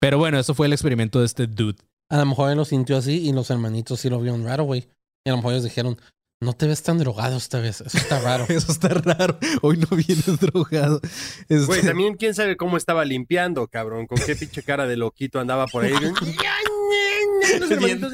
Pero 0.00 0.18
bueno, 0.18 0.38
eso 0.38 0.54
fue 0.54 0.66
el 0.66 0.72
experimento 0.72 1.18
de 1.20 1.26
este 1.26 1.46
dude. 1.48 1.76
A 2.08 2.16
lo 2.18 2.26
mejor 2.26 2.50
él 2.50 2.56
lo 2.56 2.64
sintió 2.64 2.96
así 2.96 3.28
y 3.28 3.32
los 3.32 3.50
hermanitos 3.50 4.00
sí 4.00 4.08
lo 4.10 4.20
vieron 4.20 4.44
raro, 4.44 4.64
güey. 4.64 4.88
Y 5.24 5.30
a 5.30 5.32
lo 5.32 5.38
mejor 5.38 5.52
ellos 5.52 5.64
dijeron, 5.64 5.98
no 6.40 6.52
te 6.52 6.66
ves 6.68 6.82
tan 6.82 6.98
drogado 6.98 7.36
esta 7.36 7.58
vez. 7.60 7.80
Eso 7.80 7.98
está 7.98 8.20
raro. 8.20 8.44
Eso 8.48 8.70
está 8.72 8.88
raro. 8.88 9.38
Hoy 9.62 9.76
no 9.78 9.96
vienes 9.96 10.38
drogado. 10.38 11.00
Este, 11.48 11.64
Güey, 11.66 11.82
también 11.82 12.14
quién 12.16 12.34
sabe 12.34 12.56
cómo 12.56 12.76
estaba 12.76 13.04
limpiando, 13.04 13.66
cabrón. 13.66 14.06
Con 14.06 14.18
qué 14.18 14.36
pinche 14.36 14.62
cara 14.62 14.86
de 14.86 14.96
loquito 14.96 15.40
andaba 15.40 15.66
por 15.66 15.84
ahí. 15.84 15.92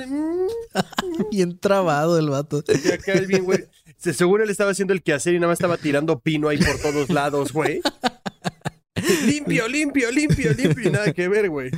"Mm", 0.09 0.49
bien 1.31 1.59
trabado 1.59 2.19
el 2.19 2.31
vato. 2.31 2.63
y 2.69 2.93
acá 2.93 3.13
el 3.13 3.27
bien, 3.27 3.45
güey. 3.45 3.65
Se- 3.99 4.13
Seguro 4.15 4.43
él 4.45 4.51
estaba 4.51 4.71
haciendo 4.73 4.93
el 4.93 5.03
quehacer 5.03 5.35
y 5.35 5.39
nada 5.39 5.49
más 5.49 5.57
estaba 5.59 5.77
tirando 5.77 6.19
pino 6.21 6.49
ahí 6.49 6.59
por 6.59 6.79
todos 6.81 7.09
lados, 7.11 7.53
güey. 7.53 7.81
Limpio, 9.27 9.69
limpio, 9.69 10.11
limpio, 10.11 10.53
limpio. 10.53 10.89
Y 10.89 10.91
nada 10.93 11.13
que 11.13 11.29
ver, 11.29 11.49
güey. 11.51 11.71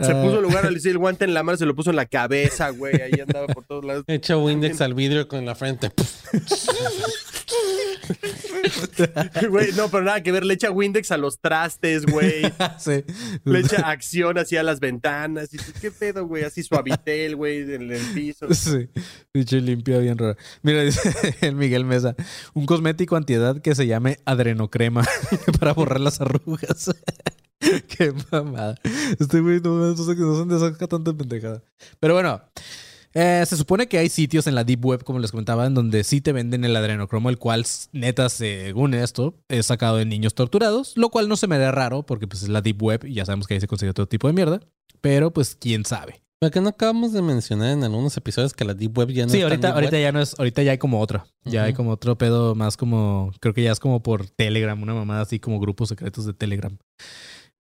Se 0.00 0.12
Ah. 0.12 0.22
puso 0.22 0.40
lugar 0.40 0.66
al 0.66 0.80
el 0.84 0.98
guante 0.98 1.24
en 1.24 1.34
la 1.34 1.42
mano, 1.42 1.56
se 1.58 1.66
lo 1.66 1.74
puso 1.74 1.90
en 1.90 1.96
la 1.96 2.06
cabeza, 2.06 2.70
güey. 2.70 3.00
Ahí 3.00 3.20
andaba 3.20 3.46
por 3.46 3.64
todos 3.64 3.84
lados. 3.84 4.04
Echa 4.06 4.36
Windex 4.36 4.80
al 4.80 4.94
vidrio 4.94 5.26
con 5.28 5.44
la 5.46 5.54
frente. 5.54 5.90
Güey, 9.50 9.72
no, 9.72 9.90
pero 9.90 10.04
nada 10.04 10.22
que 10.22 10.32
ver. 10.32 10.44
Le 10.44 10.54
echa 10.54 10.70
Windex 10.70 11.10
a 11.10 11.16
los 11.16 11.40
trastes, 11.40 12.06
güey. 12.06 12.42
sí. 12.78 13.04
Le 13.44 13.60
echa 13.60 13.88
acción 13.88 14.38
así 14.38 14.56
a 14.56 14.62
las 14.62 14.80
ventanas. 14.80 15.52
Y 15.52 15.58
¿qué 15.80 15.90
pedo, 15.90 16.26
güey? 16.26 16.44
Así 16.44 16.62
suavitel, 16.62 17.36
güey, 17.36 17.74
en 17.74 17.90
el 17.90 18.02
piso. 18.14 18.52
Sí, 18.52 18.88
dicho 19.32 19.56
limpia 19.56 19.98
bien 19.98 20.18
raro. 20.18 20.36
Mira, 20.62 20.82
dice 20.82 21.12
el 21.40 21.54
Miguel 21.54 21.84
Mesa, 21.84 22.14
un 22.54 22.66
cosmético 22.66 23.16
antiedad 23.16 23.60
que 23.60 23.74
se 23.74 23.86
llame 23.86 24.18
adrenocrema 24.24 25.04
para 25.58 25.72
borrar 25.72 26.00
las 26.00 26.20
arrugas. 26.20 26.90
Qué 27.88 28.12
mamada. 28.30 28.74
Este 29.18 29.40
güey 29.40 29.60
no, 29.60 29.76
no 29.76 29.94
no 29.94 29.96
sé 29.96 30.14
dónde 30.14 30.58
saca 30.58 30.86
tanta 30.86 31.14
pendejada. 31.14 31.62
Pero 31.98 32.14
bueno, 32.14 32.42
eh, 33.14 33.44
se 33.46 33.56
supone 33.56 33.86
que 33.86 33.98
hay 33.98 34.08
sitios 34.08 34.46
en 34.46 34.54
la 34.54 34.64
Deep 34.64 34.84
Web, 34.84 35.04
como 35.04 35.20
les 35.20 35.30
comentaba, 35.30 35.66
en 35.66 35.74
donde 35.74 36.02
sí 36.02 36.20
te 36.20 36.32
venden 36.32 36.64
el 36.64 36.74
adrenocromo, 36.74 37.30
el 37.30 37.38
cual, 37.38 37.64
neta, 37.92 38.28
según 38.28 38.92
esto, 38.94 39.38
es 39.48 39.66
sacado 39.66 39.96
de 39.96 40.04
niños 40.04 40.34
torturados, 40.34 40.96
lo 40.96 41.10
cual 41.10 41.28
no 41.28 41.36
se 41.36 41.46
me 41.46 41.58
da 41.58 41.70
raro 41.70 42.04
porque 42.04 42.26
pues 42.26 42.42
es 42.42 42.48
la 42.48 42.60
Deep 42.60 42.82
Web 42.82 43.04
y 43.06 43.14
ya 43.14 43.24
sabemos 43.24 43.46
que 43.46 43.54
ahí 43.54 43.60
se 43.60 43.68
consigue 43.68 43.92
todo 43.92 44.06
tipo 44.06 44.26
de 44.26 44.32
mierda. 44.34 44.60
Pero 45.00 45.32
pues 45.32 45.56
quién 45.60 45.84
sabe. 45.84 46.22
Pero 46.40 46.50
que 46.50 46.60
no 46.60 46.70
acabamos 46.70 47.12
de 47.12 47.22
mencionar 47.22 47.70
en 47.70 47.84
algunos 47.84 48.16
episodios 48.16 48.52
que 48.52 48.64
la 48.64 48.74
Deep 48.74 48.98
Web 48.98 49.10
ya 49.10 49.26
no 49.26 49.32
sí, 49.32 49.38
es 49.38 49.44
ahorita, 49.44 49.72
ahorita 49.72 49.92
Web. 49.92 50.02
ya 50.02 50.12
no 50.12 50.20
es, 50.20 50.34
ahorita 50.38 50.62
ya 50.62 50.72
hay 50.72 50.78
como 50.78 51.00
otra. 51.00 51.26
Ya 51.44 51.64
hay 51.64 51.72
como 51.72 51.90
otro 51.90 52.18
pedo 52.18 52.54
más 52.54 52.76
como, 52.76 53.32
creo 53.40 53.54
que 53.54 53.62
ya 53.62 53.72
es 53.72 53.80
como 53.80 54.02
por 54.02 54.28
Telegram, 54.28 54.80
una 54.82 54.94
mamada 54.94 55.22
así 55.22 55.38
como 55.38 55.60
grupos 55.60 55.90
secretos 55.90 56.26
de 56.26 56.34
Telegram. 56.34 56.76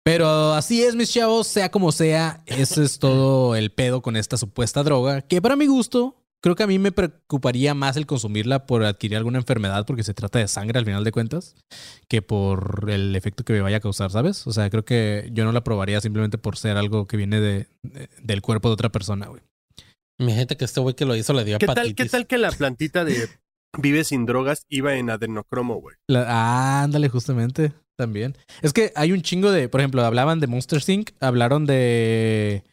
Pero 0.05 0.53
así 0.53 0.83
es, 0.83 0.95
mis 0.95 1.11
chavos, 1.11 1.47
sea 1.47 1.71
como 1.71 1.91
sea, 1.91 2.41
ese 2.45 2.83
es 2.83 2.99
todo 2.99 3.55
el 3.55 3.71
pedo 3.71 4.01
con 4.01 4.17
esta 4.17 4.35
supuesta 4.37 4.83
droga, 4.83 5.21
que 5.21 5.41
para 5.41 5.55
mi 5.55 5.65
gusto, 5.67 6.17
creo 6.41 6.55
que 6.55 6.63
a 6.63 6.67
mí 6.67 6.77
me 6.77 6.91
preocuparía 6.91 7.73
más 7.73 7.95
el 7.95 8.05
consumirla 8.05 8.65
por 8.65 8.83
adquirir 8.83 9.15
alguna 9.17 9.37
enfermedad, 9.37 9.85
porque 9.85 10.03
se 10.03 10.13
trata 10.13 10.39
de 10.39 10.49
sangre 10.49 10.77
al 10.77 10.83
final 10.85 11.05
de 11.05 11.13
cuentas, 11.13 11.55
que 12.09 12.21
por 12.21 12.89
el 12.89 13.15
efecto 13.15 13.45
que 13.45 13.53
me 13.53 13.61
vaya 13.61 13.77
a 13.77 13.79
causar, 13.79 14.11
¿sabes? 14.11 14.45
O 14.45 14.51
sea, 14.51 14.69
creo 14.69 14.83
que 14.83 15.29
yo 15.31 15.45
no 15.45 15.53
la 15.53 15.63
probaría 15.63 16.01
simplemente 16.01 16.37
por 16.37 16.57
ser 16.57 16.75
algo 16.75 17.07
que 17.07 17.15
viene 17.15 17.39
de, 17.39 17.67
de- 17.83 18.09
del 18.21 18.41
cuerpo 18.41 18.67
de 18.67 18.73
otra 18.73 18.91
persona, 18.91 19.27
güey. 19.27 19.41
Mi 20.19 20.33
gente 20.33 20.57
que 20.57 20.65
este 20.65 20.81
güey 20.81 20.95
que 20.95 21.05
lo 21.05 21.15
hizo 21.15 21.31
le 21.33 21.45
dio 21.45 21.59
¿Qué 21.59 21.65
tal. 21.65 21.95
¿Qué 21.95 22.05
tal 22.09 22.27
que 22.27 22.37
la 22.37 22.51
plantita 22.51 23.05
de 23.05 23.29
Vive 23.75 24.03
sin 24.03 24.25
drogas 24.27 24.65
iba 24.69 24.95
en 24.95 25.09
adenocromo, 25.09 25.75
güey? 25.81 25.95
La- 26.07 26.25
ah, 26.27 26.83
ándale, 26.83 27.07
justamente. 27.09 27.73
También. 27.97 28.35
Es 28.61 28.73
que 28.73 28.91
hay 28.95 29.11
un 29.11 29.21
chingo 29.21 29.51
de, 29.51 29.69
por 29.69 29.79
ejemplo, 29.81 30.03
hablaban 30.03 30.39
de 30.39 30.47
Monster 30.47 30.81
Inc., 30.87 31.11
hablaron 31.19 31.65
de 31.65 32.63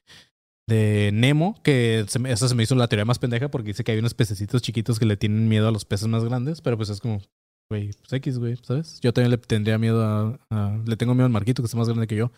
de 0.68 1.10
Nemo, 1.12 1.60
que 1.64 2.04
se 2.06 2.20
me- 2.20 2.30
esa 2.30 2.46
se 2.48 2.54
me 2.54 2.62
hizo 2.62 2.76
la 2.76 2.86
teoría 2.86 3.04
más 3.04 3.18
pendeja 3.18 3.50
porque 3.50 3.68
dice 3.68 3.82
que 3.82 3.90
hay 3.90 3.98
unos 3.98 4.14
pececitos 4.14 4.62
chiquitos 4.62 5.00
que 5.00 5.04
le 5.04 5.16
tienen 5.16 5.48
miedo 5.48 5.66
a 5.66 5.72
los 5.72 5.84
peces 5.84 6.06
más 6.06 6.22
grandes, 6.24 6.60
pero 6.60 6.76
pues 6.76 6.90
es 6.90 7.00
como, 7.00 7.20
güey, 7.68 7.90
pues 7.92 8.12
X, 8.12 8.38
güey, 8.38 8.56
¿sabes? 8.62 9.00
Yo 9.00 9.12
también 9.12 9.32
le 9.32 9.38
tendría 9.38 9.78
miedo 9.78 10.04
a, 10.04 10.38
a- 10.48 10.78
Le 10.86 10.96
tengo 10.96 11.12
miedo 11.14 11.26
al 11.26 11.32
Marquito, 11.32 11.60
que 11.60 11.66
está 11.66 11.76
más 11.76 11.88
grande 11.88 12.06
que 12.06 12.14
yo. 12.14 12.30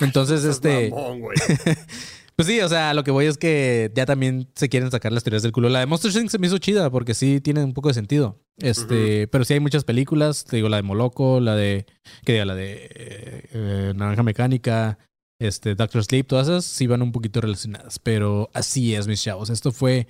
Entonces, 0.00 0.42
este... 0.44 0.90
mamón. 0.90 1.32
Pues 2.36 2.48
sí, 2.48 2.60
o 2.60 2.68
sea, 2.68 2.92
lo 2.92 3.02
que 3.02 3.10
voy 3.10 3.24
es 3.24 3.38
que 3.38 3.90
ya 3.94 4.04
también 4.04 4.46
se 4.54 4.68
quieren 4.68 4.90
sacar 4.90 5.10
las 5.10 5.24
teorías 5.24 5.42
del 5.42 5.52
culo. 5.52 5.70
La 5.70 5.80
de 5.80 5.86
Monster 5.86 6.14
Inc. 6.14 6.28
se 6.28 6.38
me 6.38 6.46
hizo 6.46 6.58
chida 6.58 6.90
porque 6.90 7.14
sí 7.14 7.40
tiene 7.40 7.64
un 7.64 7.72
poco 7.72 7.88
de 7.88 7.94
sentido. 7.94 8.42
Este, 8.58 9.26
pero 9.28 9.44
sí 9.44 9.54
hay 9.54 9.60
muchas 9.60 9.84
películas, 9.84 10.44
te 10.44 10.56
digo, 10.56 10.68
la 10.68 10.76
de 10.76 10.82
Moloco, 10.82 11.40
la 11.40 11.56
de, 11.56 11.86
que 12.24 12.32
diga, 12.32 12.44
la 12.44 12.54
de 12.54 12.90
eh, 12.92 13.92
Naranja 13.96 14.22
Mecánica, 14.22 14.98
este, 15.38 15.74
Doctor 15.74 16.04
Sleep, 16.04 16.26
todas 16.26 16.48
esas 16.48 16.66
sí 16.66 16.86
van 16.86 17.00
un 17.00 17.12
poquito 17.12 17.40
relacionadas. 17.40 17.98
Pero 17.98 18.50
así 18.52 18.94
es, 18.94 19.08
mis 19.08 19.22
chavos. 19.22 19.48
Esto 19.48 19.72
fue 19.72 20.06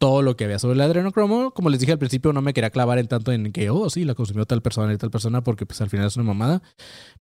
todo 0.00 0.22
lo 0.22 0.34
que 0.34 0.44
había 0.44 0.58
sobre 0.58 0.76
el 0.76 0.80
adrenocromo. 0.80 1.52
Como 1.52 1.68
les 1.68 1.78
dije 1.78 1.92
al 1.92 1.98
principio, 1.98 2.32
no 2.32 2.40
me 2.40 2.54
quería 2.54 2.70
clavar 2.70 2.98
en 2.98 3.06
tanto 3.06 3.32
en 3.32 3.52
que, 3.52 3.68
oh, 3.68 3.90
sí, 3.90 4.06
la 4.06 4.14
consumió 4.14 4.46
tal 4.46 4.62
persona 4.62 4.94
y 4.94 4.96
tal 4.96 5.10
persona, 5.10 5.44
porque 5.44 5.66
pues 5.66 5.82
al 5.82 5.90
final 5.90 6.06
es 6.06 6.16
una 6.16 6.24
mamada. 6.24 6.62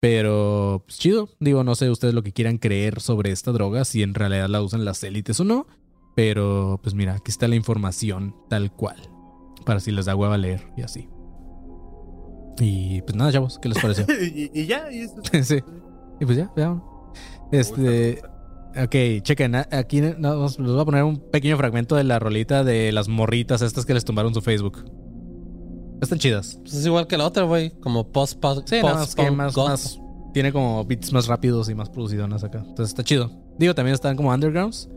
Pero, 0.01 0.83
pues 0.87 0.99
chido. 0.99 1.29
Digo, 1.39 1.65
no 1.65 1.75
sé 1.75 1.91
ustedes 1.91 2.15
lo 2.15 2.23
que 2.23 2.33
quieran 2.33 2.57
creer 2.57 3.03
sobre 3.03 3.31
esta 3.31 3.53
droga, 3.53 3.85
si 3.85 4.03
en 4.03 4.15
realidad 4.15 4.49
la 4.49 4.63
usan 4.63 4.87
las 4.87 5.05
élites 5.05 5.39
o 5.41 5.45
no. 5.45 5.67
Pero, 6.17 6.81
pues 6.83 6.95
mira, 6.95 7.13
aquí 7.17 7.31
está 7.31 7.47
la 7.47 7.57
información 7.57 8.35
tal 8.49 8.73
cual. 8.73 8.97
Para 9.67 9.79
si 9.79 9.93
les 9.93 10.07
da 10.07 10.17
hueva 10.17 10.39
leer 10.39 10.67
y 10.75 10.81
así. 10.81 11.11
Y 12.59 13.03
pues 13.03 13.15
nada, 13.15 13.33
chavos, 13.33 13.59
¿qué 13.59 13.69
les 13.69 13.79
pareció? 13.79 14.07
y, 14.23 14.51
y 14.55 14.65
ya, 14.65 14.91
y 14.91 15.01
eso. 15.01 15.17
sí. 15.43 15.59
Y 16.21 16.25
pues 16.25 16.39
ya, 16.39 16.51
vean. 16.57 16.83
Este. 17.53 18.23
Ok, 18.77 19.23
chequen, 19.23 19.55
a- 19.55 19.69
aquí 19.71 20.01
no, 20.01 20.41
os- 20.45 20.59
les 20.59 20.71
voy 20.71 20.81
a 20.81 20.85
poner 20.85 21.05
un 21.05 21.19
pequeño 21.31 21.57
fragmento 21.57 21.95
de 21.97 22.05
la 22.05 22.19
rolita 22.19 22.65
de 22.65 22.91
las 22.93 23.09
morritas 23.09 23.61
estas 23.63 23.85
que 23.85 23.93
les 23.95 24.05
tumbaron 24.05 24.33
su 24.33 24.41
Facebook. 24.41 24.85
Están 26.01 26.19
chidas. 26.19 26.59
Pues 26.63 26.75
es 26.75 26.87
igual 26.87 27.07
que 27.07 27.17
la 27.17 27.27
otra, 27.27 27.45
güey. 27.45 27.71
Como 27.81 28.11
post 28.11 28.41
post 28.41 28.69
Sí, 28.69 28.77
nada 28.83 28.95
más 28.95 29.15
que 29.15 29.31
más, 29.31 29.57
más- 29.57 29.99
tiene 30.33 30.53
como 30.53 30.85
beats 30.85 31.13
más 31.13 31.27
rápidos 31.27 31.69
y 31.69 31.75
más 31.75 31.91
producidonas 31.91 32.43
acá. 32.45 32.59
Entonces 32.67 32.89
está 32.89 33.05
chido. 33.05 33.31
Digo, 33.59 33.75
también 33.75 33.95
están 33.95 34.17
como 34.17 34.31
undergrounds. 34.33 34.89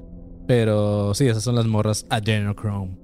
Pero 0.47 1.13
sí, 1.13 1.27
esas 1.27 1.43
son 1.43 1.55
las 1.55 1.65
morras 1.65 2.05
Adrenochrome. 2.09 2.95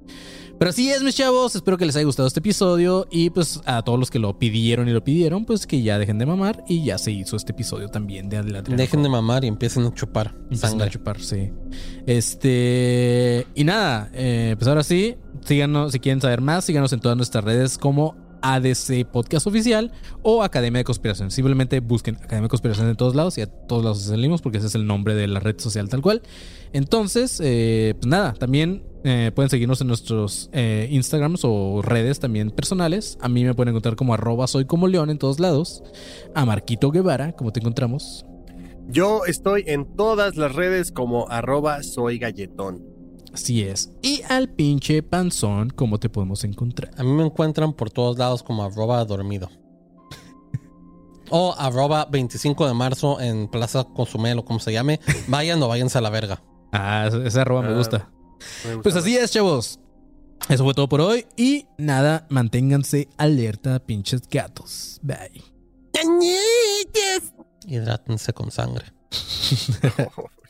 Pero 0.61 0.69
así 0.69 0.91
es, 0.91 1.01
mis 1.01 1.15
chavos. 1.15 1.55
Espero 1.55 1.75
que 1.75 1.87
les 1.87 1.95
haya 1.95 2.05
gustado 2.05 2.27
este 2.27 2.39
episodio. 2.39 3.07
Y 3.09 3.31
pues 3.31 3.59
a 3.65 3.81
todos 3.81 3.97
los 3.97 4.11
que 4.11 4.19
lo 4.19 4.37
pidieron 4.37 4.87
y 4.87 4.91
lo 4.91 5.03
pidieron, 5.03 5.43
pues 5.43 5.65
que 5.65 5.81
ya 5.81 5.97
dejen 5.97 6.19
de 6.19 6.27
mamar. 6.27 6.63
Y 6.67 6.85
ya 6.85 6.99
se 6.99 7.11
hizo 7.11 7.35
este 7.35 7.53
episodio 7.53 7.89
también 7.89 8.29
de 8.29 8.37
Adrenochrome. 8.37 8.77
Dejen 8.77 9.01
de 9.01 9.09
mamar 9.09 9.43
y 9.43 9.47
empiecen 9.47 9.87
a 9.87 9.93
chupar 9.95 10.35
Empiezan 10.51 10.79
a 10.79 10.87
chupar, 10.87 11.19
sí. 11.19 11.51
Este. 12.05 13.47
Y 13.55 13.63
nada, 13.63 14.11
eh, 14.13 14.53
pues 14.55 14.67
ahora 14.67 14.83
sí, 14.83 15.15
síganos 15.43 15.93
si 15.93 15.99
quieren 15.99 16.21
saber 16.21 16.41
más, 16.41 16.63
síganos 16.63 16.93
en 16.93 16.99
todas 16.99 17.17
nuestras 17.17 17.43
redes 17.43 17.79
como 17.79 18.15
ADC 18.41 19.05
Podcast 19.11 19.47
Oficial 19.47 19.91
o 20.21 20.43
Academia 20.43 20.79
de 20.79 20.83
Conspiración. 20.83 21.31
Simplemente 21.31 21.79
busquen 21.79 22.15
Academia 22.15 22.43
de 22.43 22.49
Conspiración 22.49 22.87
en 22.87 22.95
todos 22.95 23.15
lados 23.15 23.37
y 23.37 23.41
a 23.41 23.47
todos 23.47 23.83
lados 23.83 24.01
salimos 24.01 24.41
porque 24.41 24.57
ese 24.57 24.67
es 24.67 24.75
el 24.75 24.85
nombre 24.85 25.15
de 25.15 25.27
la 25.27 25.39
red 25.39 25.59
social 25.59 25.89
tal 25.89 26.01
cual. 26.01 26.21
Entonces, 26.73 27.39
eh, 27.43 27.95
pues 27.99 28.07
nada, 28.07 28.33
también 28.33 28.83
eh, 29.03 29.31
pueden 29.33 29.49
seguirnos 29.49 29.81
en 29.81 29.87
nuestros 29.87 30.49
eh, 30.53 30.87
Instagrams 30.91 31.41
o 31.43 31.81
redes 31.81 32.19
también 32.19 32.51
personales. 32.51 33.17
A 33.21 33.29
mí 33.29 33.43
me 33.43 33.53
pueden 33.53 33.69
encontrar 33.69 33.95
como 33.95 34.13
arroba 34.13 34.47
soy 34.47 34.65
como 34.65 34.87
león 34.87 35.09
en 35.09 35.17
todos 35.17 35.39
lados. 35.39 35.83
A 36.35 36.45
Marquito 36.45 36.91
Guevara, 36.91 37.33
como 37.33 37.51
te 37.51 37.59
encontramos. 37.59 38.25
Yo 38.87 39.25
estoy 39.25 39.63
en 39.67 39.85
todas 39.95 40.35
las 40.35 40.53
redes 40.53 40.91
como 40.91 41.29
arroba 41.29 41.83
soy 41.83 42.17
galletón. 42.17 42.90
Así 43.33 43.61
es. 43.63 43.91
Y 44.01 44.21
al 44.29 44.49
pinche 44.49 45.03
panzón, 45.03 45.69
¿cómo 45.69 45.99
te 45.99 46.09
podemos 46.09 46.43
encontrar? 46.43 46.91
A 46.97 47.03
mí 47.03 47.11
me 47.11 47.23
encuentran 47.25 47.73
por 47.73 47.89
todos 47.89 48.17
lados 48.17 48.43
como 48.43 48.63
arroba 48.63 49.03
dormido. 49.05 49.49
o 51.29 51.55
arroba 51.57 52.05
25 52.05 52.67
de 52.67 52.73
marzo 52.73 53.19
en 53.21 53.47
Plaza 53.47 53.85
Consumel 53.85 54.39
o 54.39 54.45
como 54.45 54.59
se 54.59 54.73
llame. 54.73 54.99
Vayan 55.27 55.61
o 55.63 55.67
váyanse 55.69 55.97
a 55.97 56.01
la 56.01 56.09
verga. 56.09 56.43
Ah, 56.73 57.05
ese- 57.07 57.25
ese 57.27 57.39
arroba 57.39 57.61
me 57.61 57.69
Ah, 57.73 57.77
gusta. 57.77 58.11
Me 58.65 58.75
gusta 58.75 58.83
Pues 58.83 58.95
así 58.95 59.15
es, 59.15 59.31
chavos. 59.31 59.79
Eso 60.49 60.63
fue 60.63 60.73
todo 60.73 60.89
por 60.89 60.99
hoy. 61.01 61.25
Y 61.37 61.67
nada, 61.77 62.25
manténganse 62.29 63.07
alerta, 63.17 63.79
pinches 63.79 64.21
gatos. 64.27 64.99
Bye. 65.03 65.43
Hidrátense 67.67 68.33
con 68.33 68.51
sangre. 68.51 68.85